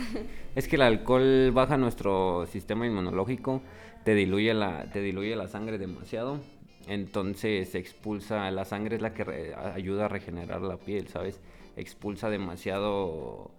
Es 0.56 0.68
que 0.68 0.76
el 0.76 0.82
alcohol 0.82 1.50
baja 1.52 1.76
nuestro 1.76 2.46
sistema 2.46 2.86
inmunológico, 2.86 3.60
te 4.04 4.14
diluye 4.14 4.54
la, 4.54 4.90
te 4.90 5.02
diluye 5.02 5.36
la 5.36 5.48
sangre 5.48 5.76
demasiado. 5.76 6.40
Entonces 6.86 7.68
se 7.68 7.78
expulsa, 7.78 8.50
la 8.50 8.64
sangre 8.64 8.96
es 8.96 9.02
la 9.02 9.12
que 9.12 9.54
ayuda 9.74 10.06
a 10.06 10.08
regenerar 10.08 10.62
la 10.62 10.78
piel, 10.78 11.08
¿sabes? 11.08 11.40
Expulsa 11.76 12.30
demasiado 12.30 13.50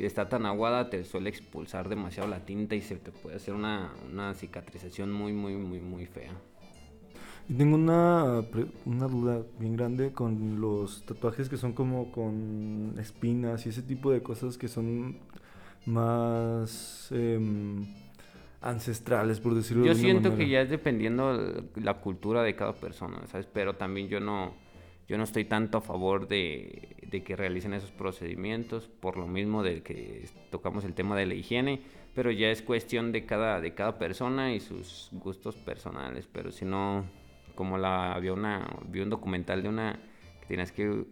y 0.00 0.06
está 0.06 0.30
tan 0.30 0.46
aguada 0.46 0.88
te 0.88 1.04
suele 1.04 1.28
expulsar 1.28 1.90
demasiado 1.90 2.28
la 2.28 2.46
tinta 2.46 2.74
y 2.74 2.80
se 2.80 2.96
te 2.96 3.12
puede 3.12 3.36
hacer 3.36 3.52
una, 3.52 3.92
una 4.10 4.32
cicatrización 4.34 5.12
muy, 5.12 5.34
muy, 5.34 5.54
muy, 5.56 5.78
muy 5.80 6.06
fea. 6.06 6.32
Y 7.50 7.54
tengo 7.54 7.74
una, 7.74 8.42
una 8.86 9.08
duda 9.08 9.42
bien 9.58 9.76
grande 9.76 10.12
con 10.12 10.58
los 10.60 11.04
tatuajes 11.04 11.50
que 11.50 11.58
son 11.58 11.74
como 11.74 12.10
con 12.12 12.94
espinas 12.98 13.66
y 13.66 13.68
ese 13.68 13.82
tipo 13.82 14.10
de 14.10 14.22
cosas 14.22 14.56
que 14.56 14.68
son 14.68 15.18
más 15.84 17.08
em, 17.10 17.86
ancestrales, 18.62 19.38
por 19.38 19.54
decirlo 19.54 19.84
yo 19.84 19.90
de 19.90 19.96
Yo 19.96 20.00
siento 20.00 20.34
que 20.34 20.48
ya 20.48 20.62
es 20.62 20.70
dependiendo 20.70 21.62
la 21.74 21.94
cultura 22.00 22.42
de 22.42 22.54
cada 22.56 22.72
persona, 22.72 23.26
¿sabes? 23.26 23.46
Pero 23.52 23.74
también 23.74 24.08
yo 24.08 24.20
no 24.20 24.54
yo 25.10 25.18
no 25.18 25.24
estoy 25.24 25.44
tanto 25.44 25.78
a 25.78 25.80
favor 25.80 26.28
de, 26.28 26.94
que 27.26 27.34
realicen 27.34 27.74
esos 27.74 27.90
procedimientos, 27.90 28.86
por 28.86 29.16
lo 29.16 29.26
mismo 29.26 29.64
de 29.64 29.82
que 29.82 30.28
tocamos 30.52 30.84
el 30.84 30.94
tema 30.94 31.16
de 31.16 31.26
la 31.26 31.34
higiene, 31.34 31.80
pero 32.14 32.30
ya 32.30 32.48
es 32.48 32.62
cuestión 32.62 33.10
de 33.10 33.26
cada, 33.26 33.60
de 33.60 33.74
cada 33.74 33.98
persona 33.98 34.54
y 34.54 34.60
sus 34.60 35.08
gustos 35.10 35.56
personales. 35.56 36.28
Pero 36.32 36.52
si 36.52 36.64
no, 36.64 37.06
como 37.56 37.76
la 37.76 38.12
había 38.12 38.32
una, 38.32 38.64
vi 38.86 39.00
un 39.00 39.10
documental 39.10 39.64
de 39.64 39.68
una 39.68 39.98
que 40.42 40.46
tienes 40.46 40.70
que 40.70 41.04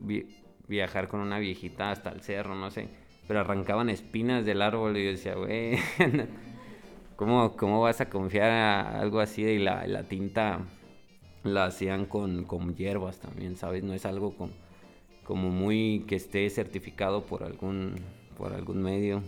viajar 0.68 1.08
con 1.08 1.18
una 1.18 1.40
viejita 1.40 1.90
hasta 1.90 2.10
el 2.10 2.20
cerro, 2.20 2.54
no 2.54 2.70
sé, 2.70 2.86
pero 3.26 3.40
arrancaban 3.40 3.90
espinas 3.90 4.44
del 4.44 4.62
árbol 4.62 4.96
y 4.96 5.06
yo 5.06 5.10
decía, 5.10 5.34
güey, 5.34 5.76
¿cómo, 7.16 7.56
¿cómo 7.56 7.80
vas 7.80 8.00
a 8.00 8.08
confiar 8.08 8.48
a 8.52 9.00
algo 9.00 9.18
así 9.18 9.42
de 9.42 9.58
la, 9.58 9.88
la 9.88 10.04
tinta? 10.04 10.60
La 11.44 11.66
hacían 11.66 12.06
con, 12.06 12.44
con 12.44 12.74
hierbas 12.74 13.18
también, 13.18 13.56
¿sabes? 13.56 13.82
No 13.82 13.94
es 13.94 14.06
algo 14.06 14.34
con, 14.34 14.50
como 15.24 15.50
muy 15.50 16.04
que 16.06 16.16
esté 16.16 16.48
certificado 16.50 17.24
por 17.24 17.42
algún, 17.42 17.96
por 18.36 18.52
algún 18.52 18.82
medio. 18.82 19.22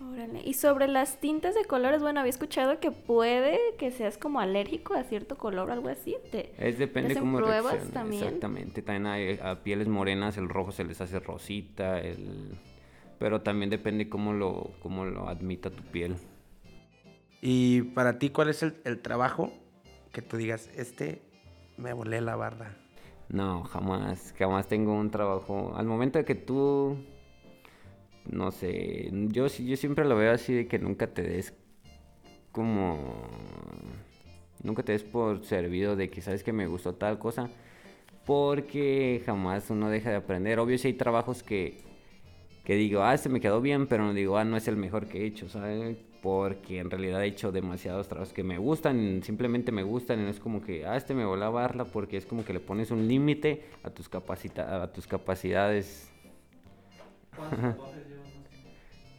Órale. 0.00 0.40
Y 0.44 0.54
sobre 0.54 0.88
las 0.88 1.20
tintas 1.20 1.54
de 1.54 1.64
colores, 1.66 2.00
bueno, 2.00 2.20
había 2.20 2.30
escuchado 2.30 2.80
que 2.80 2.90
puede 2.90 3.58
que 3.78 3.90
seas 3.90 4.16
como 4.16 4.40
alérgico 4.40 4.94
a 4.94 5.04
cierto 5.04 5.36
color 5.36 5.68
o 5.68 5.72
algo 5.72 5.88
así. 5.88 6.16
es 6.32 6.78
depende 6.78 7.14
cómo 7.16 7.38
pruebas 7.38 7.90
también? 7.92 8.22
Exactamente. 8.22 8.80
También 8.80 9.06
hay, 9.06 9.38
a 9.42 9.62
pieles 9.62 9.88
morenas 9.88 10.38
el 10.38 10.48
rojo 10.48 10.72
se 10.72 10.84
les 10.84 11.00
hace 11.02 11.20
rosita, 11.20 12.00
el... 12.00 12.52
pero 13.18 13.42
también 13.42 13.68
depende 13.68 14.08
cómo 14.08 14.32
lo, 14.32 14.70
cómo 14.80 15.04
lo 15.04 15.28
admita 15.28 15.70
tu 15.70 15.82
piel. 15.82 16.16
Y 17.42 17.82
para 17.82 18.18
ti, 18.18 18.30
¿cuál 18.30 18.48
es 18.48 18.62
el, 18.62 18.76
el 18.84 19.00
trabajo 19.00 19.52
que 20.12 20.22
tú 20.22 20.36
digas, 20.36 20.68
este 20.76 21.22
me 21.76 21.92
volé 21.92 22.20
la 22.20 22.36
barda? 22.36 22.76
No, 23.28 23.64
jamás, 23.64 24.34
jamás 24.38 24.66
tengo 24.66 24.94
un 24.94 25.10
trabajo. 25.10 25.72
Al 25.76 25.86
momento 25.86 26.18
de 26.18 26.24
que 26.24 26.34
tú 26.34 26.98
no 28.26 28.50
sé, 28.50 29.10
yo, 29.28 29.46
yo 29.46 29.76
siempre 29.76 30.04
lo 30.04 30.16
veo 30.16 30.32
así 30.32 30.52
de 30.54 30.68
que 30.68 30.78
nunca 30.78 31.08
te 31.08 31.22
des 31.22 31.54
como... 32.52 33.28
Nunca 34.62 34.82
te 34.82 34.92
des 34.92 35.04
por 35.04 35.44
servido 35.44 35.96
de 35.96 36.10
que 36.10 36.20
sabes 36.20 36.44
que 36.44 36.52
me 36.52 36.66
gustó 36.66 36.94
tal 36.94 37.18
cosa, 37.18 37.50
porque 38.26 39.22
jamás 39.24 39.70
uno 39.70 39.88
deja 39.88 40.10
de 40.10 40.16
aprender. 40.16 40.58
Obvio 40.58 40.76
si 40.76 40.88
hay 40.88 40.94
trabajos 40.94 41.42
que, 41.42 41.78
que 42.64 42.74
digo, 42.74 43.02
ah, 43.02 43.14
este 43.14 43.30
me 43.30 43.40
quedó 43.40 43.62
bien, 43.62 43.86
pero 43.86 44.04
no 44.04 44.12
digo, 44.12 44.36
ah, 44.36 44.44
no 44.44 44.56
es 44.58 44.68
el 44.68 44.76
mejor 44.76 45.06
que 45.06 45.22
he 45.22 45.26
hecho, 45.26 45.48
¿sabes? 45.48 45.96
Porque 46.22 46.78
en 46.78 46.90
realidad 46.90 47.22
he 47.24 47.26
hecho 47.26 47.50
demasiados 47.50 48.08
trabajos 48.08 48.34
que 48.34 48.42
me 48.42 48.58
gustan, 48.58 49.22
simplemente 49.22 49.72
me 49.72 49.82
gustan, 49.82 50.20
y 50.20 50.24
no 50.24 50.28
es 50.28 50.38
como 50.38 50.62
que, 50.62 50.84
ah, 50.84 50.96
este 50.96 51.14
me 51.14 51.24
voló 51.24 51.46
a 51.46 51.50
barla, 51.50 51.84
porque 51.84 52.16
es 52.16 52.26
como 52.26 52.44
que 52.44 52.52
le 52.52 52.60
pones 52.60 52.90
un 52.90 53.08
límite 53.08 53.64
a 53.82 53.90
tus, 53.90 54.08
capacita 54.08 54.82
a 54.82 54.92
tus 54.92 55.06
capacidades. 55.06 56.10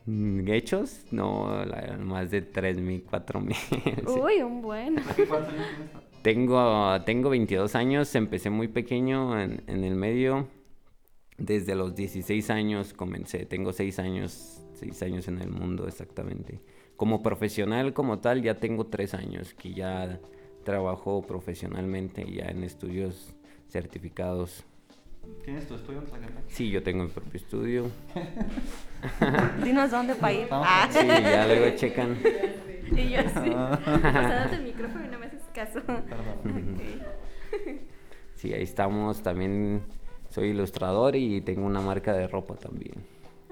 Mm, 0.05 0.47
¿Hechos? 0.47 1.05
No, 1.11 1.63
más 1.99 2.31
de 2.31 2.51
3.000, 2.51 3.03
4.000. 3.05 4.07
Uy, 4.21 4.41
un 4.41 4.61
buen. 4.61 4.95
Tengo, 6.21 7.01
tengo 7.03 7.29
22 7.29 7.75
años, 7.75 8.13
empecé 8.15 8.49
muy 8.49 8.67
pequeño 8.67 9.39
en, 9.39 9.61
el 9.67 9.95
medio. 9.95 10.47
Desde 11.37 11.75
los 11.75 11.95
16 11.95 12.49
años 12.51 12.93
comencé, 12.93 13.45
tengo 13.45 13.73
6 13.73 13.99
años, 13.99 14.61
6 14.75 15.01
años 15.03 15.27
en 15.27 15.39
el 15.39 15.49
mundo 15.49 15.87
exactamente. 15.87 16.61
Como 17.01 17.23
profesional 17.23 17.95
como 17.95 18.19
tal 18.19 18.43
ya 18.43 18.57
tengo 18.59 18.85
3 18.85 19.15
años 19.15 19.55
que 19.55 19.73
ya 19.73 20.19
trabajo 20.63 21.23
profesionalmente 21.23 22.31
ya 22.31 22.45
en 22.45 22.63
estudios 22.63 23.33
certificados 23.67 24.63
¿Tienes 25.43 25.67
tu 25.67 25.73
estudio 25.73 26.01
en 26.01 26.05
Sí, 26.47 26.69
yo 26.69 26.83
tengo 26.83 27.05
mi 27.05 27.09
propio 27.09 27.37
estudio. 27.37 27.85
Dinos 29.63 29.89
dónde 29.89 30.13
para 30.13 30.33
ir. 30.33 30.47
Ah. 30.51 30.87
Sí, 30.91 31.07
ya 31.07 31.47
luego 31.47 31.75
checan. 31.75 32.19
Y 32.91 33.09
yo 33.09 33.21
sí. 33.21 33.51
Ah. 33.55 33.79
Pasándote 33.83 34.55
el 34.57 34.63
micrófono 34.63 35.03
y 35.03 35.07
no 35.07 35.17
me 35.17 35.25
haces 35.25 35.41
caso. 35.55 35.79
Sí, 38.35 38.53
ahí 38.53 38.61
estamos. 38.61 39.23
También 39.23 39.81
soy 40.29 40.49
ilustrador 40.49 41.15
y 41.15 41.41
tengo 41.41 41.65
una 41.65 41.81
marca 41.81 42.13
de 42.13 42.27
ropa 42.27 42.53
también. 42.57 42.93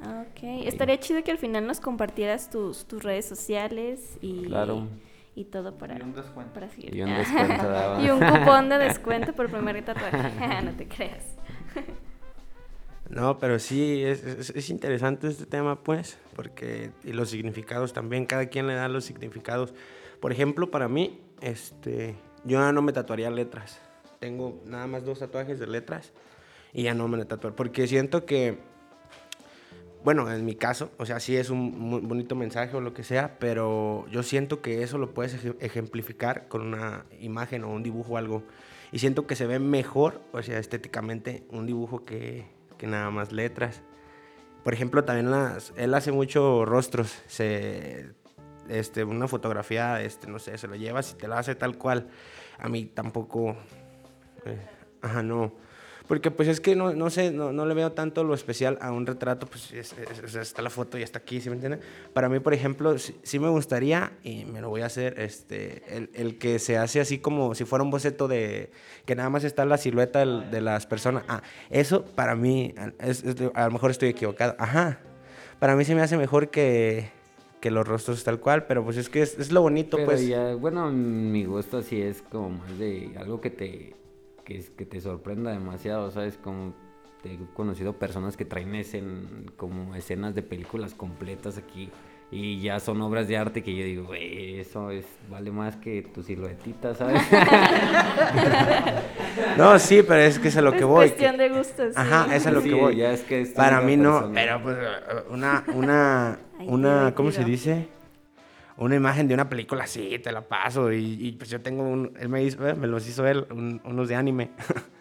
Ah, 0.02 0.26
ok, 0.30 0.66
estaría 0.66 1.00
chido 1.00 1.24
que 1.24 1.32
al 1.32 1.38
final 1.38 1.68
nos 1.68 1.80
compartieras 1.80 2.50
tus, 2.50 2.86
tus 2.86 3.04
redes 3.04 3.26
sociales 3.26 4.18
y, 4.22 4.46
claro. 4.46 4.88
y 5.36 5.46
todo 5.46 5.78
para, 5.78 5.98
y 5.98 6.02
un 6.02 6.14
descuento. 6.14 6.54
para 6.54 6.70
seguir. 6.70 6.96
Y 6.96 7.02
un, 7.02 7.10
descuento 7.16 8.02
y 8.02 8.10
un 8.10 8.20
cupón 8.20 8.70
de 8.70 8.78
descuento 8.78 9.34
por 9.34 9.50
primer 9.52 9.84
tatuaje. 9.84 10.62
no 10.64 10.72
te 10.72 10.88
creas. 10.88 11.38
No, 13.10 13.40
pero 13.40 13.58
sí, 13.58 14.04
es, 14.04 14.70
interesante 14.70 15.28
este 15.28 15.48
tema, 15.48 15.82
pues, 15.82 16.20
porque 16.36 16.92
y 17.04 17.12
los 17.12 17.32
significados 17.32 17.92
también, 17.92 18.26
cada 18.26 18.46
quien 18.46 18.68
le 18.68 18.76
da 18.76 18.88
los 18.88 19.04
significados. 19.04 19.74
Por 20.20 20.32
ejemplo, 20.32 20.70
para 20.70 20.88
mí, 20.88 21.20
este, 21.42 22.16
yo 22.46 22.60
ya 22.60 22.72
no 22.72 22.84
me 22.84 22.94
tatuaría 22.94 23.32
letras. 23.32 23.82
Tengo 24.20 24.62
nada 24.66 24.86
más 24.86 25.06
dos 25.06 25.20
tatuajes 25.20 25.60
de 25.60 25.66
letras 25.66 26.14
y 26.72 26.84
ya 26.84 26.94
no 26.94 27.08
me 27.08 27.24
tatuar, 27.26 27.56
porque 27.56 27.88
siento 27.88 28.26
que, 28.26 28.60
bueno, 30.04 30.32
en 30.32 30.46
mi 30.46 30.56
caso, 30.56 30.92
o 30.98 31.06
sea, 31.06 31.20
sí 31.20 31.36
es 31.36 31.50
un 31.50 32.08
bonito 32.08 32.36
mensaje 32.36 32.76
o 32.76 32.82
lo 32.82 32.94
que 32.94 33.04
sea, 33.04 33.38
pero 33.38 34.06
yo 34.10 34.24
siento 34.24 34.62
que 34.62 34.82
eso 34.82 34.98
lo 34.98 35.14
puedes 35.14 35.38
ejemplificar 35.60 36.48
con 36.48 36.62
una 36.62 37.06
imagen 37.20 37.64
o 37.66 37.70
un 37.70 37.84
dibujo 37.84 38.14
o 38.14 38.18
algo. 38.18 38.44
Y 38.92 39.00
siento 39.00 39.28
que 39.28 39.36
se 39.36 39.46
ve 39.46 39.60
mejor, 39.60 40.22
o 40.32 40.42
sea, 40.42 40.58
estéticamente, 40.58 41.44
un 41.50 41.66
dibujo 41.66 42.06
que, 42.06 42.46
que 42.78 42.88
nada 42.88 43.12
más 43.12 43.34
letras. 43.34 43.82
Por 44.64 44.74
ejemplo, 44.74 45.04
también 45.04 45.32
las, 45.32 45.74
él 45.76 45.94
hace 45.94 46.12
mucho 46.12 46.64
rostros. 46.66 47.22
Se, 47.28 48.10
este, 48.70 49.04
una 49.04 49.28
fotografía, 49.28 50.02
este, 50.02 50.28
no 50.28 50.40
sé, 50.40 50.58
se 50.58 50.68
lo 50.68 50.76
llevas 50.76 51.12
y 51.12 51.16
te 51.16 51.28
la 51.28 51.40
hace 51.40 51.56
tal 51.56 51.78
cual. 51.78 52.08
A 52.58 52.70
mí 52.70 52.86
tampoco. 52.86 53.58
Eh, 54.46 54.66
ajá, 55.02 55.24
no 55.24 55.69
porque 56.10 56.32
pues 56.32 56.50
es 56.50 56.60
que 56.60 56.76
no, 56.76 56.92
no 56.96 57.12
sé, 57.12 57.30
no, 57.32 57.54
no, 57.54 57.68
le 57.68 57.76
veo 57.76 57.92
tanto 57.92 58.24
lo 58.24 58.34
especial 58.34 58.80
a 58.82 58.92
un 58.92 59.06
retrato, 59.06 59.46
pues 59.46 59.72
está 59.72 60.64
la 60.64 60.72
foto 60.72 60.98
y 60.98 61.04
está 61.04 61.20
aquí, 61.20 61.40
¿sí 61.40 61.50
me 61.50 61.56
entiendes? 61.56 61.82
Para 62.14 62.30
mí, 62.30 62.40
por 62.40 62.56
ejemplo, 62.56 62.98
sí, 62.98 63.38
me 63.38 63.48
gustaría, 63.48 64.14
y 64.24 64.46
me 64.46 64.60
lo 64.60 64.70
voy 64.70 64.82
a 64.82 64.88
hacer, 64.88 65.20
este, 65.20 65.84
el, 65.96 66.10
el, 66.16 66.40
que 66.40 66.58
se 66.58 66.80
hace 66.80 67.00
así 67.00 67.20
como 67.20 67.54
si 67.54 67.64
fuera 67.64 67.84
un 67.84 67.92
boceto 67.92 68.28
de, 68.28 68.72
que 69.06 69.14
nada 69.14 69.30
más 69.30 69.44
está 69.44 69.66
la 69.66 69.78
silueta 69.78 70.26
de, 70.26 70.62
las 70.62 70.88
personas. 70.88 71.26
Ah, 71.28 71.44
eso 71.70 72.04
para 72.04 72.36
mí, 72.36 72.74
es, 72.98 73.24
a 73.54 73.68
lo 73.68 73.72
mejor 73.72 73.92
estoy 73.92 74.10
equivocado. 74.10 74.56
Ajá, 74.58 74.98
para 75.60 75.76
mí 75.76 75.86
se 75.86 75.94
me 75.94 76.02
hace 76.02 76.18
mejor 76.18 76.50
que, 76.50 77.12
que 77.62 77.70
los 77.70 77.88
rostros 77.88 78.24
tal 78.24 78.40
cual, 78.40 78.66
pero 78.66 78.84
pues 78.84 78.98
es 78.98 79.10
que 79.10 79.22
es, 79.22 79.38
es 79.38 79.52
lo 79.52 79.62
bonito, 79.62 79.98
pero 79.98 80.10
pues. 80.10 80.28
Ya, 80.28 80.56
bueno, 80.56 80.90
mi 80.90 81.46
gusto 81.46 81.78
así 81.78 82.02
es 82.02 82.24
como 82.24 82.50
más 82.50 82.80
de 82.80 83.12
algo 83.16 83.40
que 83.42 83.52
te 83.52 83.99
que, 84.50 84.64
que 84.76 84.86
te 84.86 85.00
sorprenda 85.00 85.52
demasiado, 85.52 86.10
¿sabes? 86.10 86.38
Como 86.38 86.74
he 87.24 87.38
conocido 87.54 87.94
personas 87.94 88.36
que 88.36 88.46
traen 88.46 88.74
escen, 88.74 89.52
como 89.58 89.96
escenas 89.96 90.34
de 90.34 90.42
películas 90.42 90.96
completas 90.96 91.58
aquí 91.58 91.92
y 92.32 92.60
ya 92.60 92.80
son 92.80 93.02
obras 93.02 93.28
de 93.28 93.38
arte 93.38 93.62
que 93.62 93.76
yo 93.76 93.84
digo, 93.84 94.06
güey, 94.06 94.60
eso 94.60 94.92
es, 94.92 95.06
vale 95.30 95.52
más 95.52 95.76
que 95.76 96.02
tu 96.02 96.24
siluetita, 96.24 96.96
¿sabes? 96.96 97.22
no, 99.58 99.78
sí, 99.78 100.04
pero 100.08 100.22
es 100.22 100.40
que 100.40 100.48
es 100.48 100.58
a 100.58 100.62
lo 100.62 100.72
que 100.72 100.84
voy. 100.84 101.06
Es 101.06 101.12
cuestión 101.12 101.38
de 101.38 101.50
gustos. 101.50 101.94
Ajá, 101.96 102.36
es 102.36 102.48
a 102.48 102.52
lo 102.52 102.62
que 102.62 102.74
voy. 102.74 102.98
Ya 102.98 103.12
es 103.12 103.22
que 103.22 103.46
Para 103.56 103.82
mí 103.82 103.98
no, 103.98 104.32
pero 104.34 104.62
pues 104.64 104.78
una, 105.30 105.64
una, 105.74 106.40
una, 106.60 107.14
¿cómo 107.16 107.32
se 107.32 107.44
dice? 107.44 107.88
Una 108.80 108.96
imagen 108.96 109.28
de 109.28 109.34
una 109.34 109.50
película 109.50 109.84
así, 109.84 110.20
te 110.20 110.32
la 110.32 110.48
paso. 110.48 110.92
Y, 110.92 111.36
pues 111.38 111.50
yo 111.50 111.62
tengo 111.62 111.84
un, 111.84 112.14
él 112.20 112.30
me, 112.30 112.44
hizo, 112.44 112.60
me 112.76 112.88
los 112.88 113.08
hizo 113.08 113.28
él, 113.28 113.46
unos 113.52 114.08
de 114.08 114.16
anime. 114.16 114.52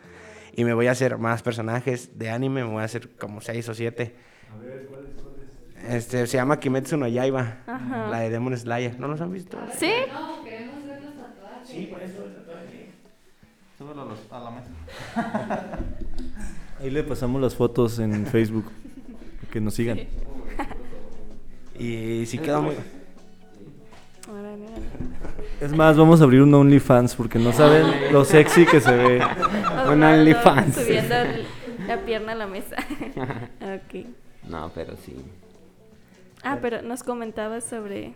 y 0.56 0.64
me 0.64 0.74
voy 0.74 0.88
a 0.88 0.90
hacer 0.90 1.16
más 1.18 1.42
personajes 1.42 2.18
de 2.18 2.30
anime, 2.30 2.64
me 2.64 2.70
voy 2.70 2.82
a 2.82 2.84
hacer 2.84 3.10
como 3.16 3.40
seis 3.40 3.68
o 3.68 3.74
siete. 3.74 4.16
A 4.52 4.58
ver, 4.58 4.86
¿cuáles, 4.86 5.10
cuáles? 5.14 5.94
Este, 5.94 6.26
se 6.26 6.36
llama 6.36 6.58
Kimetsu 6.58 6.96
no 6.96 7.06
Yaiba, 7.06 7.58
la 8.10 8.18
de 8.18 8.30
Demon 8.30 8.56
Slayer. 8.56 8.98
¿No 8.98 9.06
los 9.06 9.20
han 9.20 9.32
visto? 9.32 9.56
Sí. 9.78 9.92
No, 10.12 10.42
queremos 10.42 10.84
ver 10.84 11.04
los 11.04 11.14
tatuajes. 11.14 11.68
Sí, 11.68 11.86
por 11.86 12.02
eso 12.02 12.24
el 12.24 12.34
tatuaje. 12.34 12.90
Súbelo 13.78 14.02
a 14.30 14.40
la 14.40 14.50
mesa. 14.50 14.70
Ahí 16.80 16.90
le 16.90 17.04
pasamos 17.04 17.40
las 17.40 17.54
fotos 17.54 18.00
en 18.00 18.26
Facebook, 18.26 18.72
que 19.52 19.60
nos 19.60 19.74
sigan. 19.74 20.00
y 21.78 22.26
si 22.26 22.38
queda 22.38 22.60
muy... 22.60 22.74
Es 25.60 25.72
más, 25.72 25.96
vamos 25.96 26.20
a 26.20 26.24
abrir 26.24 26.42
un 26.42 26.54
OnlyFans 26.54 27.16
porque 27.16 27.38
no 27.38 27.52
saben 27.52 28.12
lo 28.12 28.24
sexy 28.24 28.64
que 28.64 28.80
se 28.80 28.94
ve. 28.94 29.20
un 29.92 30.02
OnlyFans. 30.02 30.76
Subiendo 30.76 31.14
la 31.86 32.00
pierna 32.04 32.32
a 32.32 32.34
la 32.36 32.46
mesa. 32.46 32.76
ok. 33.60 34.06
No, 34.48 34.70
pero 34.72 34.94
sí. 35.04 35.16
Ah, 36.44 36.58
pero 36.62 36.82
nos 36.82 37.02
comentabas 37.02 37.64
sobre 37.64 38.12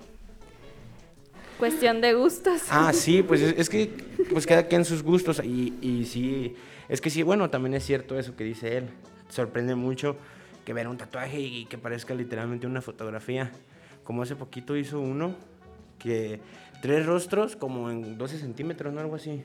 cuestión 1.58 2.00
de 2.00 2.14
gustos. 2.14 2.62
Ah, 2.70 2.92
sí, 2.94 3.24
pues 3.24 3.40
es, 3.40 3.68
que 3.68 3.90
pues 4.30 4.46
queda 4.46 4.64
en 4.70 4.84
sus 4.84 5.02
gustos 5.02 5.42
y, 5.44 5.74
y 5.82 6.04
sí, 6.04 6.54
es 6.88 7.00
que 7.00 7.10
sí, 7.10 7.24
bueno, 7.24 7.50
también 7.50 7.74
es 7.74 7.84
cierto 7.84 8.18
eso 8.18 8.36
que 8.36 8.44
dice 8.44 8.78
él. 8.78 8.88
Sorprende 9.28 9.74
mucho 9.74 10.16
que 10.64 10.72
ver 10.72 10.86
un 10.86 10.96
tatuaje 10.96 11.40
y 11.40 11.64
que 11.64 11.76
parezca 11.76 12.14
literalmente 12.14 12.68
una 12.68 12.80
fotografía. 12.80 13.50
Como 14.04 14.22
hace 14.22 14.36
poquito 14.36 14.76
hizo 14.76 15.00
uno 15.00 15.34
que 15.98 16.40
tres 16.82 17.06
rostros 17.06 17.56
como 17.56 17.90
en 17.90 18.18
12 18.18 18.38
centímetros, 18.38 18.92
¿no? 18.92 19.00
Algo 19.00 19.14
así. 19.14 19.42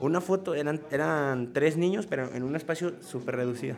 Una 0.00 0.20
foto, 0.20 0.54
eran, 0.54 0.80
eran 0.92 1.52
tres 1.52 1.76
niños, 1.76 2.06
pero 2.06 2.32
en 2.32 2.44
un 2.44 2.54
espacio 2.54 3.02
súper 3.02 3.36
reducido. 3.36 3.76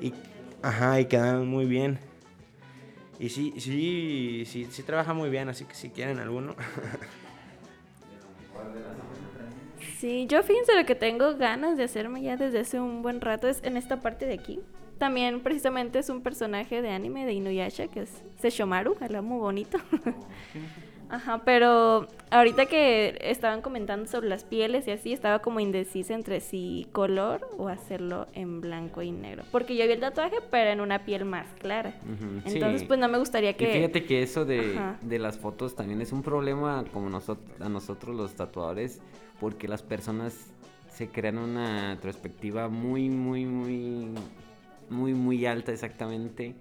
Y, 0.00 0.14
ajá, 0.62 0.98
y 0.98 1.04
quedaron 1.04 1.46
muy 1.46 1.66
bien. 1.66 1.98
Y 3.20 3.28
sí, 3.28 3.52
sí, 3.58 4.44
sí, 4.46 4.66
sí 4.70 4.82
trabaja 4.82 5.12
muy 5.12 5.28
bien, 5.28 5.50
así 5.50 5.66
que 5.66 5.74
si 5.74 5.90
quieren 5.90 6.18
alguno. 6.18 6.56
Sí, 9.98 10.26
yo 10.26 10.42
fíjense 10.42 10.74
lo 10.74 10.84
que 10.84 10.96
tengo 10.96 11.36
ganas 11.36 11.76
de 11.76 11.84
hacerme 11.84 12.22
ya 12.22 12.36
desde 12.36 12.58
hace 12.58 12.80
un 12.80 13.02
buen 13.02 13.20
rato 13.20 13.46
es 13.46 13.62
en 13.62 13.76
esta 13.76 14.00
parte 14.00 14.26
de 14.26 14.34
aquí 14.34 14.60
también 14.98 15.40
precisamente 15.40 15.98
es 15.98 16.08
un 16.08 16.22
personaje 16.22 16.82
de 16.82 16.90
anime 16.90 17.26
de 17.26 17.32
Inuyasha, 17.32 17.88
que 17.88 18.02
es 18.02 18.22
Seshomaru, 18.40 18.96
el 19.00 19.22
muy 19.22 19.38
bonito. 19.38 19.78
Ajá, 21.12 21.42
pero 21.44 22.08
ahorita 22.30 22.64
que 22.64 23.18
estaban 23.20 23.60
comentando 23.60 24.06
sobre 24.08 24.30
las 24.30 24.44
pieles 24.44 24.88
y 24.88 24.92
así, 24.92 25.12
estaba 25.12 25.40
como 25.40 25.60
indecisa 25.60 26.14
entre 26.14 26.40
si 26.40 26.86
color 26.92 27.46
o 27.58 27.68
hacerlo 27.68 28.28
en 28.32 28.62
blanco 28.62 29.02
y 29.02 29.12
negro. 29.12 29.44
Porque 29.52 29.76
yo 29.76 29.84
vi 29.84 29.92
el 29.92 30.00
tatuaje, 30.00 30.36
pero 30.50 30.70
en 30.70 30.80
una 30.80 31.04
piel 31.04 31.26
más 31.26 31.46
clara. 31.58 31.92
Entonces, 32.46 32.84
pues 32.84 32.98
no 32.98 33.08
me 33.08 33.18
gustaría 33.18 33.52
que... 33.58 33.68
Y 33.68 33.74
fíjate 33.74 34.06
que 34.06 34.22
eso 34.22 34.46
de, 34.46 34.80
de, 35.02 35.18
las 35.18 35.36
fotos 35.36 35.76
también 35.76 36.00
es 36.00 36.12
un 36.12 36.22
problema 36.22 36.82
como 36.94 37.10
nosotros, 37.10 37.60
a 37.60 37.68
nosotros 37.68 38.16
los 38.16 38.34
tatuadores, 38.34 39.02
porque 39.38 39.68
las 39.68 39.82
personas 39.82 40.52
se 40.88 41.08
crean 41.08 41.36
una 41.36 41.98
perspectiva 42.00 42.68
muy, 42.68 43.10
muy, 43.10 43.44
muy, 43.44 44.08
muy, 44.92 45.14
muy 45.14 45.46
alta 45.46 45.72
exactamente 45.72 46.54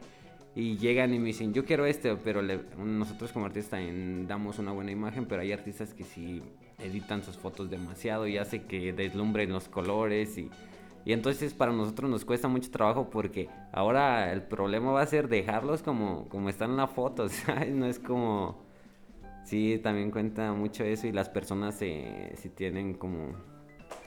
y 0.55 0.77
llegan 0.77 1.13
y 1.13 1.19
me 1.19 1.27
dicen, 1.27 1.53
yo 1.53 1.63
quiero 1.63 1.85
este, 1.85 2.15
pero 2.15 2.41
nosotros 2.77 3.31
como 3.31 3.45
artistas 3.45 3.71
también 3.71 4.27
damos 4.27 4.59
una 4.59 4.71
buena 4.71 4.91
imagen, 4.91 5.25
pero 5.25 5.41
hay 5.41 5.53
artistas 5.53 5.93
que 5.93 6.03
sí 6.03 6.41
editan 6.79 7.23
sus 7.23 7.37
fotos 7.37 7.69
demasiado 7.69 8.27
y 8.27 8.37
hace 8.37 8.63
que 8.63 8.91
deslumbren 8.91 9.51
los 9.51 9.69
colores 9.69 10.37
y, 10.37 10.49
y 11.05 11.13
entonces 11.13 11.53
para 11.53 11.71
nosotros 11.71 12.09
nos 12.09 12.25
cuesta 12.25 12.47
mucho 12.47 12.69
trabajo 12.69 13.09
porque 13.09 13.49
ahora 13.71 14.33
el 14.33 14.41
problema 14.43 14.91
va 14.91 15.01
a 15.01 15.05
ser 15.05 15.29
dejarlos 15.29 15.83
como, 15.83 16.27
como 16.27 16.49
están 16.49 16.71
en 16.71 16.77
la 16.77 16.87
foto, 16.87 17.29
¿sabes? 17.29 17.73
No 17.73 17.85
es 17.85 17.99
como... 17.99 18.69
Sí, 19.43 19.79
también 19.81 20.11
cuenta 20.11 20.53
mucho 20.53 20.83
eso 20.83 21.07
y 21.07 21.11
las 21.11 21.27
personas 21.27 21.75
se, 21.75 22.33
si 22.35 22.49
tienen 22.49 22.93
como 22.93 23.33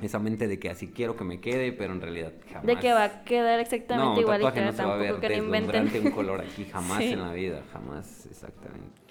esa 0.00 0.18
mente 0.18 0.48
de 0.48 0.58
que 0.58 0.70
así 0.70 0.88
quiero 0.88 1.16
que 1.16 1.24
me 1.24 1.40
quede, 1.40 1.72
pero 1.72 1.92
en 1.92 2.00
realidad 2.00 2.32
jamás. 2.48 2.66
De 2.66 2.76
que 2.76 2.92
va 2.92 3.04
a 3.04 3.24
quedar 3.24 3.60
exactamente 3.60 4.20
igual 4.20 4.42
y 4.42 4.52
que 4.52 4.60
no 4.60 4.72
tampoco 4.72 5.20
que 5.20 5.28
le 5.28 5.36
inventen. 5.36 5.90
un 6.06 6.10
color 6.12 6.40
aquí 6.40 6.64
jamás 6.72 7.00
en 7.00 7.20
la 7.20 7.32
vida, 7.32 7.62
jamás, 7.72 8.26
exactamente. 8.26 9.04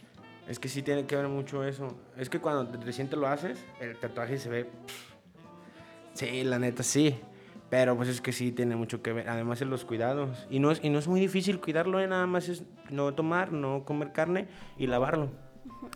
Es 0.48 0.60
que 0.60 0.68
sí 0.68 0.82
tiene 0.82 1.06
que 1.06 1.16
ver 1.16 1.28
mucho 1.30 1.64
eso. 1.64 1.96
Es 2.18 2.30
que 2.30 2.40
cuando 2.40 2.70
recién 2.82 3.10
te 3.10 3.16
lo 3.16 3.28
haces, 3.28 3.64
el 3.80 3.98
tatuaje 3.98 4.38
se 4.38 4.50
ve. 4.50 4.70
Sí, 6.14 6.44
la 6.44 6.60
neta 6.60 6.84
sí. 6.84 7.16
Pero 7.70 7.96
pues 7.96 8.10
es 8.10 8.22
que 8.22 8.34
sí 8.34 8.52
tiene 8.52 8.76
mucho 8.76 9.02
que 9.02 9.14
ver. 9.14 9.30
Además 9.30 9.62
en 9.62 9.70
los 9.70 9.86
cuidados. 9.86 10.46
Y 10.50 10.60
no 10.60 10.70
es, 10.70 10.84
y 10.84 10.90
no 10.90 11.00
es 11.00 11.08
muy 11.08 11.20
difícil 11.20 11.60
cuidarlo, 11.60 12.00
¿eh? 12.00 12.08
nada 12.08 12.28
más 12.28 12.50
es 12.50 12.64
no 12.90 13.14
tomar, 13.14 13.52
no 13.54 13.86
comer 13.86 14.12
carne 14.12 14.48
y 14.78 14.88
lavarlo. 14.88 15.32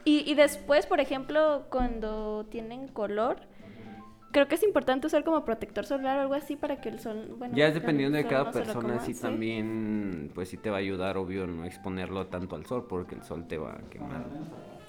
Y, 0.06 0.24
y 0.30 0.34
después, 0.36 0.86
por 0.86 1.02
ejemplo, 1.02 1.66
cuando 1.70 2.46
tienen 2.50 2.88
color, 2.88 3.42
creo 4.32 4.48
que 4.48 4.56
es 4.56 4.64
importante 4.64 5.08
usar 5.08 5.24
como 5.24 5.44
protector 5.46 5.86
solar 5.86 6.18
o 6.20 6.22
algo 6.22 6.34
así 6.34 6.56
para 6.56 6.82
que 6.82 6.90
el 6.90 7.00
sol, 7.00 7.36
bueno, 7.38 7.56
ya 7.56 7.68
es 7.68 7.74
dependiendo 7.74 8.18
de 8.18 8.26
cada 8.26 8.52
persona, 8.52 9.00
sí, 9.00 9.14
también, 9.14 10.32
pues 10.34 10.50
sí 10.50 10.58
te 10.58 10.70
va 10.70 10.78
a 10.78 10.80
ayudar, 10.80 11.18
obvio, 11.18 11.48
no 11.48 11.66
exponerlo 11.66 12.28
tanto 12.28 12.56
al 12.56 12.66
sol, 12.66 12.86
porque 12.88 13.16
el 13.16 13.24
sol 13.24 13.48
te 13.48 13.58
va 13.58 13.74
a 13.74 13.90
quemar. 13.90 14.26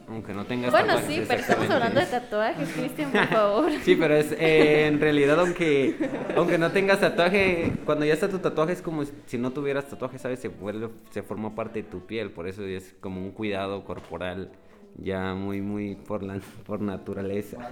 Aunque 0.09 0.33
no 0.33 0.47
tengas 0.47 0.71
Bueno, 0.71 0.99
sí, 1.07 1.23
pero 1.29 1.41
estamos 1.41 1.69
hablando 1.69 2.01
de 2.01 2.07
tatuajes, 2.07 2.69
Cristian, 2.71 3.13
por 3.13 3.27
favor. 3.27 3.73
sí, 3.83 3.95
pero 3.95 4.17
es, 4.17 4.33
eh, 4.33 4.87
en 4.87 5.01
realidad, 5.01 5.39
aunque, 5.39 5.97
aunque 6.35 6.57
no 6.57 6.71
tengas 6.71 7.01
tatuaje, 7.01 7.73
cuando 7.85 8.07
ya 8.07 8.15
está 8.15 8.27
tu 8.29 8.39
tatuaje 8.39 8.73
es 8.73 8.81
como 8.81 9.05
si 9.27 9.37
no 9.37 9.51
tuvieras 9.51 9.87
tatuaje, 9.87 10.19
¿sabes? 10.19 10.41
Se 10.41 10.49
vuelve, 10.49 10.89
se 11.11 11.23
forma 11.23 11.55
parte 11.55 11.83
de 11.83 11.89
tu 11.91 12.07
piel, 12.07 12.31
por 12.31 12.49
eso 12.49 12.65
es 12.65 12.95
como 13.01 13.21
un 13.21 13.33
cuidado 13.33 13.85
corporal 13.85 14.51
ya 14.99 15.35
muy, 15.35 15.63
muy 15.63 15.95
por 15.95 16.23
la 16.23 16.41
por 16.67 16.81
naturaleza. 16.81 17.59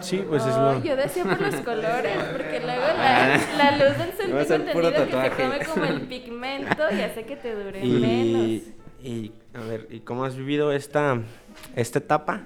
Sí, 0.00 0.24
pues 0.28 0.44
es 0.44 0.54
lo... 0.54 0.82
Yo 0.82 0.96
decía 0.96 1.24
por 1.24 1.40
los 1.40 1.54
colores, 1.56 2.16
porque 2.32 2.60
luego 2.60 2.82
la, 2.82 3.34
ah. 3.34 3.40
la 3.56 3.70
luz 3.72 3.98
del 3.98 4.12
sol 4.12 4.26
tengo 4.26 4.40
entendido 4.40 5.06
que 5.06 5.30
se 5.30 5.30
come 5.30 5.58
como 5.64 5.84
el 5.84 6.00
pigmento 6.02 6.82
y 6.96 7.00
hace 7.00 7.24
que 7.24 7.36
te 7.36 7.54
dure 7.54 7.84
menos. 7.84 8.62
Y, 9.02 9.32
a 9.54 9.60
ver, 9.60 9.88
¿y 9.90 10.00
cómo 10.00 10.24
has 10.24 10.36
vivido 10.36 10.72
esta, 10.72 11.20
esta 11.74 11.98
etapa? 11.98 12.42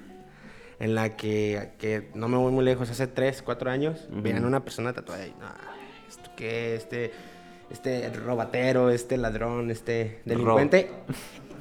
En 0.79 0.94
la 0.94 1.16
que, 1.16 1.72
que 1.79 2.11
no 2.14 2.29
me 2.29 2.37
voy 2.37 2.53
muy 2.53 2.64
lejos, 2.64 2.90
hace 2.90 3.07
3, 3.07 3.42
4 3.42 3.70
años, 3.70 4.09
uh 4.11 4.46
una 4.46 4.64
persona 4.64 4.92
tatuada 4.92 5.27
y, 5.27 5.31
no, 5.31 5.46
¿esto 6.09 6.31
qué? 6.37 6.75
Este, 6.75 7.12
este 7.70 8.11
robatero, 8.11 8.90
este 8.90 9.16
ladrón, 9.16 9.70
este 9.70 10.20
delincuente. 10.25 10.90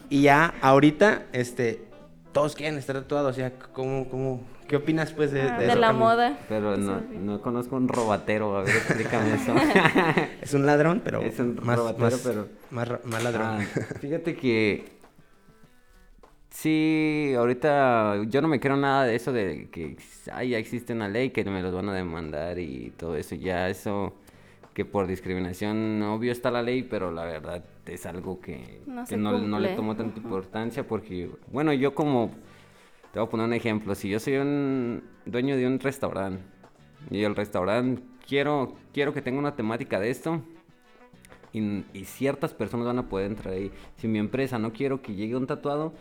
Y 0.10 0.24
ya 0.24 0.54
ahorita, 0.62 1.26
este, 1.34 1.91
todos 2.32 2.56
quieren 2.56 2.78
estar 2.78 2.96
tatuados, 2.96 3.32
o 3.32 3.34
sea, 3.34 3.52
¿cómo, 3.74 4.08
cómo, 4.10 4.42
qué 4.68 4.78
opinas 4.78 5.12
pues 5.12 5.32
de, 5.32 5.42
ah, 5.42 5.58
de, 5.58 5.76
la 5.76 5.94
moda? 5.94 6.38
Pero 6.48 6.78
no, 6.78 7.02
no 7.20 7.42
conozco 7.42 7.76
un 7.76 7.88
robatero, 7.88 8.58
a 8.58 8.64
ver, 8.64 8.76
explícame 8.76 9.36
eso. 9.36 9.54
es 10.42 10.54
un 10.54 10.66
ladrón, 10.66 11.02
pero 11.04 11.22
es 11.22 11.40
un 11.40 11.60
más, 11.62 11.78
robatero, 11.78 12.18
pero 12.24 12.48
más, 12.72 13.24
ladrón. 13.24 13.46
Ah, 13.46 13.60
fíjate 14.00 14.36
que 14.36 14.86
sí, 16.50 17.34
ahorita 17.38 18.24
yo 18.28 18.42
no 18.42 18.48
me 18.48 18.60
creo 18.60 18.78
nada 18.78 19.06
de 19.06 19.16
eso 19.16 19.34
de 19.34 19.70
que 19.72 19.98
ay, 20.32 20.50
ya 20.50 20.58
existe 20.58 20.94
una 20.94 21.08
ley 21.08 21.32
que 21.32 21.44
me 21.46 21.62
los 21.62 21.74
van 21.74 21.90
a 21.90 21.94
demandar 21.94 22.60
y 22.60 22.94
todo 22.98 23.16
eso, 23.16 23.36
ya 23.36 23.70
eso 23.70 24.16
que 24.74 24.86
por 24.86 25.08
discriminación 25.08 26.02
obvio 26.04 26.32
está 26.32 26.50
la 26.50 26.64
ley, 26.64 26.84
pero 26.84 27.12
la 27.12 27.26
verdad 27.26 27.64
es 27.86 28.06
algo 28.06 28.40
que 28.40 28.82
no, 28.86 29.60
le 29.60 29.76
tomo 29.76 29.96
tanta 29.96 30.20
importancia 30.20 30.88
porque, 30.88 31.30
bueno, 31.52 31.74
yo 31.74 31.94
como, 31.94 32.32
te 33.12 33.20
voy 33.20 33.28
a 33.28 33.30
poner 33.30 33.48
un 33.48 33.54
ejemplo, 33.54 33.96
si 33.96 34.10
yo 34.10 34.20
soy 34.20 34.38
un 34.38 35.04
dueño 35.26 35.58
de 35.58 35.68
un 35.68 35.80
restaurante 35.80 36.42
y 37.10 37.24
el 37.24 37.36
restaurante 37.36 38.02
quiero, 38.26 38.76
quiero 38.94 39.14
que 39.14 39.22
tenga 39.22 39.40
una 39.40 39.56
temática 39.56 40.00
de 40.00 40.10
esto 40.10 40.42
y, 41.54 42.06
ciertas 42.06 42.54
personas 42.54 42.86
van 42.86 43.00
a 43.00 43.10
poder 43.10 43.28
entrar 43.28 43.54
ahí. 43.54 43.72
Si 43.98 44.08
mi 44.08 44.20
empresa 44.20 44.58
no 44.58 44.72
quiero 44.72 45.02
que 45.02 45.16
llegue 45.16 45.36
un 45.36 45.48
tatuado, 45.48 45.92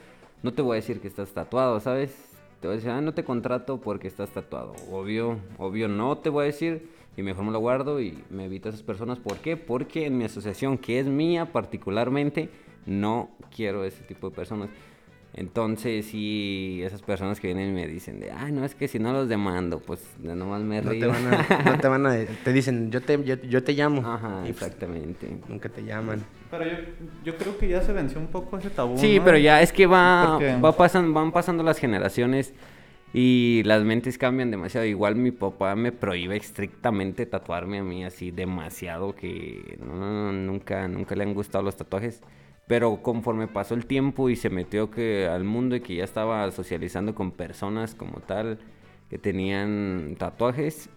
no 0.42 0.52
te 0.52 0.62
voy 0.62 0.74
a 0.74 0.76
decir 0.76 1.00
que 1.00 1.09
estás 1.09 1.33
tatuado, 1.33 1.80
¿sabes? 1.80 2.14
Te 2.61 2.68
voy 2.68 2.74
a 2.74 2.76
decir, 2.76 2.90
ah, 2.90 3.00
no 3.00 3.14
te 3.14 3.24
contrato 3.24 3.80
porque 3.80 4.06
estás 4.06 4.30
tatuado. 4.30 4.74
Obvio, 4.92 5.40
obvio 5.59 5.88
no 5.88 6.18
te 6.18 6.28
voy 6.28 6.42
a 6.42 6.46
decir 6.46 6.88
y 7.16 7.23
mejor 7.23 7.44
me 7.44 7.53
lo 7.53 7.59
guardo 7.59 8.01
y 8.01 8.23
me 8.31 8.46
evito 8.46 8.68
a 8.68 8.70
esas 8.70 8.83
personas. 8.83 9.18
¿Por 9.18 9.38
qué? 9.38 9.57
Porque 9.57 10.07
en 10.07 10.18
mi 10.18 10.25
asociación, 10.25 10.79
que 10.79 11.01
es 11.01 11.07
mía 11.07 11.53
particularmente, 11.53 12.51
no 12.87 13.31
quiero 13.55 13.85
ese 13.85 14.03
tipo 14.03 14.31
de 14.31 14.37
personas. 14.37 14.70
Entonces, 15.33 16.07
si 16.07 16.81
esas 16.83 17.03
personas 17.03 17.38
que 17.38 17.46
vienen 17.46 17.70
y 17.70 17.73
me 17.73 17.87
dicen 17.87 18.18
de, 18.18 18.33
ay, 18.33 18.51
no, 18.51 18.64
es 18.64 18.75
que 18.75 18.88
si 18.88 18.99
no 18.99 19.12
los 19.12 19.29
demando, 19.29 19.79
pues 19.79 20.01
nomás 20.20 20.62
me 20.62 20.81
río. 20.81 21.07
No 21.07 21.12
te 21.12 21.23
van 21.23 21.35
a, 21.35 21.70
no 21.70 21.79
te, 21.79 21.88
van 21.88 22.07
a 22.07 22.16
te 22.44 22.53
dicen, 22.53 22.90
yo 22.90 23.01
te, 23.01 23.23
yo, 23.25 23.62
te 23.62 23.73
llamo. 23.73 24.01
Ajá, 24.01 24.40
pues, 24.40 24.51
exactamente. 24.51 25.29
nunca 25.49 25.68
te 25.68 25.85
llaman. 25.85 26.25
Pero 26.51 26.64
yo, 26.64 26.77
yo 27.25 27.37
creo 27.37 27.57
que 27.59 27.68
ya 27.68 27.81
se 27.81 27.92
venció 27.92 28.18
un 28.18 28.27
poco 28.27 28.59
ese 28.59 28.70
tabú. 28.70 28.99
Sí, 28.99 29.20
pero 29.25 29.38
ya 29.38 29.62
es 29.62 29.73
que 29.73 29.87
va, 29.87 30.38
va 30.38 30.77
pasan, 30.77 31.14
van 31.14 31.31
pasando 31.31 31.62
las 31.62 31.79
generaciones 31.79 32.53
y 33.12 33.62
las 33.64 33.83
mentes 33.83 34.18
cambian 34.18 34.51
demasiado. 34.51 34.87
Igual 34.87 35.16
mi 35.16 35.33
papá 35.33 35.75
me 35.75 35.92
prohíbe 35.92 36.37
estrictamente 36.37 37.27
tatuarme 37.27 37.79
a 37.79 37.83
mí 37.83 38.05
así 38.05 38.31
demasiado 38.31 39.14
que 39.14 39.79
nunca, 39.81 40.87
nunca 40.88 41.14
le 41.16 41.25
han 41.25 41.35
gustado 41.35 41.64
los 41.64 41.77
tatuajes. 41.77 42.23
Pero 42.66 43.03
conforme 43.03 43.49
pasó 43.49 43.75
el 43.75 43.87
tiempo 43.87 44.31
y 44.31 44.37
se 44.37 44.49
metió 44.49 44.90
que 44.92 45.27
al 45.27 45.42
mundo 45.42 45.75
y 45.75 45.81
que 45.81 45.96
ya 45.96 46.05
estaba 46.05 46.49
socializando 46.53 47.14
con 47.16 47.33
personas 47.33 47.96
como 47.96 48.20
tal 48.20 48.61
que 49.09 49.18
tenían 49.18 50.14
tatuajes, 50.16 50.88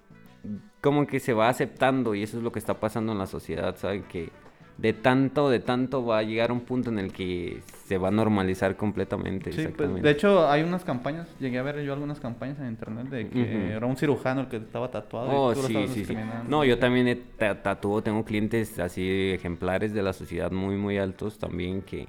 como 0.82 1.08
que 1.08 1.20
se 1.20 1.34
va 1.34 1.50
aceptando 1.50 2.14
y 2.14 2.22
eso 2.22 2.38
es 2.38 2.44
lo 2.44 2.52
que 2.52 2.60
está 2.60 2.80
pasando 2.80 3.14
en 3.14 3.18
la 3.18 3.26
sociedad, 3.26 3.76
¿saben? 3.76 4.04
Que 4.04 4.30
de 4.78 4.94
tanto, 4.94 5.50
de 5.50 5.60
tanto 5.60 6.06
va 6.06 6.20
a 6.20 6.24
llegar 6.24 6.52
un 6.52 6.62
punto 6.62 6.90
en 6.90 7.00
el 7.00 7.14
que 7.14 7.62
se 7.86 7.98
va 7.98 8.08
a 8.08 8.12
normalizar 8.12 8.76
completamente. 8.76 9.52
Sí, 9.52 9.68
pues, 9.68 10.02
de 10.02 10.10
hecho 10.10 10.50
hay 10.50 10.64
unas 10.64 10.84
campañas, 10.84 11.28
llegué 11.40 11.60
a 11.60 11.64
ver 11.64 11.84
yo 11.84 11.94
algunas 11.94 12.20
campañas 12.20 12.60
en 12.60 12.68
internet 12.68 13.08
de 13.08 13.30
que 13.30 13.72
era 13.72 13.86
un 13.86 13.98
cirujano 13.98 14.42
el 14.42 14.48
que 14.48 14.58
estaba 14.58 14.90
tatuado. 14.90 15.30
Oh, 15.30 15.56
sí, 15.56 15.88
sí, 15.90 16.06
sí. 16.06 16.18
No, 16.48 16.66
yo 16.66 16.80
también 16.80 17.08
he 17.08 17.16
tatuado, 17.16 18.02
tengo 18.02 18.26
clientes 18.26 18.80
así 18.80 19.32
ejemplares 19.32 19.94
de 19.94 20.02
la 20.02 20.14
sociedad 20.14 20.52
muy, 20.52 20.76
muy 20.76 20.98
altos 20.98 21.38
también 21.38 21.82
que 21.82 22.08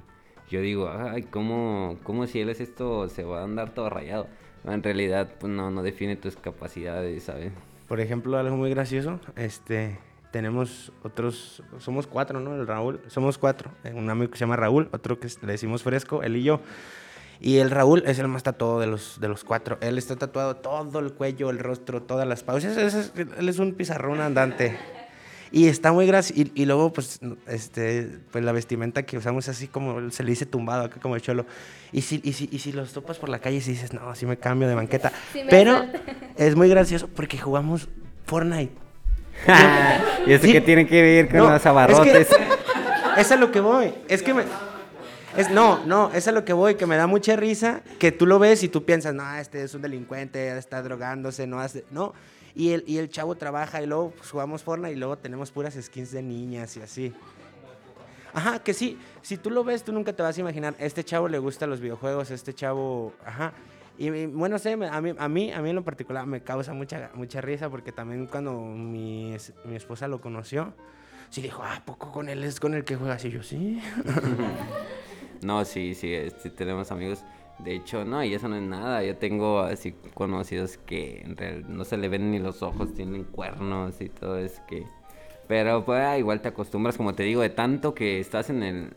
yo 0.51 0.61
digo, 0.61 0.91
ay, 0.91 1.23
¿cómo, 1.23 1.99
cómo 2.03 2.27
si 2.27 2.41
él 2.41 2.49
es 2.49 2.61
esto 2.61 3.09
se 3.09 3.25
va 3.25 3.41
a 3.41 3.45
andar 3.45 3.71
todo 3.75 3.91
rayado? 3.91 4.27
En 4.65 4.83
realidad, 4.83 5.29
pues 5.39 5.53
no, 5.53 5.71
no 5.71 5.83
define 5.83 6.17
tus 6.17 6.37
capacidades, 6.37 7.25
¿sabes? 7.25 7.53
Por 7.89 8.01
ejemplo, 8.01 8.39
algo 8.39 8.57
muy 8.57 8.71
gracioso, 8.71 9.21
este 9.37 9.99
tenemos 10.35 10.91
otros, 11.05 11.63
somos 11.79 12.09
cuatro, 12.09 12.41
¿no? 12.41 12.57
El 12.57 12.67
Raúl, 12.67 13.01
somos 13.07 13.39
cuatro. 13.39 13.71
Un 13.95 14.11
amigo 14.11 14.33
que 14.33 14.37
se 14.37 14.41
llama 14.41 14.57
Raúl, 14.57 14.89
otro 14.91 15.21
que 15.21 15.29
le 15.43 15.53
decimos 15.53 15.85
Fresco, 15.85 16.25
él 16.25 16.35
y 16.35 16.43
yo. 16.43 16.61
Y 17.41 17.59
el 17.59 17.71
Raúl 17.71 18.03
es 18.05 18.19
el 18.19 18.27
más 18.27 18.43
tatuado 18.43 18.81
de 18.81 18.89
los, 18.89 19.21
de 19.21 19.29
los 19.29 19.45
cuatro. 19.45 19.79
Él 19.81 19.97
está 19.97 20.17
tatuado 20.17 20.57
todo 20.57 20.99
el 20.99 21.13
cuello, 21.13 21.51
el 21.51 21.61
rostro, 21.61 22.03
todas 22.03 22.27
las 22.27 22.43
pausas. 22.43 22.77
él 23.17 23.49
es 23.49 23.59
un 23.61 23.75
pizarrón 23.75 24.21
andante. 24.21 24.77
Y 25.53 25.69
está 25.69 25.93
muy 25.93 26.05
gracioso. 26.09 26.51
Y, 26.53 26.65
luego, 26.65 26.93
pues, 26.93 27.21
este, 27.47 28.19
pues 28.33 28.45
la 28.45 28.51
vestimenta 28.51 29.05
que 29.05 29.17
usamos 29.17 29.49
así 29.49 29.69
como 29.69 30.11
se 30.11 30.25
le 30.25 30.31
dice 30.31 30.47
tumbado, 30.47 30.87
acá 30.87 30.99
como 30.99 31.15
el 31.15 31.23
cholo. 31.23 31.47
Y 31.93 32.01
si, 32.01 32.21
y 32.25 32.33
si, 32.33 32.49
y 32.51 32.59
si 32.59 32.73
los 32.73 32.93
topas 32.93 33.19
por 33.19 33.29
la 33.29 33.39
calle 33.39 33.59
y 33.59 33.61
dices, 33.61 33.93
no, 33.93 34.11
así 34.11 34.27
me 34.27 34.37
cambio 34.37 34.67
de 34.67 34.75
banqueta. 34.75 35.13
Pero 35.49 35.87
es 36.37 36.57
muy 36.57 36.69
gracioso 36.69 37.07
porque 37.07 37.39
jugamos 37.39 37.89
Fortnite. 38.25 38.84
¿Y 40.27 40.33
eso 40.33 40.47
qué 40.47 40.61
tiene 40.61 40.87
que 40.87 41.03
ver 41.03 41.29
con 41.29 41.53
los 41.53 41.67
abarrotes? 41.67 42.29
es 43.17 43.33
a 43.33 43.37
lo 43.37 43.51
que 43.51 43.61
voy. 43.61 43.93
Es 44.09 44.23
que 44.23 44.35
me... 44.35 44.45
Es, 45.37 45.51
no, 45.51 45.85
no, 45.85 46.13
es 46.15 46.29
a 46.29 46.33
lo 46.33 46.45
que 46.45 46.53
voy, 46.53 46.77
que 46.77 46.87
me 46.87 46.97
da 46.97 47.09
mucha 47.09 47.35
risa 47.35 47.83
que 47.99 48.13
tú 48.13 48.25
lo 48.25 48.39
ves 48.39 48.63
y 48.63 48.69
tú 48.69 48.85
piensas, 48.85 49.15
no, 49.15 49.35
este 49.35 49.65
es 49.65 49.75
un 49.75 49.83
delincuente, 49.83 50.57
está 50.57 50.81
drogándose, 50.81 51.45
no 51.49 51.59
hace, 51.59 51.85
no. 51.91 52.15
Y 52.55 52.71
el, 52.71 52.85
y 52.87 52.99
el 52.99 53.09
chavo 53.09 53.35
trabaja 53.35 53.83
y 53.83 53.87
luego 53.87 54.13
pues, 54.17 54.31
jugamos 54.31 54.63
Fortnite 54.63 54.93
y 54.93 54.97
luego 54.97 55.19
tenemos 55.19 55.51
puras 55.51 55.77
skins 55.81 56.13
de 56.13 56.23
niñas 56.23 56.77
y 56.77 56.83
así. 56.83 57.13
Ajá, 58.33 58.61
que 58.61 58.75
sí, 58.75 58.97
si 59.23 59.37
tú 59.37 59.51
lo 59.51 59.65
ves, 59.65 59.83
tú 59.83 59.93
nunca 59.93 60.13
te 60.13 60.23
vas 60.23 60.37
a 60.37 60.41
imaginar, 60.41 60.75
este 60.79 61.03
chavo 61.03 61.29
le 61.29 61.39
gustan 61.39 61.69
los 61.69 61.81
videojuegos, 61.81 62.31
este 62.31 62.55
chavo, 62.55 63.13
ajá. 63.25 63.53
Y, 63.97 64.27
bueno, 64.27 64.59
sé, 64.59 64.73
a 64.73 64.77
mí, 64.77 65.15
a 65.17 65.29
mí, 65.29 65.53
a 65.53 65.63
mí 65.63 65.71
en 65.71 65.77
lo 65.77 65.85
particular 65.85 66.27
me 66.27 66.43
causa 66.43 66.73
mucha, 66.73 67.11
mucha 67.15 67.41
risa 67.41 67.71
porque 67.71 67.93
también 67.93 68.27
cuando 68.27 68.53
mi, 68.61 69.37
mi 69.65 69.77
esposa 69.77 70.09
lo 70.09 70.21
conoció, 70.21 70.75
sí 71.31 71.43
dijo, 71.43 71.63
ah, 71.65 71.83
poco 71.85 72.11
con 72.11 72.29
él 72.29 72.43
es 72.43 72.59
con 72.59 72.75
el 72.75 72.85
que 72.85 72.97
juegas? 72.97 73.25
Y 73.25 73.31
yo, 73.31 73.43
sí. 73.43 73.81
no, 75.43 75.65
sí, 75.65 75.95
sí, 75.95 76.13
este, 76.13 76.51
tenemos 76.51 76.91
amigos. 76.91 77.25
De 77.59 77.75
hecho, 77.75 78.05
no, 78.05 78.25
y 78.25 78.35
eso 78.35 78.49
no 78.49 78.57
es 78.57 78.63
nada. 78.63 79.05
Yo 79.05 79.17
tengo 79.17 79.61
así 79.61 79.95
conocidos 80.15 80.77
que 80.79 81.21
en 81.21 81.37
realidad 81.37 81.69
no 81.69 81.85
se 81.85 81.97
le 81.97 82.09
ven 82.09 82.33
ni 82.33 82.41
los 82.41 82.63
ojos, 82.63 82.95
tienen 82.95 83.25
cuernos 83.25 84.01
y 84.01 84.09
todo, 84.09 84.39
es 84.39 84.61
que... 84.67 84.87
Pero 85.47 85.85
pues 85.85 86.19
igual 86.19 86.41
te 86.41 86.49
acostumbras, 86.49 86.97
como 86.97 87.15
te 87.15 87.23
digo, 87.23 87.43
de 87.43 87.51
tanto 87.51 87.95
que 87.95 88.19
estás 88.19 88.49
en 88.49 88.63
el, 88.63 88.93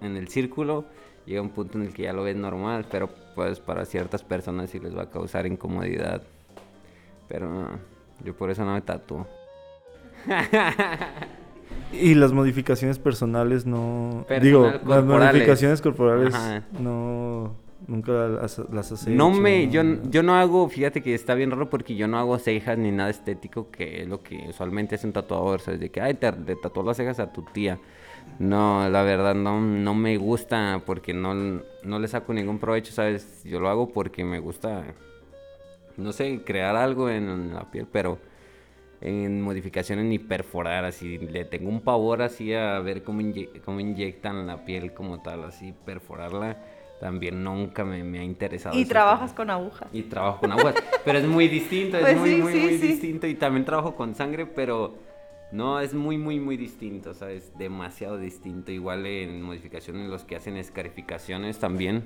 en 0.00 0.16
el 0.16 0.28
círculo, 0.28 0.86
llega 1.28 1.42
un 1.42 1.50
punto 1.50 1.78
en 1.78 1.84
el 1.84 1.92
que 1.92 2.04
ya 2.04 2.12
lo 2.12 2.24
ves 2.24 2.36
normal, 2.36 2.86
pero 2.90 3.08
pues 3.34 3.60
para 3.60 3.84
ciertas 3.84 4.24
personas 4.24 4.70
sí 4.70 4.80
les 4.80 4.96
va 4.96 5.02
a 5.02 5.10
causar 5.10 5.46
incomodidad. 5.46 6.22
Pero 7.28 7.68
yo 8.24 8.34
por 8.34 8.50
eso 8.50 8.64
no 8.64 8.72
me 8.72 8.80
tatúo. 8.80 9.26
y 11.92 12.14
las 12.14 12.32
modificaciones 12.32 12.98
personales 12.98 13.66
no... 13.66 14.26
Digo, 14.40 14.72
las 14.86 15.04
modificaciones 15.04 15.82
corporales 15.82 16.34
no... 16.80 17.68
Nunca 17.86 18.12
las, 18.12 18.58
las 18.72 18.90
has 18.92 19.06
No 19.06 19.30
me, 19.30 19.70
yo, 19.70 19.82
yo 20.10 20.22
no 20.22 20.34
hago, 20.34 20.68
fíjate 20.68 21.00
que 21.00 21.14
está 21.14 21.34
bien 21.34 21.50
raro 21.50 21.70
porque 21.70 21.94
yo 21.94 22.08
no 22.08 22.18
hago 22.18 22.36
cejas 22.38 22.76
ni 22.76 22.90
nada 22.90 23.08
estético, 23.08 23.70
que 23.70 24.02
es 24.02 24.08
lo 24.08 24.20
que 24.20 24.46
usualmente 24.48 24.96
hace 24.96 25.06
un 25.06 25.12
tatuador, 25.12 25.60
¿sabes? 25.60 25.78
De 25.78 25.90
que, 25.90 26.00
ay, 26.00 26.14
te, 26.14 26.32
te 26.32 26.56
tatuó 26.56 26.82
las 26.82 26.96
cejas 26.96 27.20
a 27.20 27.32
tu 27.32 27.42
tía. 27.42 27.78
No, 28.38 28.88
la 28.88 29.02
verdad 29.02 29.34
no, 29.34 29.60
no 29.60 29.94
me 29.94 30.16
gusta 30.16 30.82
porque 30.86 31.12
no, 31.12 31.34
no 31.82 31.98
le 31.98 32.08
saco 32.08 32.32
ningún 32.32 32.58
provecho, 32.58 32.92
¿sabes? 32.92 33.42
Yo 33.44 33.58
lo 33.58 33.68
hago 33.68 33.88
porque 33.92 34.24
me 34.24 34.38
gusta, 34.38 34.84
no 35.96 36.12
sé, 36.12 36.42
crear 36.44 36.76
algo 36.76 37.10
en 37.10 37.52
la 37.52 37.68
piel, 37.70 37.86
pero 37.90 38.18
en 39.00 39.40
modificaciones 39.40 40.04
ni 40.04 40.18
perforar, 40.18 40.84
así, 40.84 41.18
le 41.18 41.44
tengo 41.44 41.68
un 41.68 41.80
pavor 41.80 42.22
así 42.22 42.54
a 42.54 42.78
ver 42.80 43.02
cómo, 43.02 43.22
cómo 43.64 43.80
inyectan 43.80 44.46
la 44.46 44.64
piel 44.64 44.92
como 44.92 45.20
tal, 45.20 45.44
así, 45.44 45.74
perforarla. 45.84 46.56
También 47.00 47.44
nunca 47.44 47.84
me, 47.84 48.18
ha 48.18 48.24
interesado. 48.24 48.76
Y 48.76 48.84
trabajas 48.84 49.32
con 49.32 49.50
agujas. 49.50 49.88
Y 49.92 50.02
trabajo 50.02 50.40
con 50.40 50.50
agujas. 50.50 50.74
pero 51.04 51.18
es 51.18 51.26
muy 51.26 51.46
distinto, 51.46 51.96
es 51.96 52.02
pues 52.02 52.16
muy, 52.16 52.36
muy, 52.36 52.54
muy 52.54 52.76
distinto. 52.76 53.28
Y 53.28 53.34
también 53.34 53.64
trabajo 53.64 53.94
con 53.94 54.16
sangre, 54.16 54.46
pero 54.46 54.96
no, 55.50 55.80
es 55.80 55.94
muy, 55.94 56.18
muy, 56.18 56.40
muy 56.40 56.56
distinto, 56.56 57.10
o 57.10 57.14
sea, 57.14 57.30
es 57.30 57.56
demasiado 57.56 58.18
distinto. 58.18 58.70
Igual 58.70 59.06
en 59.06 59.42
modificaciones 59.42 60.08
los 60.08 60.24
que 60.24 60.36
hacen 60.36 60.56
escarificaciones 60.56 61.58
también. 61.58 62.04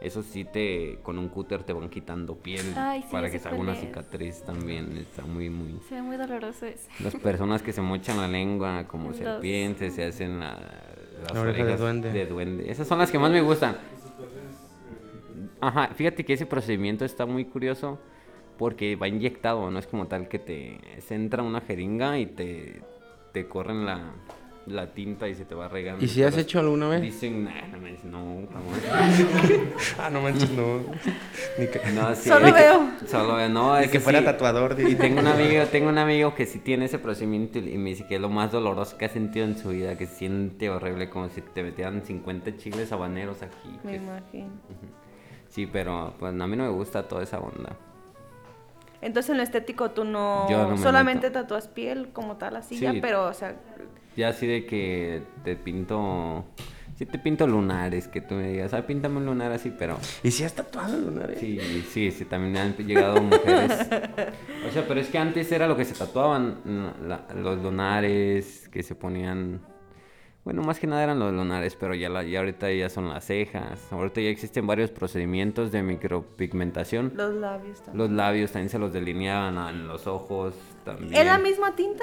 Eso 0.00 0.22
sí 0.22 0.44
te, 0.44 1.00
con 1.02 1.18
un 1.18 1.28
cúter 1.28 1.64
te 1.64 1.72
van 1.72 1.88
quitando 1.88 2.36
piel 2.36 2.64
para 3.10 3.30
que 3.30 3.40
se 3.40 3.48
haga 3.48 3.58
una 3.58 3.74
cicatriz 3.74 4.42
también. 4.44 4.96
Está 4.96 5.22
muy, 5.22 5.50
muy... 5.50 5.80
Se 5.88 5.96
ve 5.96 6.02
muy 6.02 6.16
doloroso 6.16 6.66
eso. 6.66 6.88
Las 7.00 7.16
personas 7.16 7.62
que 7.62 7.72
se 7.72 7.80
mochan 7.80 8.16
la 8.16 8.28
lengua 8.28 8.86
como 8.86 9.12
serpientes, 9.12 9.94
se 9.94 10.04
hacen 10.04 10.38
las 10.38 11.34
orejas 11.34 11.66
de 11.66 11.76
duende. 11.76 12.12
de 12.12 12.26
duende. 12.26 12.70
Esas 12.70 12.86
son 12.86 12.98
las 12.98 13.10
que 13.10 13.18
más 13.18 13.32
me 13.32 13.40
gustan. 13.40 13.76
Ajá, 15.60 15.88
fíjate 15.88 16.24
que 16.24 16.34
ese 16.34 16.46
procedimiento 16.46 17.04
está 17.04 17.26
muy 17.26 17.44
curioso 17.44 17.98
porque 18.58 18.96
va 18.96 19.08
inyectado, 19.08 19.70
no 19.70 19.78
es 19.78 19.86
como 19.86 20.06
tal 20.06 20.28
que 20.28 20.38
te 20.38 20.78
se 21.00 21.14
entra 21.14 21.42
una 21.42 21.60
jeringa 21.60 22.18
y 22.18 22.26
te, 22.26 22.82
te 23.32 23.46
corren 23.46 23.86
la, 23.86 24.12
la 24.70 24.92
tinta 24.92 25.28
y 25.28 25.34
se 25.34 25.44
te 25.44 25.54
va 25.54 25.68
regando. 25.68 26.04
¿Y 26.04 26.08
si 26.08 26.22
has 26.22 26.36
hecho 26.36 26.60
alguna 26.60 26.88
vez? 26.88 27.02
Dicen, 27.02 27.44
nah, 27.44 27.66
no 27.72 27.78
me 27.78 27.92
no, 28.04 28.48
ah, 29.98 30.10
no 30.10 30.20
manches, 30.20 30.50
no. 30.50 30.78
no 30.78 32.14
sí, 32.14 32.28
solo 32.28 32.52
veo. 32.52 32.90
Solo 33.06 33.36
veo, 33.36 33.48
no. 33.48 33.76
es 33.78 33.90
que 33.90 34.00
fuera 34.00 34.24
tatuador. 34.24 34.76
Y 34.80 34.94
tengo 34.94 35.20
un 35.20 35.26
amigo, 35.26 35.64
tengo 35.66 35.88
un 35.88 35.98
amigo 35.98 36.34
que 36.34 36.46
sí 36.46 36.58
tiene 36.58 36.86
ese 36.86 36.98
procedimiento 36.98 37.58
y 37.58 37.78
me 37.78 37.90
dice 37.90 38.06
que 38.06 38.16
es 38.16 38.20
lo 38.20 38.28
más 38.28 38.52
doloroso 38.52 38.96
que 38.98 39.06
ha 39.06 39.08
sentido 39.08 39.46
en 39.46 39.58
su 39.58 39.70
vida, 39.70 39.96
que 39.96 40.06
se 40.06 40.16
siente 40.16 40.70
horrible, 40.70 41.08
como 41.10 41.28
si 41.28 41.40
te 41.40 41.62
metieran 41.62 42.02
50 42.04 42.56
chiles 42.56 42.92
habaneros 42.92 43.42
aquí. 43.42 43.78
Me 43.84 43.96
imagino. 43.96 44.50
Sí, 45.48 45.66
pero 45.66 46.14
pues 46.18 46.38
a 46.38 46.46
mí 46.46 46.56
no 46.56 46.64
me 46.64 46.70
gusta 46.70 47.08
toda 47.08 47.22
esa 47.22 47.38
onda. 47.38 47.76
Entonces 49.00 49.30
en 49.30 49.36
lo 49.36 49.42
estético 49.42 49.90
tú 49.90 50.04
no, 50.04 50.46
solamente 50.76 51.30
tatúas 51.30 51.68
piel 51.68 52.08
como 52.12 52.36
tal 52.36 52.56
así 52.56 52.78
ya, 52.78 52.94
pero 53.00 53.26
o 53.26 53.32
sea... 53.32 53.56
Ya 54.16 54.28
así 54.28 54.46
de 54.46 54.66
que 54.66 55.22
te 55.44 55.56
pinto... 55.56 56.44
Sí 56.96 57.06
te 57.06 57.20
pinto 57.20 57.46
lunares, 57.46 58.08
que 58.08 58.20
tú 58.20 58.34
me 58.34 58.50
digas, 58.50 58.74
ah, 58.74 58.84
píntame 58.84 59.18
un 59.18 59.26
lunar 59.26 59.52
así, 59.52 59.72
pero... 59.78 59.96
¿Y 60.24 60.32
si 60.32 60.42
has 60.42 60.52
tatuado 60.52 60.98
lunares? 60.98 61.38
Sí, 61.38 61.60
sí, 61.88 62.10
sí, 62.10 62.24
también 62.24 62.56
han 62.56 62.76
llegado 62.76 63.22
mujeres. 63.22 63.70
o 64.68 64.72
sea, 64.72 64.84
pero 64.88 64.98
es 64.98 65.06
que 65.08 65.16
antes 65.16 65.52
era 65.52 65.68
lo 65.68 65.76
que 65.76 65.84
se 65.84 65.94
tatuaban, 65.94 66.56
los 67.36 67.62
lunares, 67.62 68.68
que 68.68 68.82
se 68.82 68.96
ponían 68.96 69.60
bueno, 70.48 70.62
más 70.62 70.80
que 70.80 70.86
nada 70.86 71.04
eran 71.04 71.18
los 71.18 71.30
lunares, 71.30 71.76
pero 71.76 71.94
ya, 71.94 72.08
la, 72.08 72.22
ya 72.22 72.38
ahorita 72.38 72.72
ya 72.72 72.88
son 72.88 73.10
las 73.10 73.26
cejas. 73.26 73.92
Ahorita 73.92 74.22
ya 74.22 74.30
existen 74.30 74.66
varios 74.66 74.90
procedimientos 74.90 75.70
de 75.72 75.82
micropigmentación. 75.82 77.12
Los 77.14 77.34
labios 77.34 77.82
también. 77.82 77.98
Los 77.98 78.10
labios 78.10 78.52
también 78.52 78.70
se 78.70 78.78
los 78.78 78.90
delineaban 78.90 79.58
en 79.68 79.86
los 79.86 80.06
ojos 80.06 80.54
también. 80.86 81.12
¿Es 81.12 81.26
la 81.26 81.36
misma 81.36 81.76
tinta 81.76 82.02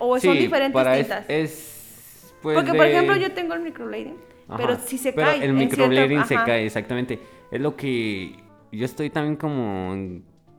o 0.00 0.18
son 0.18 0.36
diferentes 0.36 0.96
tintas? 0.96 1.24
Es, 1.28 2.34
pues 2.42 2.56
Porque, 2.56 2.74
por 2.74 2.84
ejemplo, 2.84 3.14
yo 3.14 3.30
tengo 3.30 3.54
el 3.54 3.60
microblading, 3.60 4.16
pero 4.56 4.76
si 4.76 4.98
se 4.98 5.14
cae. 5.14 5.44
El 5.44 5.52
microblading 5.52 6.24
se 6.24 6.34
cae, 6.34 6.66
exactamente. 6.66 7.20
Es 7.52 7.60
lo 7.60 7.76
que 7.76 8.34
yo 8.72 8.84
estoy 8.84 9.08
también 9.10 9.36
como... 9.36 9.94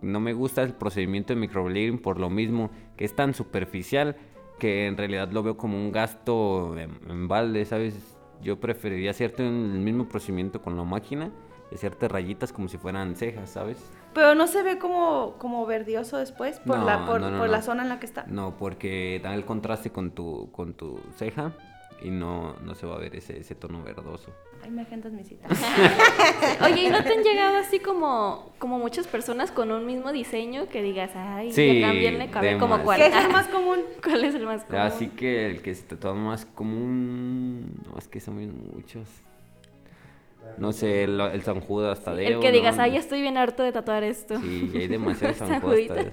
No 0.01 0.21
me 0.21 0.31
gusta 0.31 0.63
el 0.63 0.73
procedimiento 0.73 1.33
de 1.33 1.39
microblading 1.41 1.97
por 1.97 2.17
lo 2.17 2.29
mismo, 2.29 2.71
que 2.95 3.03
es 3.03 3.13
tan 3.13 3.33
superficial 3.33 4.15
que 4.59 4.87
en 4.87 4.97
realidad 4.97 5.31
lo 5.31 5.43
veo 5.43 5.57
como 5.57 5.77
un 5.77 5.91
gasto 5.91 6.75
en, 6.77 7.27
balde, 7.27 7.65
¿sabes? 7.65 8.17
Yo 8.41 8.59
preferiría 8.59 9.11
hacerte 9.11 9.45
el 9.45 9.51
mismo 9.51 10.07
procedimiento 10.07 10.61
con 10.61 10.77
la 10.77 10.83
máquina 10.83 11.31
hacerte 11.73 12.07
rayitas 12.07 12.51
como 12.53 12.67
si 12.67 12.77
fueran 12.77 13.15
cejas, 13.15 13.49
¿sabes? 13.49 13.77
Pero 14.13 14.33
no 14.33 14.47
se 14.47 14.63
ve 14.63 14.77
como, 14.77 15.35
como 15.37 15.65
verdioso 15.65 16.17
después 16.17 16.59
por, 16.59 16.79
la, 16.79 17.05
por, 17.05 17.21
la 17.21 17.61
zona 17.61 17.83
en 17.83 17.89
la 17.89 17.99
que 17.99 18.05
está. 18.05 18.25
No, 18.27 18.55
porque 18.57 19.19
da 19.21 19.33
el 19.33 19.45
contraste 19.45 19.91
con 19.91 20.11
tu, 20.11 20.49
con 20.51 20.73
tu 20.73 20.99
ceja 21.17 21.53
y 22.01 22.09
no, 22.09 22.55
no 22.63 22.75
se 22.75 22.85
va 22.85 22.95
a 22.95 22.99
ver 22.99 23.15
ese, 23.15 23.39
ese 23.39 23.55
tono 23.55 23.81
verdoso. 23.83 24.31
Ay, 24.63 24.71
me 24.71 24.81
agendas 24.81 25.11
mi 25.13 25.23
cita. 25.23 25.47
Oye, 26.65 26.83
¿y 26.83 26.89
no 26.89 27.03
te 27.03 27.13
han 27.13 27.23
llegado 27.23 27.57
así 27.57 27.79
como, 27.79 28.53
como 28.59 28.79
muchas 28.79 29.07
personas 29.07 29.51
con 29.51 29.71
un 29.71 29.85
mismo 29.85 30.11
diseño 30.11 30.67
que 30.67 30.81
digas, 30.81 31.11
ay, 31.15 31.51
sí, 31.51 31.81
también 31.81 32.17
le 32.17 32.29
cabe 32.29 32.57
como 32.57 32.81
cuál? 32.83 32.99
¿Qué 32.99 33.07
es 33.07 33.15
el 33.15 33.31
más 33.31 33.47
común? 33.47 33.79
¿Cuál 34.03 34.25
es 34.25 34.35
el 34.35 34.45
más 34.45 34.63
común? 34.63 34.81
Así 34.81 35.07
que 35.09 35.47
el 35.47 35.61
que 35.61 35.73
se 35.73 35.83
tatúa 35.83 36.13
más 36.13 36.45
común, 36.45 37.71
no, 37.85 37.97
es 37.97 38.07
que 38.07 38.19
son 38.19 38.35
muchos. 38.73 39.07
No 40.57 40.71
sé, 40.73 41.03
el, 41.03 41.19
el 41.19 41.41
San 41.41 41.59
Judas 41.59 42.03
Tadeo. 42.03 42.37
el 42.37 42.39
que 42.39 42.51
digas, 42.51 42.77
ay, 42.77 42.97
estoy 42.97 43.21
bien 43.21 43.35
harto 43.37 43.63
de 43.63 43.71
tatuar 43.71 44.03
esto. 44.03 44.39
Sí, 44.39 44.71
hay 44.75 44.87
demasiados 44.87 45.37
San 45.39 45.59
Judas. 45.59 46.07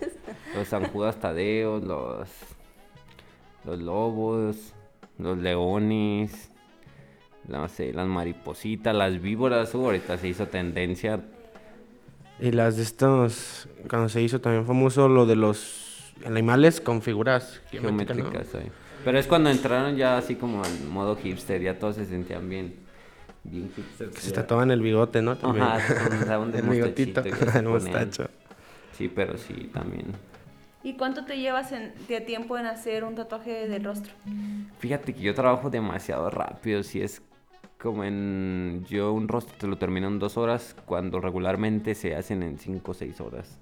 Los 0.54 0.68
San 0.68 0.84
Judas 0.88 1.16
Tadeo, 1.20 1.78
los, 1.78 2.28
los 3.64 3.78
lobos, 3.78 4.74
los 5.18 5.38
leones 5.38 6.52
no 7.48 7.68
sé, 7.68 7.92
las 7.92 8.06
maripositas, 8.06 8.94
las 8.94 9.20
víboras, 9.20 9.74
uh, 9.74 9.84
ahorita 9.84 10.18
se 10.18 10.28
hizo 10.28 10.46
tendencia. 10.46 11.20
Y 12.40 12.50
las 12.52 12.76
de 12.76 12.82
estos, 12.82 13.68
cuando 13.88 14.08
se 14.08 14.22
hizo 14.22 14.40
también 14.40 14.66
famoso 14.66 15.08
lo 15.08 15.26
de 15.26 15.36
los 15.36 16.12
animales 16.24 16.80
con 16.80 17.02
figuras 17.02 17.60
geométricas. 17.70 18.48
Pero 19.04 19.18
es 19.18 19.26
cuando 19.26 19.50
entraron 19.50 19.96
ya 19.96 20.16
así 20.16 20.36
como 20.36 20.64
en 20.64 20.90
modo 20.90 21.16
hipster, 21.16 21.60
ya 21.60 21.78
todos 21.78 21.96
se 21.96 22.06
sentían 22.06 22.48
bien, 22.48 22.76
bien 23.42 23.70
hipster. 23.74 24.12
Se 24.14 24.32
tatuaban 24.32 24.70
el 24.70 24.80
bigote, 24.80 25.22
¿no? 25.22 25.36
También. 25.36 25.64
Ajá, 25.66 26.38
un 26.38 26.54
el 26.54 26.62
bigotito, 26.62 27.22
el 27.54 27.64
mostacho. 27.64 28.28
Sí, 28.96 29.08
pero 29.08 29.36
sí, 29.36 29.70
también. 29.72 30.06
¿Y 30.84 30.94
cuánto 30.94 31.24
te 31.24 31.38
llevas 31.38 31.72
en, 31.72 31.92
de 32.08 32.20
tiempo 32.20 32.58
en 32.58 32.66
hacer 32.66 33.04
un 33.04 33.14
tatuaje 33.14 33.68
del 33.68 33.84
rostro? 33.84 34.12
Fíjate 34.78 35.14
que 35.14 35.20
yo 35.20 35.34
trabajo 35.34 35.70
demasiado 35.70 36.28
rápido, 36.30 36.82
si 36.82 37.00
es 37.00 37.22
como 37.82 38.04
en 38.04 38.84
yo 38.88 39.12
un 39.12 39.26
rostro 39.26 39.56
te 39.58 39.66
lo 39.66 39.76
termino 39.76 40.06
en 40.06 40.20
dos 40.20 40.36
horas 40.36 40.76
cuando 40.86 41.20
regularmente 41.20 41.94
se 41.94 42.14
hacen 42.14 42.42
en 42.42 42.58
cinco 42.58 42.92
o 42.92 42.94
seis 42.94 43.20
horas. 43.20 43.58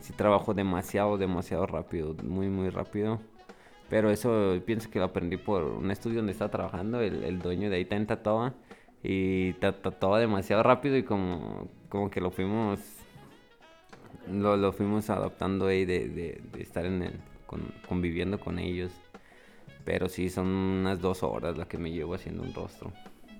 Si 0.00 0.12
trabajo 0.12 0.52
demasiado, 0.52 1.16
demasiado 1.16 1.66
rápido, 1.66 2.14
muy, 2.22 2.48
muy 2.48 2.68
rápido. 2.68 3.20
Pero 3.88 4.10
eso 4.10 4.60
pienso 4.66 4.90
que 4.90 4.98
lo 4.98 5.06
aprendí 5.06 5.38
por 5.38 5.64
un 5.64 5.90
estudio 5.90 6.16
donde 6.16 6.32
estaba 6.32 6.50
trabajando, 6.50 7.00
el, 7.00 7.38
dueño 7.38 7.70
de 7.70 7.76
ahí 7.76 7.84
también 7.86 8.06
tatuaba. 8.06 8.54
Y 9.02 9.54
tatuaba 9.54 10.18
demasiado 10.18 10.62
rápido 10.62 10.96
y 10.96 11.02
como, 11.04 11.68
como 11.88 12.10
que 12.10 12.20
lo 12.20 12.30
fuimos 12.30 12.80
lo, 14.30 14.56
lo 14.56 14.72
fuimos 14.72 15.10
adaptando 15.10 15.66
ahí 15.66 15.84
de, 15.84 16.08
de, 16.08 16.62
estar 16.62 16.84
en 16.86 17.02
el, 17.02 17.12
conviviendo 17.88 18.38
con 18.38 18.58
ellos. 18.58 18.92
Pero 19.84 20.08
sí, 20.08 20.30
son 20.30 20.46
unas 20.46 21.00
dos 21.00 21.22
horas 21.22 21.58
las 21.58 21.66
que 21.66 21.78
me 21.78 21.90
llevo 21.90 22.14
haciendo 22.14 22.42
un 22.42 22.54
rostro. 22.54 22.90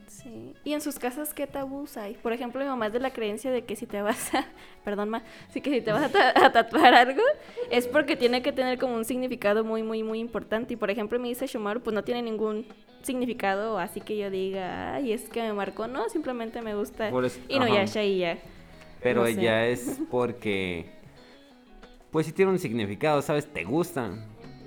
Sí. 0.06 0.54
¿Y 0.62 0.74
en 0.74 0.80
sus 0.80 0.98
casas 0.98 1.34
qué 1.34 1.46
tabús 1.46 1.96
hay? 1.96 2.14
Por 2.14 2.32
ejemplo, 2.32 2.60
mi 2.60 2.66
mamá 2.66 2.86
es 2.86 2.92
de 2.92 3.00
la 3.00 3.10
creencia 3.10 3.50
de 3.50 3.64
que 3.64 3.76
si 3.76 3.86
te 3.86 4.00
vas 4.02 4.34
a... 4.34 4.46
Perdón, 4.84 5.08
ma. 5.08 5.22
Sí 5.50 5.60
que 5.60 5.70
si 5.70 5.80
te 5.80 5.92
vas 5.92 6.10
a, 6.14 6.52
tatuar 6.52 6.94
algo 6.94 7.22
es 7.70 7.88
porque 7.88 8.16
tiene 8.16 8.42
que 8.42 8.52
tener 8.52 8.78
como 8.78 8.94
un 8.94 9.04
significado 9.04 9.64
muy, 9.64 9.82
muy, 9.82 10.02
muy 10.02 10.18
importante. 10.18 10.74
Y 10.74 10.76
por 10.76 10.90
ejemplo, 10.90 11.18
me 11.18 11.28
dice 11.28 11.46
Shumaru, 11.46 11.80
pues 11.80 11.94
no 11.94 12.04
tiene 12.04 12.22
ningún 12.22 12.66
significado 13.02 13.78
así 13.78 14.00
que 14.00 14.16
yo 14.16 14.30
diga, 14.30 14.94
ay, 14.94 15.12
es 15.12 15.28
que 15.28 15.42
me 15.42 15.52
marcó. 15.52 15.88
No, 15.88 16.08
simplemente 16.08 16.60
me 16.62 16.74
gusta. 16.74 17.08
y 17.48 17.58
no, 17.58 17.68
ya, 17.68 18.04
y 18.04 18.18
ya. 18.18 18.38
Pero 19.04 19.28
ya 19.28 19.66
es 19.66 20.00
porque... 20.10 20.90
Pues 22.10 22.26
sí 22.26 22.32
tiene 22.32 22.50
un 22.50 22.58
significado, 22.58 23.22
¿sabes? 23.22 23.46
Te 23.46 23.62
gustan. 23.62 24.24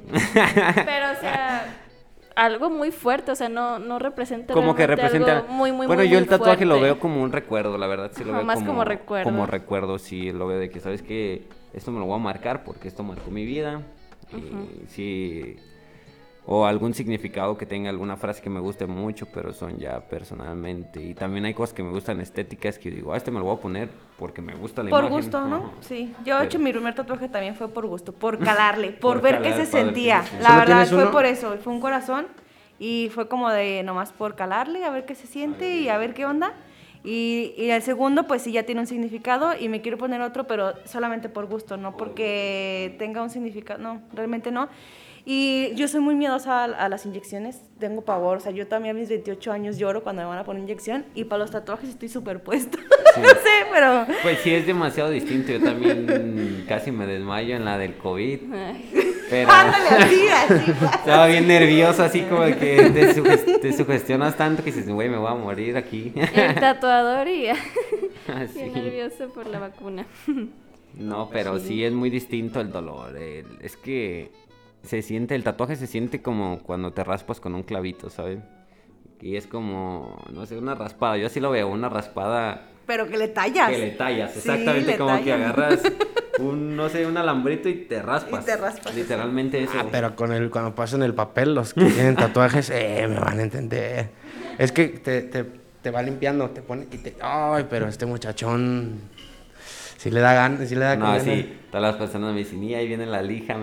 Pero, 0.10 1.12
o 1.12 1.20
sea 1.20 1.84
algo 2.38 2.70
muy 2.70 2.92
fuerte, 2.92 3.32
o 3.32 3.36
sea, 3.36 3.50
no, 3.50 3.80
no 3.80 3.98
representa 3.98 4.54
como 4.54 4.76
que 4.76 4.86
representa 4.86 5.40
algo 5.40 5.52
muy, 5.52 5.72
muy, 5.72 5.88
bueno, 5.88 6.04
yo 6.04 6.20
el 6.20 6.28
tatuaje 6.28 6.66
lo 6.66 6.80
veo 6.80 7.00
como 7.00 7.24
un 7.24 7.32
recuerdo, 7.32 7.80
la 7.80 7.88
verdad, 7.88 8.12
sí 8.14 8.24
lo 8.24 8.32
veo 8.32 8.44
más 8.44 8.64
como, 8.64 8.84
recuerdo. 8.84 9.24
Como 9.24 9.48
recuerdo, 9.48 9.98
sí, 9.98 10.32
lo 10.32 10.46
veo 10.46 10.60
de 10.60 10.70
que 10.70 10.80
sabes 10.80 11.02
que 11.02 11.48
esto 11.74 11.92
me 11.92 12.00
lo 12.00 12.06
voy 12.06 12.16
a 12.16 12.22
marcar 12.22 12.64
porque 12.64 12.88
esto 12.88 13.02
marcó 13.02 13.32
mi 13.32 13.44
vida. 13.44 13.82
Y 14.32 14.88
sí 14.88 15.58
o 16.50 16.66
algún 16.66 16.94
significado 16.94 17.58
que 17.58 17.66
tenga 17.66 17.90
alguna 17.90 18.16
frase 18.16 18.42
que 18.42 18.50
me 18.50 18.62
guste 18.62 18.88
mucho, 18.88 19.26
pero 19.34 19.52
son 19.52 19.78
ya 19.80 20.00
personalmente. 20.08 21.04
Y 21.04 21.14
también 21.14 21.44
hay 21.44 21.54
cosas 21.54 21.74
que 21.74 21.84
me 21.84 21.92
gustan 21.92 22.22
estéticas 22.22 22.80
que 22.80 22.90
digo, 22.90 23.14
ah, 23.14 23.18
este 23.18 23.32
me 23.32 23.40
lo 23.40 23.46
voy 23.46 23.58
a 23.58 23.60
poner 23.60 23.90
porque 24.18 24.42
me 24.42 24.56
gusta 24.56 24.84
la 24.84 24.90
por 24.90 25.06
imagen. 25.06 25.14
Por 25.14 25.24
gusto, 25.24 25.48
¿no? 25.48 25.74
Sí. 25.82 26.14
Yo 26.26 26.40
he 26.40 26.46
hecho 26.46 26.60
mi 26.60 26.72
primer 26.72 26.96
tatuaje 26.96 27.30
también 27.30 27.56
fue 27.56 27.70
por 27.70 27.86
gusto, 27.86 28.12
por 28.12 28.40
calarle, 28.40 28.92
por, 28.92 29.22
ver 29.22 29.42
qué 29.42 29.54
se 29.54 29.66
sentía. 29.66 30.24
La 30.42 30.58
verdad 30.58 30.88
fue 30.88 31.12
por 31.12 31.26
eso, 31.26 31.58
fue 31.64 31.74
un 31.74 31.80
corazón 31.80 32.28
y 32.80 33.10
fue 33.14 33.28
como 33.28 33.50
de 33.50 33.84
nomás 33.84 34.12
por 34.12 34.36
calarle, 34.36 34.84
a 34.86 34.90
ver 34.90 35.06
qué 35.06 35.16
se 35.16 35.28
siente 35.28 35.78
y 35.78 35.90
a 35.90 35.98
ver 35.98 36.14
qué 36.14 36.26
onda. 36.26 36.54
Y, 37.04 37.54
y, 37.58 37.70
el 37.70 37.82
segundo, 37.84 38.28
pues 38.28 38.42
sí, 38.42 38.52
ya 38.52 38.64
tiene 38.64 38.82
un 38.82 38.88
significado 38.88 39.54
y 39.58 39.70
me 39.70 39.82
quiero 39.82 39.98
poner 39.98 40.20
otro, 40.22 40.46
pero 40.46 40.74
solamente 40.86 41.30
por 41.30 41.46
gusto, 41.46 41.78
no 41.78 41.96
porque 41.96 42.96
tenga 43.00 43.22
un 43.22 43.30
significado, 43.30 43.80
no, 43.80 44.02
realmente 44.14 44.52
no. 44.52 44.68
Y 45.30 45.76
yo 45.76 45.90
soy 45.90 46.00
muy 46.00 46.16
miedosa 46.16 46.64
a, 46.64 46.88
las 46.88 47.06
inyecciones, 47.06 47.60
tengo 47.80 48.02
pavor, 48.06 48.38
o 48.38 48.40
sea, 48.40 48.54
yo 48.54 48.66
también 48.66 48.96
a 48.96 49.00
mis 49.00 49.10
28 49.10 49.52
años 49.52 49.78
lloro 49.78 50.02
cuando 50.02 50.22
me 50.22 50.30
van 50.30 50.38
a 50.38 50.46
poner 50.46 50.64
inyección 50.64 51.04
y 51.16 51.26
para 51.26 51.40
los 51.40 51.52
tatuajes 51.52 51.90
estoy 51.90 52.08
súper 52.08 52.42
puesto, 52.42 52.78
no 53.18 53.28
sé, 53.28 53.68
pero... 53.70 54.06
Pues 54.24 54.40
sí, 54.40 54.56
es 54.56 54.66
demasiado 54.66 55.10
distinto, 55.10 55.52
yo 55.52 55.60
también 55.62 56.64
casi 56.66 56.94
me 56.94 57.06
desmayo 57.06 57.58
en 57.58 57.66
la 57.66 57.78
del 57.78 57.98
COVID. 57.98 58.40
Pero... 59.30 59.52
Ándale, 59.52 59.90
así, 59.90 60.28
así. 60.56 60.72
Estaba 60.72 61.28
bien 61.28 61.46
nervioso, 61.46 62.04
así 62.04 62.22
como 62.22 62.46
que 62.46 63.12
te, 63.62 63.74
sugestionas 63.74 64.38
tanto 64.38 64.64
que 64.64 64.72
dices, 64.72 64.90
güey, 64.90 65.10
me 65.10 65.18
voy 65.18 65.30
a 65.30 65.36
morir 65.36 65.76
aquí. 65.76 66.14
El 66.16 66.56
tatuador 66.62 67.28
y... 67.28 67.50
Bien 68.56 68.74
nervioso 68.74 69.28
por 69.34 69.46
la 69.48 69.60
vacuna. 69.60 70.06
No, 70.94 71.30
pero 71.30 71.60
sí. 71.60 71.84
es 71.84 71.92
muy 71.92 72.10
distinto 72.10 72.62
el 72.62 72.72
dolor. 72.72 73.14
es 73.18 73.76
que 73.76 74.48
se 74.84 75.02
siente, 75.02 75.36
el 75.36 75.44
tatuaje 75.44 75.76
se 75.76 75.88
siente 75.88 76.22
como 76.22 76.60
cuando 76.60 76.94
te 76.94 77.04
raspas 77.04 77.40
con 77.40 77.56
un 77.56 77.64
clavito, 77.64 78.10
¿sabes? 78.10 78.40
Y 79.22 79.36
es 79.36 79.48
como, 79.48 80.24
no 80.32 80.46
sé, 80.46 80.58
una 80.58 80.76
raspada. 80.76 81.18
Yo 81.18 81.28
así 81.28 81.40
lo 81.40 81.50
veo, 81.52 81.68
una 81.68 81.90
raspada. 81.90 82.68
Pero 82.86 83.08
que 83.08 83.18
le 83.18 83.28
tallas. 83.28 83.70
Que 83.70 83.78
le 83.78 83.90
tallas, 83.92 84.36
exactamente 84.38 84.98
como 84.98 85.22
que 85.24 85.34
agarras 85.34 85.82
un, 86.40 86.76
no 86.76 86.88
sé, 86.90 87.06
un 87.06 87.18
alambrito 87.18 87.68
y 87.68 87.76
te 87.86 88.02
raspas. 88.02 88.44
Y 88.44 88.46
te 88.46 88.56
raspas. 88.56 88.96
Literalmente 88.96 89.64
eso. 89.64 89.74
Ah, 89.78 89.86
pero 89.92 90.16
con 90.16 90.32
el, 90.32 90.50
cuando 90.50 90.76
pasan 90.76 91.04
el 91.04 91.14
papel, 91.14 91.56
los 91.56 91.74
que 91.74 91.86
tienen 91.86 92.16
tatuajes, 92.18 92.70
eh, 92.70 93.06
me 93.10 93.20
van 93.20 93.40
a 93.40 93.44
entender. 93.44 94.10
Es 94.58 94.72
que 94.72 94.88
te, 94.88 95.24
te, 95.24 95.46
te 95.82 95.92
va 95.92 96.02
limpiando, 96.02 96.50
te 96.52 96.62
pone 96.62 96.84
y 96.92 96.98
te. 96.98 97.16
Ay, 97.22 97.66
pero 97.70 97.88
este 97.88 98.06
muchachón 98.06 99.02
si 99.98 100.12
le 100.12 100.20
da 100.20 100.34
ganas, 100.34 100.70
si 100.70 100.76
le 100.76 100.86
da 100.86 100.96
No, 100.96 101.20
sí, 101.20 101.58
todas 101.72 101.82
las 101.82 101.96
personas 101.96 102.32
me 102.32 102.40
dicen, 102.40 102.64
y 102.64 102.76
ahí 102.76 102.88
viene 102.88 103.08
la 103.08 103.24
lija. 103.24 103.58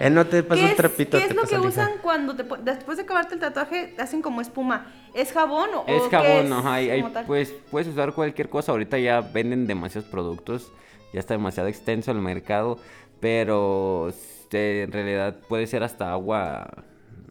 Él 0.00 0.14
no 0.14 0.26
te 0.26 0.42
pasa 0.42 0.64
un 0.64 0.74
trapito. 0.74 1.16
¿Qué 1.16 1.26
es 1.26 1.34
lo 1.34 1.42
que 1.42 1.58
usan 1.58 1.92
cuando 2.02 2.34
te, 2.34 2.44
después 2.64 2.96
de 2.96 3.04
acabarte 3.04 3.34
el 3.34 3.40
tatuaje 3.40 3.94
hacen 3.98 4.20
como 4.20 4.40
espuma? 4.40 4.92
¿Es 5.14 5.32
jabón 5.32 5.70
o 5.74 5.84
Es 5.86 6.02
jabón, 6.10 6.48
no, 6.48 6.68
hay, 6.68 7.04
pues 7.26 7.54
puedes 7.70 7.86
usar 7.86 8.12
cualquier 8.12 8.48
cosa. 8.48 8.72
Ahorita 8.72 8.98
ya 8.98 9.20
venden 9.20 9.68
demasiados 9.68 10.10
productos, 10.10 10.72
ya 11.12 11.20
está 11.20 11.34
demasiado 11.34 11.68
extenso 11.68 12.10
el 12.10 12.18
mercado, 12.18 12.78
pero 13.20 14.08
este, 14.08 14.82
en 14.82 14.92
realidad 14.92 15.36
puede 15.48 15.68
ser 15.68 15.84
hasta 15.84 16.10
agua, 16.10 16.68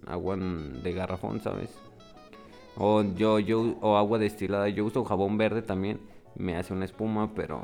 agua 0.08 0.38
de 0.38 0.94
garrafón, 0.94 1.42
¿sabes? 1.42 1.78
O 2.78 3.04
yo, 3.04 3.40
yo, 3.40 3.76
o 3.82 3.98
agua 3.98 4.18
destilada. 4.18 4.70
Yo 4.70 4.86
uso 4.86 5.04
jabón 5.04 5.38
verde 5.38 5.62
también, 5.62 6.00
me 6.36 6.56
hace 6.56 6.74
una 6.74 6.86
espuma, 6.86 7.34
pero 7.36 7.64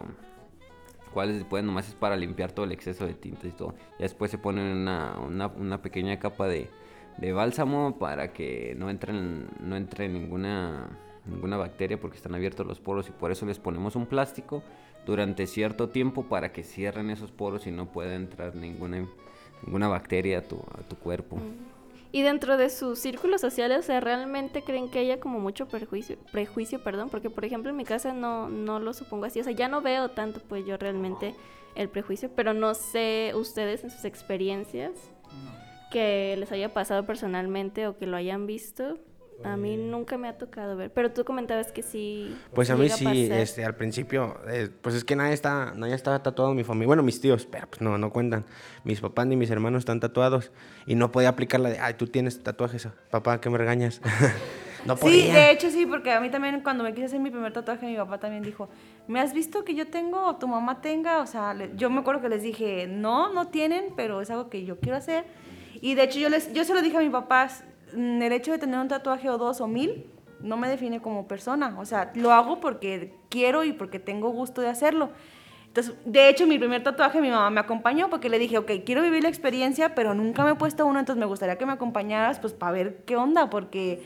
cuales 1.13 1.37
después 1.37 1.63
nomás 1.63 1.87
es 1.87 1.95
para 1.95 2.17
limpiar 2.17 2.51
todo 2.51 2.65
el 2.65 2.71
exceso 2.71 3.05
de 3.05 3.13
tinta 3.13 3.47
y 3.47 3.51
todo. 3.51 3.75
Y 3.99 4.03
después 4.03 4.31
se 4.31 4.37
pone 4.37 4.73
una, 4.73 5.17
una, 5.17 5.81
pequeña 5.81 6.19
capa 6.19 6.47
de, 6.47 6.69
de, 7.17 7.31
bálsamo 7.31 7.97
para 7.97 8.33
que 8.33 8.75
no 8.77 8.89
entre, 8.89 9.13
no 9.13 9.75
entre 9.77 10.09
ninguna, 10.09 10.89
ninguna 11.25 11.57
bacteria 11.57 11.99
porque 11.99 12.17
están 12.17 12.35
abiertos 12.35 12.65
los 12.65 12.79
poros 12.79 13.07
y 13.07 13.11
por 13.11 13.31
eso 13.31 13.45
les 13.45 13.59
ponemos 13.59 13.95
un 13.95 14.07
plástico 14.07 14.63
durante 15.05 15.47
cierto 15.47 15.89
tiempo 15.89 16.23
para 16.23 16.51
que 16.51 16.63
cierren 16.63 17.09
esos 17.09 17.31
poros 17.31 17.67
y 17.67 17.71
no 17.71 17.85
pueda 17.91 18.15
entrar 18.15 18.55
ninguna, 18.55 19.07
ninguna 19.65 19.87
bacteria 19.87 20.39
a 20.39 20.41
tu, 20.41 20.57
a 20.57 20.81
tu 20.81 20.97
cuerpo. 20.97 21.37
Y 22.13 22.21
dentro 22.21 22.57
de 22.57 22.69
sus 22.69 22.99
círculos 22.99 23.41
sociales, 23.41 23.79
o 23.79 23.81
sea, 23.81 23.99
realmente 23.99 24.61
creen 24.61 24.87
que 24.87 24.99
haya 24.99 25.19
como 25.19 25.39
mucho 25.39 25.67
prejuicio, 25.67 26.15
prejuicio, 26.31 26.83
perdón, 26.83 27.09
porque 27.09 27.31
por 27.31 27.43
ejemplo 27.43 27.71
en 27.71 27.75
mi 27.75 27.85
casa 27.85 28.13
no, 28.13 28.49
no 28.49 28.79
lo 28.79 28.93
supongo 28.93 29.25
así, 29.25 29.39
o 29.39 29.43
sea, 29.43 29.51
ya 29.51 29.67
no 29.67 29.81
veo 29.81 30.11
tanto 30.11 30.39
pues 30.47 30.63
yo 30.63 30.77
realmente 30.77 31.33
el 31.73 31.89
prejuicio, 31.89 32.29
pero 32.35 32.53
no 32.53 32.75
sé 32.75 33.31
ustedes 33.33 33.83
en 33.83 33.89
sus 33.89 34.05
experiencias 34.05 34.91
que 35.89 36.35
les 36.37 36.51
haya 36.51 36.71
pasado 36.71 37.03
personalmente 37.03 37.87
o 37.87 37.97
que 37.97 38.05
lo 38.05 38.15
hayan 38.15 38.45
visto, 38.45 38.99
a 39.43 39.57
mí 39.57 39.77
nunca 39.77 40.17
me 40.17 40.27
ha 40.27 40.37
tocado 40.37 40.75
ver, 40.75 40.91
pero 40.91 41.11
tú 41.11 41.23
comentabas 41.25 41.71
que 41.71 41.83
sí. 41.83 42.35
Pues 42.53 42.69
a 42.69 42.75
mí 42.75 42.89
sí, 42.89 43.29
este, 43.31 43.65
al 43.65 43.75
principio, 43.75 44.37
eh, 44.47 44.69
pues 44.81 44.95
es 44.95 45.03
que 45.03 45.15
nadie 45.15 45.33
está, 45.33 45.73
nadie 45.75 45.95
está 45.95 46.21
tatuado 46.21 46.51
en 46.51 46.57
mi 46.57 46.63
familia. 46.63 46.87
Bueno, 46.87 47.03
mis 47.03 47.19
tíos, 47.19 47.45
pero 47.45 47.67
pues 47.67 47.81
no, 47.81 47.97
no 47.97 48.11
cuentan. 48.11 48.45
Mis 48.83 49.01
papás 49.01 49.27
ni 49.27 49.35
mis 49.35 49.49
hermanos 49.49 49.79
están 49.79 49.99
tatuados 49.99 50.51
y 50.85 50.95
no 50.95 51.11
podía 51.11 51.29
aplicar 51.29 51.59
la 51.59 51.69
de, 51.69 51.79
ay, 51.79 51.95
tú 51.95 52.07
tienes 52.07 52.41
tatuajes, 52.41 52.87
papá, 53.09 53.39
¿qué 53.41 53.49
me 53.49 53.57
regañas? 53.57 54.01
no 54.85 54.95
podía. 54.95 55.25
Sí, 55.25 55.31
de 55.31 55.51
hecho 55.51 55.69
sí, 55.69 55.85
porque 55.85 56.11
a 56.11 56.19
mí 56.19 56.29
también 56.29 56.61
cuando 56.61 56.83
me 56.83 56.93
quise 56.93 57.05
hacer 57.05 57.19
mi 57.19 57.29
primer 57.29 57.53
tatuaje, 57.53 57.85
mi 57.85 57.95
papá 57.95 58.19
también 58.19 58.43
dijo, 58.43 58.69
¿me 59.07 59.19
has 59.19 59.33
visto 59.33 59.63
que 59.63 59.75
yo 59.75 59.87
tengo 59.87 60.25
o 60.25 60.35
tu 60.37 60.47
mamá 60.47 60.81
tenga? 60.81 61.19
O 61.19 61.27
sea, 61.27 61.55
yo 61.75 61.89
me 61.89 61.99
acuerdo 61.99 62.21
que 62.21 62.29
les 62.29 62.43
dije, 62.43 62.87
no, 62.87 63.33
no 63.33 63.47
tienen, 63.47 63.93
pero 63.95 64.21
es 64.21 64.29
algo 64.29 64.49
que 64.49 64.65
yo 64.65 64.79
quiero 64.79 64.97
hacer. 64.97 65.25
Y 65.81 65.95
de 65.95 66.03
hecho 66.03 66.19
yo, 66.19 66.29
les, 66.29 66.53
yo 66.53 66.63
se 66.63 66.73
lo 66.73 66.81
dije 66.81 66.97
a 66.97 67.01
mis 67.01 67.11
papás, 67.11 67.65
el 67.95 68.31
hecho 68.31 68.51
de 68.51 68.57
tener 68.57 68.79
un 68.79 68.87
tatuaje 68.87 69.29
o 69.29 69.37
dos 69.37 69.61
o 69.61 69.67
mil 69.67 70.05
no 70.41 70.57
me 70.57 70.67
define 70.67 71.01
como 71.01 71.27
persona. 71.27 71.75
O 71.79 71.85
sea, 71.85 72.11
lo 72.15 72.31
hago 72.31 72.59
porque 72.59 73.13
quiero 73.29 73.63
y 73.63 73.73
porque 73.73 73.99
tengo 73.99 74.29
gusto 74.29 74.61
de 74.61 74.67
hacerlo. 74.67 75.09
Entonces, 75.67 75.95
de 76.05 76.29
hecho, 76.29 76.45
mi 76.45 76.59
primer 76.59 76.83
tatuaje 76.83 77.19
mi 77.19 77.31
mamá 77.31 77.49
me 77.49 77.59
acompañó 77.59 78.07
porque 78.07 78.29
le 78.29 78.37
dije, 78.37 78.59
ok, 78.59 78.71
quiero 78.85 79.01
vivir 79.01 79.23
la 79.23 79.29
experiencia, 79.29 79.95
pero 79.95 80.13
nunca 80.13 80.43
me 80.43 80.51
he 80.51 80.55
puesto 80.55 80.85
uno, 80.85 80.99
entonces 80.99 81.19
me 81.19 81.25
gustaría 81.25 81.57
que 81.57 81.65
me 81.65 81.73
acompañaras, 81.73 82.39
pues 82.39 82.53
para 82.53 82.71
ver 82.73 82.97
qué 83.07 83.15
onda, 83.15 83.49
porque 83.49 84.03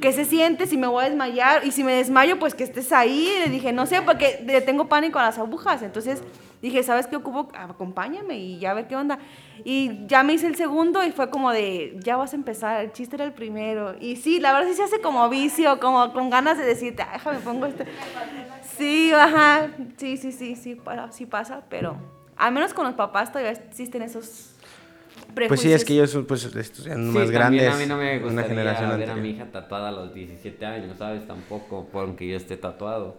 qué 0.00 0.12
se 0.14 0.24
siente, 0.24 0.66
si 0.66 0.78
me 0.78 0.86
voy 0.86 1.04
a 1.04 1.08
desmayar, 1.10 1.66
y 1.66 1.72
si 1.72 1.84
me 1.84 1.92
desmayo, 1.92 2.38
pues 2.38 2.54
que 2.54 2.64
estés 2.64 2.90
ahí. 2.90 3.28
Le 3.44 3.50
dije, 3.50 3.70
no 3.70 3.84
sé, 3.84 4.00
porque 4.00 4.42
le 4.46 4.62
tengo 4.62 4.88
pánico 4.88 5.18
a 5.18 5.24
las 5.24 5.36
agujas, 5.36 5.82
entonces 5.82 6.22
dije, 6.64 6.82
¿sabes 6.82 7.06
qué 7.06 7.16
ocupo? 7.16 7.48
Acompáñame 7.54 8.38
y 8.38 8.58
ya 8.58 8.70
a 8.70 8.74
ver 8.74 8.88
qué 8.88 8.96
onda. 8.96 9.18
Y 9.64 10.06
ya 10.06 10.22
me 10.22 10.32
hice 10.32 10.46
el 10.46 10.56
segundo 10.56 11.04
y 11.04 11.12
fue 11.12 11.30
como 11.30 11.52
de, 11.52 11.96
ya 12.02 12.16
vas 12.16 12.32
a 12.32 12.36
empezar, 12.36 12.84
el 12.84 12.92
chiste 12.92 13.16
era 13.16 13.24
el 13.24 13.32
primero. 13.32 13.94
Y 14.00 14.16
sí, 14.16 14.40
la 14.40 14.52
verdad 14.52 14.68
sí 14.68 14.74
se 14.74 14.82
hace 14.82 15.00
como 15.00 15.28
vicio, 15.28 15.78
como 15.78 16.12
con 16.12 16.30
ganas 16.30 16.56
de 16.58 16.64
decirte, 16.64 17.02
ah, 17.02 17.10
déjame 17.12 17.38
pongo 17.40 17.66
este. 17.66 17.84
Sí, 18.76 19.12
ajá, 19.12 19.68
sí, 19.96 20.16
sí, 20.16 20.32
sí, 20.32 20.56
sí, 20.56 20.80
sí 21.10 21.26
pasa, 21.26 21.62
pero 21.68 21.96
al 22.36 22.52
menos 22.52 22.74
con 22.74 22.86
los 22.86 22.94
papás 22.94 23.30
todavía 23.30 23.52
existen 23.52 24.02
esos 24.02 24.54
Prejuicios. 25.34 25.48
Pues 25.48 25.60
sí, 25.60 25.72
es 25.72 25.84
que 25.84 25.92
ellos 25.94 26.10
son 26.10 26.26
pues, 26.26 26.44
más 26.96 27.30
grandes. 27.30 27.72
A 27.72 27.76
mí 27.76 27.86
no 27.86 27.96
me 27.96 28.18
gustaría 28.18 28.32
una 28.32 28.42
generación 28.44 28.98
ver 28.98 29.10
a 29.10 29.16
mi 29.16 29.30
hija 29.30 29.46
tatuada 29.46 29.88
a 29.88 29.92
los 29.92 30.14
17 30.14 30.64
años, 30.64 30.96
¿sabes? 30.98 31.26
Tampoco, 31.26 31.88
porque 31.92 32.28
yo 32.28 32.36
esté 32.36 32.56
tatuado. 32.56 33.16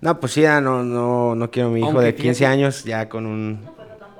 No, 0.00 0.20
pues 0.20 0.32
sí, 0.32 0.42
ya 0.42 0.60
no, 0.60 0.82
no, 0.82 1.34
no 1.34 1.50
quiero 1.50 1.68
a 1.68 1.72
mi 1.72 1.80
hijo 1.80 2.00
de 2.00 2.14
15 2.14 2.46
años 2.46 2.84
ya 2.84 3.08
con 3.08 3.26
un, 3.26 3.60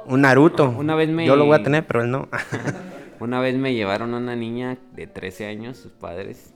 un 0.06 0.20
Naruto. 0.22 0.70
Una 0.70 0.94
vez 0.94 1.08
me... 1.08 1.26
Yo 1.26 1.36
lo 1.36 1.44
voy 1.44 1.58
a 1.58 1.62
tener, 1.62 1.86
pero 1.86 2.02
él 2.02 2.10
no. 2.10 2.28
Una 3.20 3.40
vez 3.40 3.56
me 3.56 3.74
llevaron 3.74 4.14
a 4.14 4.18
una 4.18 4.36
niña 4.36 4.78
de 4.92 5.06
13 5.06 5.46
años, 5.46 5.76
sus 5.76 5.92
padres. 5.92 6.54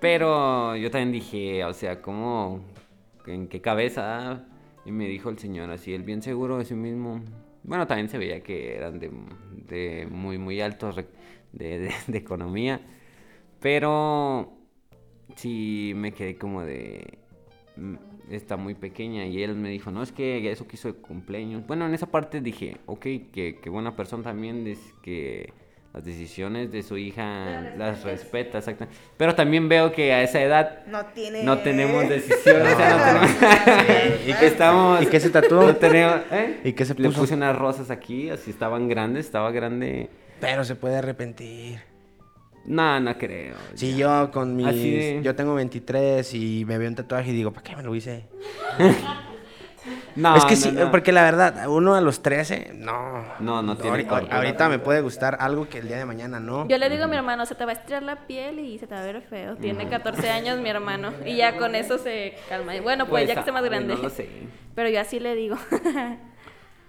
Pero 0.00 0.74
yo 0.76 0.90
también 0.90 1.12
dije, 1.12 1.64
o 1.64 1.72
sea, 1.74 2.00
¿cómo? 2.00 2.64
¿En 3.26 3.48
qué 3.48 3.60
cabeza? 3.60 4.44
Y 4.86 4.92
me 4.92 5.06
dijo 5.06 5.28
el 5.28 5.38
señor 5.38 5.70
así, 5.70 5.94
él 5.94 6.02
bien 6.02 6.22
seguro 6.22 6.58
de 6.58 6.64
sí 6.64 6.74
mismo. 6.74 7.22
Bueno, 7.62 7.86
también 7.86 8.08
se 8.08 8.18
veía 8.18 8.42
que 8.42 8.76
eran 8.76 8.98
de, 8.98 10.06
muy, 10.10 10.38
muy 10.38 10.60
altos 10.60 10.96
de, 11.52 11.90
de 12.06 12.18
economía. 12.18 12.80
Pero 13.60 14.52
sí 15.36 15.92
me 15.94 16.12
quedé 16.12 16.36
como 16.36 16.62
de 16.62 17.23
está 18.30 18.56
muy 18.56 18.74
pequeña 18.74 19.26
y 19.26 19.42
él 19.42 19.54
me 19.54 19.68
dijo, 19.68 19.90
no, 19.90 20.02
es 20.02 20.12
que 20.12 20.50
eso 20.50 20.66
quiso 20.66 20.88
de 20.88 20.94
cumpleaños. 20.94 21.66
Bueno, 21.66 21.86
en 21.86 21.94
esa 21.94 22.06
parte 22.06 22.40
dije, 22.40 22.78
ok, 22.86 23.02
que, 23.32 23.60
buena 23.66 23.96
persona 23.96 24.22
también, 24.22 24.66
es 24.66 24.78
que 25.02 25.52
las 25.92 26.04
decisiones 26.04 26.72
de 26.72 26.82
su 26.82 26.96
hija 26.96 27.74
las 27.76 28.02
respeta, 28.02 28.58
exacto. 28.58 28.86
Pero 29.16 29.34
también 29.34 29.68
veo 29.68 29.92
que 29.92 30.12
a 30.12 30.22
esa 30.22 30.42
edad 30.42 30.84
no, 30.86 31.06
tiene... 31.06 31.44
no 31.44 31.58
tenemos 31.58 32.08
decisiones. 32.08 32.74
¿Y 34.26 34.32
que 34.32 34.46
estamos... 34.46 35.02
¿Y 35.02 35.06
qué 35.06 35.20
se 35.20 35.30
tatuó? 35.30 35.62
No 35.66 35.76
tenemos, 35.76 36.20
¿eh? 36.32 36.60
¿Y 36.64 36.72
qué 36.72 36.84
se 36.84 36.94
puso? 36.94 37.08
Le 37.08 37.14
puse 37.14 37.34
unas 37.34 37.56
rosas 37.56 37.90
aquí, 37.90 38.30
así 38.30 38.50
estaban 38.50 38.88
grandes, 38.88 39.26
estaba 39.26 39.50
grande. 39.52 40.08
Pero 40.40 40.64
se 40.64 40.74
puede 40.74 40.96
arrepentir. 40.96 41.93
No, 42.66 42.98
no 43.00 43.18
creo. 43.18 43.56
Sí, 43.74 43.96
yo 43.96 44.30
con 44.30 44.56
mis... 44.56 45.22
Yo 45.22 45.34
tengo 45.34 45.54
23 45.54 46.34
y 46.34 46.64
me 46.66 46.78
veo 46.78 46.88
un 46.88 46.94
tatuaje 46.94 47.30
y 47.30 47.34
digo, 47.34 47.52
¿para 47.52 47.62
qué 47.62 47.76
me 47.76 47.82
lo 47.82 47.94
hice? 47.94 48.24
no, 50.16 50.36
Es 50.36 50.44
que 50.46 50.56
sí, 50.56 50.74
porque 50.90 51.12
la 51.12 51.22
verdad, 51.22 51.68
uno 51.68 51.94
a 51.94 52.00
los 52.00 52.22
13, 52.22 52.72
no. 52.74 53.24
No, 53.40 53.62
no 53.62 53.76
tiene 53.76 54.06
Ahorita, 54.30 54.68
me 54.68 54.78
puede 54.78 55.02
gustar 55.02 55.36
algo 55.40 55.68
que 55.68 55.78
el 55.78 55.88
día 55.88 55.98
de 55.98 56.06
mañana 56.06 56.40
no. 56.40 56.66
Yo 56.66 56.78
le 56.78 56.88
digo 56.88 57.04
a 57.04 57.06
mi 57.06 57.16
hermano, 57.16 57.44
se 57.44 57.54
te 57.54 57.64
va 57.64 57.72
a 57.72 57.74
estirar 57.74 58.02
la 58.02 58.26
piel 58.26 58.60
y 58.60 58.78
se 58.78 58.86
te 58.86 58.94
va 58.94 59.02
a 59.02 59.04
ver 59.04 59.20
feo. 59.22 59.56
Tiene 59.56 59.88
14 59.88 60.30
años 60.30 60.58
mi 60.58 60.70
hermano 60.70 61.12
y 61.26 61.36
ya 61.36 61.56
con 61.58 61.74
eso 61.74 61.98
se 61.98 62.34
calma. 62.48 62.72
Bueno, 62.82 63.06
pues, 63.06 63.24
pues 63.24 63.28
ya 63.28 63.34
que 63.34 63.40
esté 63.40 63.52
más 63.52 63.64
grande. 63.64 63.96
No 64.00 64.08
sé. 64.08 64.28
Pero 64.74 64.88
yo 64.88 65.00
así 65.00 65.20
le 65.20 65.34
digo. 65.34 65.56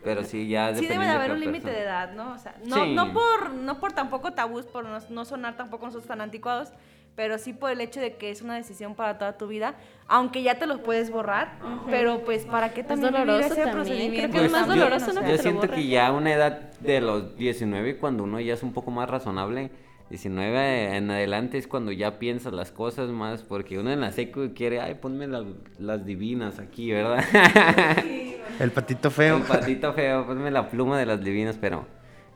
Pero 0.06 0.24
sí, 0.24 0.47
ya 0.47 0.74
Sí 0.76 0.86
debe 0.86 1.03
de 1.03 1.12
haber 1.12 1.32
un 1.32 1.39
límite 1.39 1.70
de 1.70 1.82
edad, 1.82 2.14
¿no? 2.14 2.34
O 2.34 2.38
sea, 2.38 2.56
no, 2.64 2.86
no, 2.86 3.12
por, 3.12 3.51
no 3.56 3.80
por 3.80 3.91
tampoco 3.91 4.34
tabús, 4.34 4.66
por 4.66 4.86
no, 4.86 5.26
sonar 5.26 5.58
tampoco 5.58 5.88
nosotros 5.88 6.08
tan 6.08 6.22
anticuados, 6.22 6.70
pero 7.16 7.39
sí 7.39 7.53
por 7.53 7.72
el 7.72 7.82
hecho 7.82 7.99
de 7.99 8.16
que 8.16 8.30
es 8.30 8.43
una 8.43 8.56
decisión 8.56 8.93
para 8.93 9.18
toda 9.18 9.36
tu 9.36 9.47
vida, 9.47 9.74
aunque 10.08 10.43
ya 10.43 10.60
te 10.60 10.68
los 10.68 10.80
puedes 10.80 11.10
borrar, 11.10 11.58
pero 11.89 12.24
pues 12.24 12.45
para 12.45 12.72
qué 12.72 12.84
también 12.84 13.16
es 13.16 13.26
doloroso 13.26 13.53
ese 13.53 13.68
procedimiento. 13.68 14.30
Creo 14.30 14.32
que 14.32 14.45
es 14.45 14.51
más 14.51 14.68
doloroso, 14.68 15.12
¿no? 15.14 15.28
Yo, 15.28 15.38
siento 15.39 15.68
que 15.68 15.88
ya 15.88 16.08
a 16.08 16.12
una 16.12 16.32
edad 16.32 16.72
de 16.80 17.01
los 17.01 17.36
19, 17.36 17.97
cuando 17.97 18.24
uno 18.26 18.39
ya 18.39 18.53
es 18.53 18.62
un 18.62 18.74
poco 18.74 18.91
más 18.91 19.10
razonable, 19.10 19.72
19 20.10 20.97
en 20.97 21.10
adelante 21.10 21.58
es 21.58 21.68
cuando 21.68 21.91
ya 21.91 22.20
piensas 22.20 22.53
las 22.53 22.72
cosas 22.72 23.10
más, 23.10 23.41
porque 23.41 23.80
uno 23.80 23.91
en 23.91 24.01
la 24.01 24.12
seco 24.12 24.47
quiere, 24.56 24.80
ay, 24.80 24.95
ponme 24.95 25.28
las 25.28 26.06
divinas 26.06 26.60
aquí, 26.60 26.91
¿verdad? 26.91 27.24
El 28.60 28.72
patito 28.72 29.10
feo. 29.10 29.38
El 29.38 29.43
patito 29.43 29.93
feo, 29.93 30.26
ponme 30.28 30.51
la 30.51 30.70
pluma 30.70 30.99
de 30.99 31.06
las 31.06 31.24
divinas, 31.24 31.58
pero 31.60 31.88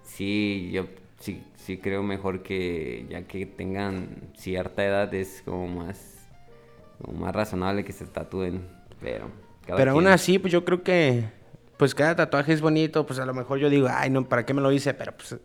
sí, 0.02 0.70
yo 0.74 0.88
sí, 1.20 1.44
sí 1.56 1.78
creo 1.78 2.02
mejor 2.02 2.42
que 2.42 3.06
ya 3.10 3.24
que 3.24 3.46
tengan 3.46 4.32
cierta 4.36 4.84
edad 4.84 5.14
es 5.14 5.44
como 5.46 5.68
más, 5.68 6.28
como 7.02 7.20
más 7.20 7.36
razonable 7.36 7.86
que 7.86 7.94
se 7.94 8.06
tatúen, 8.06 8.68
pero... 9.00 9.30
Pero 9.68 9.92
aún 9.92 10.08
así, 10.08 10.40
pues 10.40 10.52
yo 10.52 10.66
creo 10.66 10.82
que, 10.82 11.26
pues 11.78 11.94
cada 11.94 12.16
tatuaje 12.16 12.54
es 12.54 12.60
bonito, 12.60 13.06
pues 13.06 13.20
a 13.20 13.26
lo 13.26 13.36
mejor 13.36 13.60
yo 13.60 13.70
digo, 13.70 13.88
ay, 13.92 14.10
no, 14.10 14.28
¿para 14.28 14.44
qué 14.44 14.56
me 14.56 14.62
lo 14.62 14.72
hice? 14.72 14.96
Pero 14.96 15.12
pues 15.16 15.38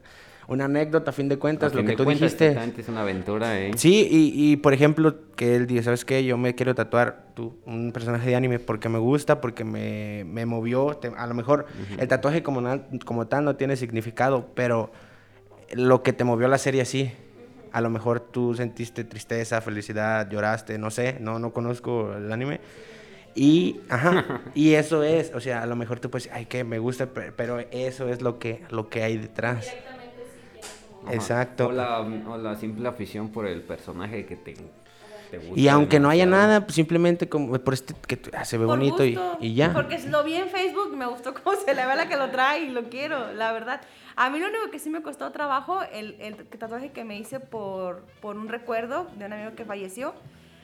una 0.49 0.67
anécdota, 0.67 1.11
a 1.11 1.15
fin 1.15 1.29
de 1.29 1.39
cuentas, 1.39 1.75
lo 1.75 1.85
que 1.85 1.97
tú 1.97 2.05
dijiste. 2.05 2.57
Es 2.79 2.89
una 2.89 3.03
aventura, 3.03 3.59
¿eh? 3.61 3.73
Sí, 3.77 4.09
y, 4.11 4.53
y, 4.53 4.57
por 4.57 4.75
ejemplo, 4.75 5.17
que 5.37 5.57
él 5.57 5.67
dice, 5.67 5.85
¿sabes 5.85 6.05
qué? 6.05 6.25
Yo 6.25 6.37
me 6.37 6.55
quiero 6.55 6.75
tatuar 6.75 7.29
tú, 7.35 7.57
un 7.67 7.93
personaje 7.93 8.29
de 8.29 8.37
anime 8.37 8.59
porque 8.59 8.89
me 8.89 8.99
gusta, 8.99 9.41
porque 9.41 9.65
me, 9.65 10.25
me 10.25 10.47
movió. 10.47 10.99
a 11.17 11.27
lo 11.27 11.35
mejor 11.35 11.67
el 11.99 12.09
tatuaje 12.09 12.43
como, 12.43 12.63
como 13.05 13.27
tal 13.27 13.45
no 13.45 13.57
tiene 13.57 13.77
significado, 13.77 14.49
pero 14.55 14.93
lo 15.73 16.03
que 16.03 16.13
te 16.13 16.25
movió 16.25 16.49
la 16.49 16.59
serie 16.59 16.85
sí. 16.85 17.13
A 17.73 17.81
lo 17.81 17.91
mejor 17.91 18.21
tú 18.21 18.55
sentiste 18.55 19.03
tristeza, 19.03 19.61
felicidad, 19.61 20.31
lloraste, 20.31 20.79
no 20.79 20.93
sé, 20.93 21.17
no, 21.19 21.41
no 21.41 21.53
conozco 21.53 22.15
el 22.15 22.31
anime. 22.31 22.61
Y, 23.35 23.81
ajá, 23.89 24.43
y 24.55 24.75
eso 24.75 25.03
es, 25.03 25.33
o 25.35 25.41
sea, 25.41 25.63
a 25.63 25.67
lo 25.67 25.75
mejor 25.75 25.99
tú 25.99 26.09
puedes 26.09 26.25
decir, 26.25 26.37
ay, 26.37 26.47
que 26.47 26.63
me 26.63 26.79
gusta, 26.79 27.09
pero 27.09 27.59
eso 27.73 28.09
es 28.09 28.23
lo 28.23 28.39
que, 28.39 28.63
lo 28.71 28.89
que 28.89 29.03
hay 29.03 29.17
detrás. 29.17 29.75
Exacto. 31.11 31.69
O 31.69 31.73
la, 31.73 32.57
simple 32.57 32.89
afición 32.89 33.29
por 33.29 33.47
el 33.47 33.63
personaje 33.63 34.27
que 34.27 34.37
te, 34.37 34.55
gusta. 34.55 35.61
Y 35.61 35.69
aunque 35.69 35.99
no 35.99 36.09
haya 36.09 36.27
nada, 36.27 36.61
pues 36.61 36.75
simplemente 36.75 37.29
como 37.29 37.59
por 37.59 37.75
este 37.75 37.95
que 38.07 38.21
ah, 38.33 38.45
se 38.45 38.57
ve 38.57 38.67
bonito 38.67 39.05
y, 39.05 39.55
ya. 39.55 39.73
Porque 39.73 39.99
lo 40.09 40.23
vi 40.23 40.35
en 40.35 40.49
Facebook, 40.49 40.97
me 40.97 41.07
gustó 41.07 41.35
cómo 41.43 41.57
se 41.57 41.75
le 41.75 41.87
ve 41.87 41.97
la 41.97 42.09
que 42.09 42.17
lo 42.17 42.31
trae 42.31 42.65
y 42.65 42.71
lo 42.71 42.85
quiero, 42.85 43.33
la 43.33 43.53
verdad. 43.53 43.81
A 44.17 44.31
mí 44.31 44.39
lo 44.39 44.47
único 44.47 44.71
que 44.71 44.79
sí 44.79 44.91
me 44.91 45.03
costó 45.03 45.33
trabajo, 45.33 45.81
el, 45.93 46.17
el 46.21 46.37
tatuaje 46.47 46.93
que 46.93 47.05
me 47.05 47.19
hice 47.19 47.41
por, 47.41 48.05
por 48.21 48.37
un 48.37 48.49
recuerdo 48.49 49.09
de 49.19 49.27
un 49.27 49.33
amigo 49.33 49.57
que 49.57 49.65
falleció, 49.65 50.15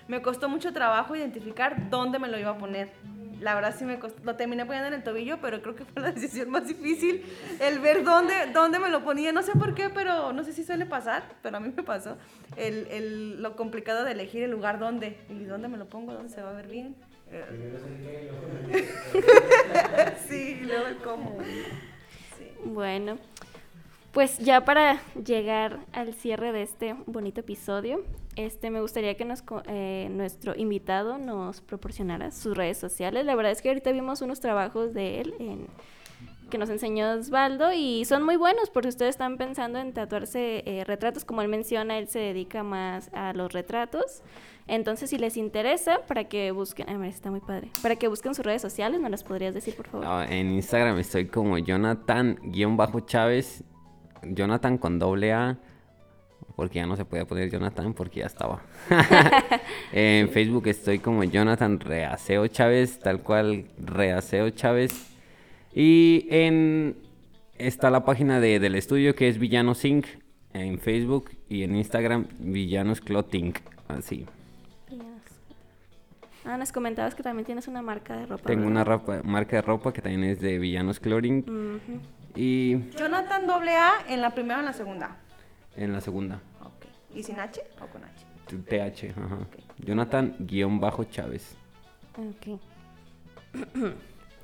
me 0.06 0.22
costó 0.22 0.48
mucho 0.48 0.72
trabajo 0.72 1.16
identificar 1.16 1.90
dónde 1.90 2.18
me 2.18 2.28
lo 2.28 2.38
iba 2.38 2.50
a 2.50 2.58
poner 2.58 2.92
la 3.40 3.54
verdad 3.54 3.74
sí 3.76 3.84
me 3.84 3.98
costó, 3.98 4.20
lo 4.22 4.36
terminé 4.36 4.66
poniendo 4.66 4.88
en 4.88 4.94
el 4.94 5.02
tobillo, 5.02 5.38
pero 5.40 5.62
creo 5.62 5.74
que 5.74 5.84
fue 5.84 6.02
la 6.02 6.12
decisión 6.12 6.50
más 6.50 6.66
difícil 6.66 7.24
el 7.60 7.78
ver 7.78 8.04
dónde, 8.04 8.34
dónde 8.52 8.78
me 8.78 8.90
lo 8.90 9.02
ponía. 9.02 9.32
No 9.32 9.42
sé 9.42 9.52
por 9.52 9.74
qué, 9.74 9.90
pero 9.90 10.32
no 10.32 10.44
sé 10.44 10.52
si 10.52 10.64
suele 10.64 10.86
pasar, 10.86 11.24
pero 11.42 11.56
a 11.56 11.60
mí 11.60 11.72
me 11.74 11.82
pasó. 11.82 12.16
El, 12.56 12.86
el, 12.88 13.42
lo 13.42 13.56
complicado 13.56 14.04
de 14.04 14.12
elegir 14.12 14.42
el 14.42 14.50
lugar 14.50 14.78
dónde 14.78 15.18
y 15.28 15.44
dónde 15.44 15.68
me 15.68 15.78
lo 15.78 15.86
pongo, 15.86 16.12
dónde 16.12 16.28
se 16.28 16.42
va 16.42 16.50
a 16.50 16.54
ver 16.54 16.68
bien. 16.68 16.94
sí, 20.28 20.60
luego 20.62 20.86
el 20.86 20.96
cómo. 20.96 21.38
Bueno, 22.64 23.18
pues 24.12 24.38
ya 24.38 24.64
para 24.64 25.00
llegar 25.14 25.78
al 25.92 26.14
cierre 26.14 26.52
de 26.52 26.62
este 26.62 26.94
bonito 27.06 27.40
episodio, 27.40 28.04
este, 28.36 28.70
me 28.70 28.80
gustaría 28.80 29.16
que 29.16 29.24
nos, 29.24 29.42
eh, 29.66 30.08
nuestro 30.10 30.56
invitado 30.56 31.18
nos 31.18 31.60
proporcionara 31.60 32.30
sus 32.30 32.56
redes 32.56 32.78
sociales. 32.78 33.24
La 33.24 33.34
verdad 33.34 33.52
es 33.52 33.62
que 33.62 33.68
ahorita 33.68 33.92
vimos 33.92 34.22
unos 34.22 34.40
trabajos 34.40 34.94
de 34.94 35.20
él 35.20 35.34
que 36.50 36.58
nos 36.58 36.68
enseñó 36.68 37.12
Osvaldo 37.12 37.72
y 37.72 38.04
son 38.04 38.24
muy 38.24 38.36
buenos 38.36 38.68
porque 38.70 38.88
ustedes 38.88 39.10
están 39.10 39.38
pensando 39.38 39.78
en 39.78 39.94
tatuarse 39.94 40.62
eh, 40.66 40.84
retratos, 40.84 41.24
como 41.24 41.40
él 41.42 41.48
menciona, 41.48 41.96
él 41.96 42.08
se 42.08 42.18
dedica 42.18 42.62
más 42.62 43.08
a 43.14 43.32
los 43.32 43.52
retratos. 43.52 44.22
Entonces, 44.66 45.10
si 45.10 45.18
les 45.18 45.36
interesa, 45.36 46.00
para 46.06 46.24
que 46.24 46.50
busquen, 46.50 46.88
está 47.04 47.30
muy 47.30 47.40
padre, 47.40 47.70
para 47.82 47.96
que 47.96 48.08
busquen 48.08 48.34
sus 48.34 48.44
redes 48.44 48.60
sociales, 48.60 49.00
¿me 49.00 49.08
las 49.08 49.24
podrías 49.24 49.54
decir, 49.54 49.74
por 49.74 49.88
favor? 49.88 50.30
en 50.30 50.50
Instagram 50.50 50.98
estoy 50.98 51.26
como 51.26 51.56
Jonathan-Chávez, 51.58 53.64
Jonathan 54.22 54.78
con 54.78 54.98
doble 54.98 55.32
A 55.32 55.58
porque 56.56 56.76
ya 56.76 56.86
no 56.86 56.96
se 56.96 57.04
podía 57.04 57.24
poner 57.24 57.50
Jonathan 57.50 57.94
porque 57.94 58.20
ya 58.20 58.26
estaba. 58.26 58.62
en 59.92 60.28
Facebook 60.28 60.66
estoy 60.66 60.98
como 60.98 61.24
Jonathan 61.24 61.80
Reaseo 61.80 62.46
Chávez, 62.48 62.98
tal 62.98 63.20
cual 63.22 63.66
Reaseo 63.78 64.50
Chávez. 64.50 65.10
Y 65.74 66.26
en 66.30 66.96
está 67.58 67.90
la 67.90 68.04
página 68.04 68.40
de, 68.40 68.58
del 68.58 68.74
estudio 68.74 69.14
que 69.14 69.28
es 69.28 69.38
Villanos 69.38 69.84
Inc. 69.84 70.06
en 70.52 70.78
Facebook 70.78 71.30
y 71.48 71.62
en 71.62 71.76
Instagram 71.76 72.26
Villanos 72.38 73.00
Clothing, 73.00 73.54
así. 73.88 74.26
Ah, 76.44 76.56
nos 76.56 76.72
comentabas 76.72 77.14
que 77.14 77.22
también 77.22 77.44
tienes 77.44 77.68
una 77.68 77.82
marca 77.82 78.16
de 78.16 78.26
ropa. 78.26 78.44
Tengo 78.44 78.66
una 78.66 78.84
marca 79.24 79.56
de 79.56 79.62
ropa 79.62 79.92
que 79.92 80.00
también 80.00 80.24
es 80.24 80.40
de 80.40 80.58
Villanos 80.58 80.98
Clothing. 80.98 81.44
Y 82.34 82.90
Jonathan 82.96 83.48
AA 83.50 83.92
en 84.08 84.20
la 84.22 84.30
primera 84.30 84.56
o 84.56 84.60
en 84.60 84.66
la 84.66 84.72
segunda. 84.72 85.16
En 85.80 85.94
la 85.94 86.00
segunda. 86.02 86.40
¿Y 87.14 87.22
sin 87.22 87.40
H 87.40 87.60
o 87.80 87.86
con 87.86 88.04
H? 88.04 88.26
TH, 88.46 89.10
ajá. 89.16 89.38
Jonathan 89.78 90.36
guion 90.38 90.78
bajo 90.78 91.04
Chávez. 91.04 91.56
Ok. 92.18 92.60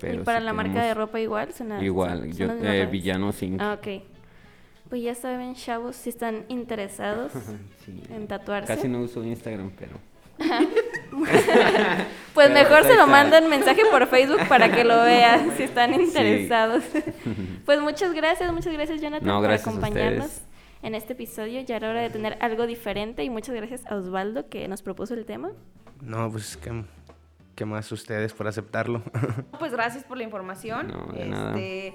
¿Y 0.03 0.17
para 0.19 0.41
la 0.41 0.55
marca 0.55 0.83
de 0.83 0.95
ropa 0.95 1.21
igual? 1.21 1.51
igual, 1.83 2.33
yo, 2.33 2.47
eh, 2.51 2.87
Villano 2.87 3.33
5. 3.33 3.63
Ah, 3.63 3.75
ok. 3.75 4.03
Pues 4.89 5.03
ya 5.03 5.15
saben, 5.15 5.55
chavos, 5.55 5.97
si 5.97 6.09
están 6.09 6.47
interesados 6.49 7.33
en 8.11 8.27
tatuarse. 8.27 8.75
Casi 8.75 8.89
no 8.89 9.01
uso 9.01 9.23
Instagram, 9.23 9.73
pero... 9.79 9.99
pues 12.35 12.51
mejor 12.51 12.85
se 12.85 12.95
lo 12.95 13.07
mandan 13.07 13.49
mensaje 13.49 13.83
por 13.91 14.07
Facebook 14.07 14.47
para 14.49 14.71
que 14.71 14.85
lo 14.85 15.03
vean 15.03 15.55
si 15.57 15.65
están 15.65 15.95
interesados. 15.95 16.85
pues 17.65 17.81
muchas 17.81 18.15
gracias, 18.15 18.53
muchas 18.53 18.73
gracias 18.73 19.01
Jonathan 19.01 19.43
por 19.43 19.51
acompañarnos 19.51 20.46
en 20.87 20.95
este 20.95 21.15
episodio. 21.15 21.61
Ya 21.61 21.77
era 21.77 21.91
hora 21.91 22.01
de 22.01 22.11
tener 22.11 22.39
algo 22.41 22.67
diferente 22.67 23.25
y 23.25 23.31
muchas 23.31 23.55
gracias 23.55 23.85
a 23.87 23.97
Osvaldo 23.97 24.49
que 24.49 24.69
nos 24.69 24.83
propuso 24.83 25.15
el 25.15 25.27
tema. 25.27 25.51
No, 26.01 26.31
pues 26.31 26.57
que 26.57 26.85
¿Qué 27.57 27.65
más 27.65 27.91
ustedes 27.91 28.35
por 28.35 28.47
aceptarlo? 28.47 29.03
pues 29.59 29.73
gracias 29.73 30.05
por 30.05 30.19
la 30.19 30.25
información. 30.25 30.89
No, 30.89 31.07
de 31.13 31.25
nada. 31.25 31.59
Este, 31.59 31.95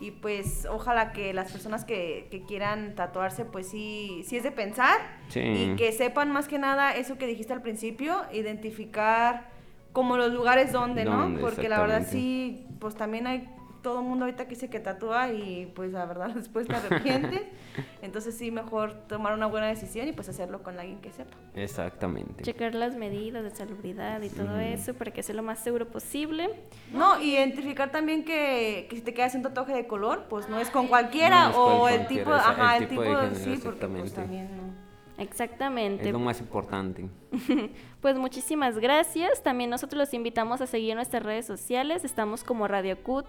y 0.00 0.10
pues 0.10 0.66
ojalá 0.68 1.12
que 1.12 1.32
las 1.32 1.50
personas 1.50 1.84
que, 1.84 2.26
que 2.30 2.42
quieran 2.42 2.94
tatuarse 2.96 3.44
pues 3.44 3.68
sí, 3.68 4.22
sí 4.26 4.36
es 4.36 4.42
de 4.42 4.50
pensar 4.50 5.00
y 5.34 5.74
que 5.76 5.92
sepan 5.92 6.30
más 6.30 6.48
que 6.48 6.58
nada 6.58 6.94
eso 6.94 7.16
que 7.16 7.26
dijiste 7.26 7.52
al 7.52 7.62
principio, 7.62 8.20
identificar 8.32 9.48
como 9.92 10.18
los 10.18 10.32
lugares 10.32 10.72
donde, 10.72 11.06
¿no? 11.06 11.36
Porque 11.40 11.70
la 11.70 11.80
verdad 11.80 12.06
sí, 12.06 12.66
pues 12.80 12.96
también 12.96 13.26
hay 13.26 13.48
todo 13.86 14.00
el 14.00 14.04
mundo 14.04 14.24
ahorita 14.24 14.46
que 14.46 14.56
dice 14.56 14.68
que 14.68 14.80
tatúa 14.80 15.30
y 15.30 15.70
pues 15.76 15.92
la 15.92 16.04
verdad 16.06 16.30
después 16.34 16.66
te 16.66 16.74
arrepientes. 16.74 17.42
Entonces 18.02 18.36
sí, 18.36 18.50
mejor 18.50 18.94
tomar 19.06 19.32
una 19.32 19.46
buena 19.46 19.68
decisión 19.68 20.08
y 20.08 20.12
pues 20.12 20.28
hacerlo 20.28 20.64
con 20.64 20.76
alguien 20.76 20.98
que 20.98 21.12
sepa. 21.12 21.36
Exactamente. 21.54 22.42
Checar 22.42 22.74
las 22.74 22.96
medidas 22.96 23.44
de 23.44 23.50
salubridad 23.50 24.20
y 24.22 24.28
todo 24.28 24.58
eso 24.58 24.94
para 24.94 25.12
que 25.12 25.22
sea 25.22 25.36
lo 25.36 25.44
más 25.44 25.60
seguro 25.60 25.86
posible. 25.86 26.50
No, 26.92 27.22
identificar 27.22 27.92
también 27.92 28.24
que, 28.24 28.88
que 28.90 28.96
si 28.96 29.02
te 29.02 29.14
quedas 29.14 29.36
un 29.36 29.42
tatuaje 29.42 29.72
de 29.72 29.86
color, 29.86 30.24
pues 30.28 30.48
no 30.48 30.58
es 30.58 30.68
con 30.68 30.88
cualquiera 30.88 31.50
o 31.50 31.88
el 31.88 32.08
tipo, 32.08 32.32
ajá, 32.32 32.78
el 32.78 32.88
tipo, 32.88 33.02
de, 33.02 33.36
sí, 33.36 33.60
porque 33.62 33.86
pues 33.86 34.12
también 34.14 34.48
no. 34.56 35.22
Exactamente. 35.22 36.06
Es 36.06 36.12
lo 36.12 36.18
más 36.18 36.40
importante. 36.40 37.08
pues 38.00 38.18
muchísimas 38.18 38.80
gracias. 38.80 39.44
También 39.44 39.70
nosotros 39.70 39.96
los 39.96 40.12
invitamos 40.12 40.60
a 40.60 40.66
seguir 40.66 40.96
nuestras 40.96 41.22
redes 41.22 41.46
sociales. 41.46 42.04
Estamos 42.04 42.42
como 42.42 42.66
Radio 42.66 43.00
Cut 43.00 43.26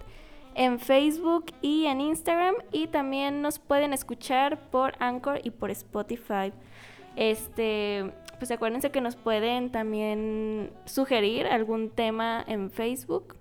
en 0.57 0.79
Facebook 0.79 1.45
y 1.61 1.85
en 1.85 2.01
Instagram 2.01 2.55
y 2.71 2.87
también 2.87 3.43
nos 3.43 3.59
pueden 3.59 3.93
escuchar 3.93 4.59
por 4.71 4.93
Anchor 4.99 5.39
y 5.43 5.51
por 5.51 5.69
Spotify. 5.69 6.51
Este, 7.15 8.11
pues 8.39 8.49
acuérdense 8.49 8.89
que 8.89 8.99
nos 8.99 9.15
pueden 9.15 9.71
también 9.71 10.71
sugerir 10.85 11.45
algún 11.45 11.91
tema 11.91 12.43
en 12.47 12.71
Facebook. 12.71 13.35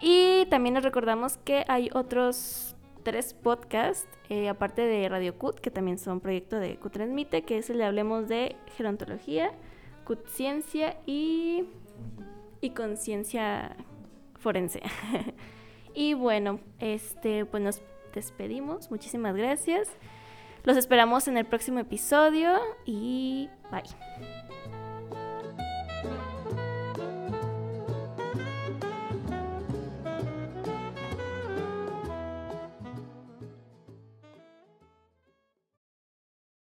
Y 0.00 0.46
también 0.46 0.76
les 0.76 0.84
recordamos 0.84 1.38
que 1.38 1.64
hay 1.66 1.90
otros 1.92 2.76
tres 3.02 3.34
podcasts, 3.34 4.06
eh, 4.28 4.48
aparte 4.48 4.82
de 4.82 5.08
Radio 5.08 5.36
CUT, 5.36 5.58
que 5.58 5.72
también 5.72 5.98
son 5.98 6.20
proyecto 6.20 6.60
de 6.60 6.76
CUT 6.76 6.92
Transmite, 6.92 7.42
que 7.42 7.58
es 7.58 7.68
el 7.68 7.78
de 7.78 7.84
Hablemos 7.84 8.28
de 8.28 8.54
Gerontología, 8.76 9.50
CUT 10.04 10.24
Ciencia 10.28 10.98
y, 11.04 11.64
y 12.60 12.70
Conciencia 12.70 13.76
Forense. 14.38 14.82
Y 15.94 16.14
bueno, 16.14 16.60
este, 16.78 17.44
pues 17.44 17.62
nos 17.62 17.82
despedimos. 18.14 18.90
Muchísimas 18.90 19.34
gracias. 19.36 19.88
Los 20.64 20.76
esperamos 20.76 21.28
en 21.28 21.36
el 21.36 21.46
próximo 21.46 21.78
episodio 21.78 22.58
y 22.84 23.48
bye. 23.70 24.37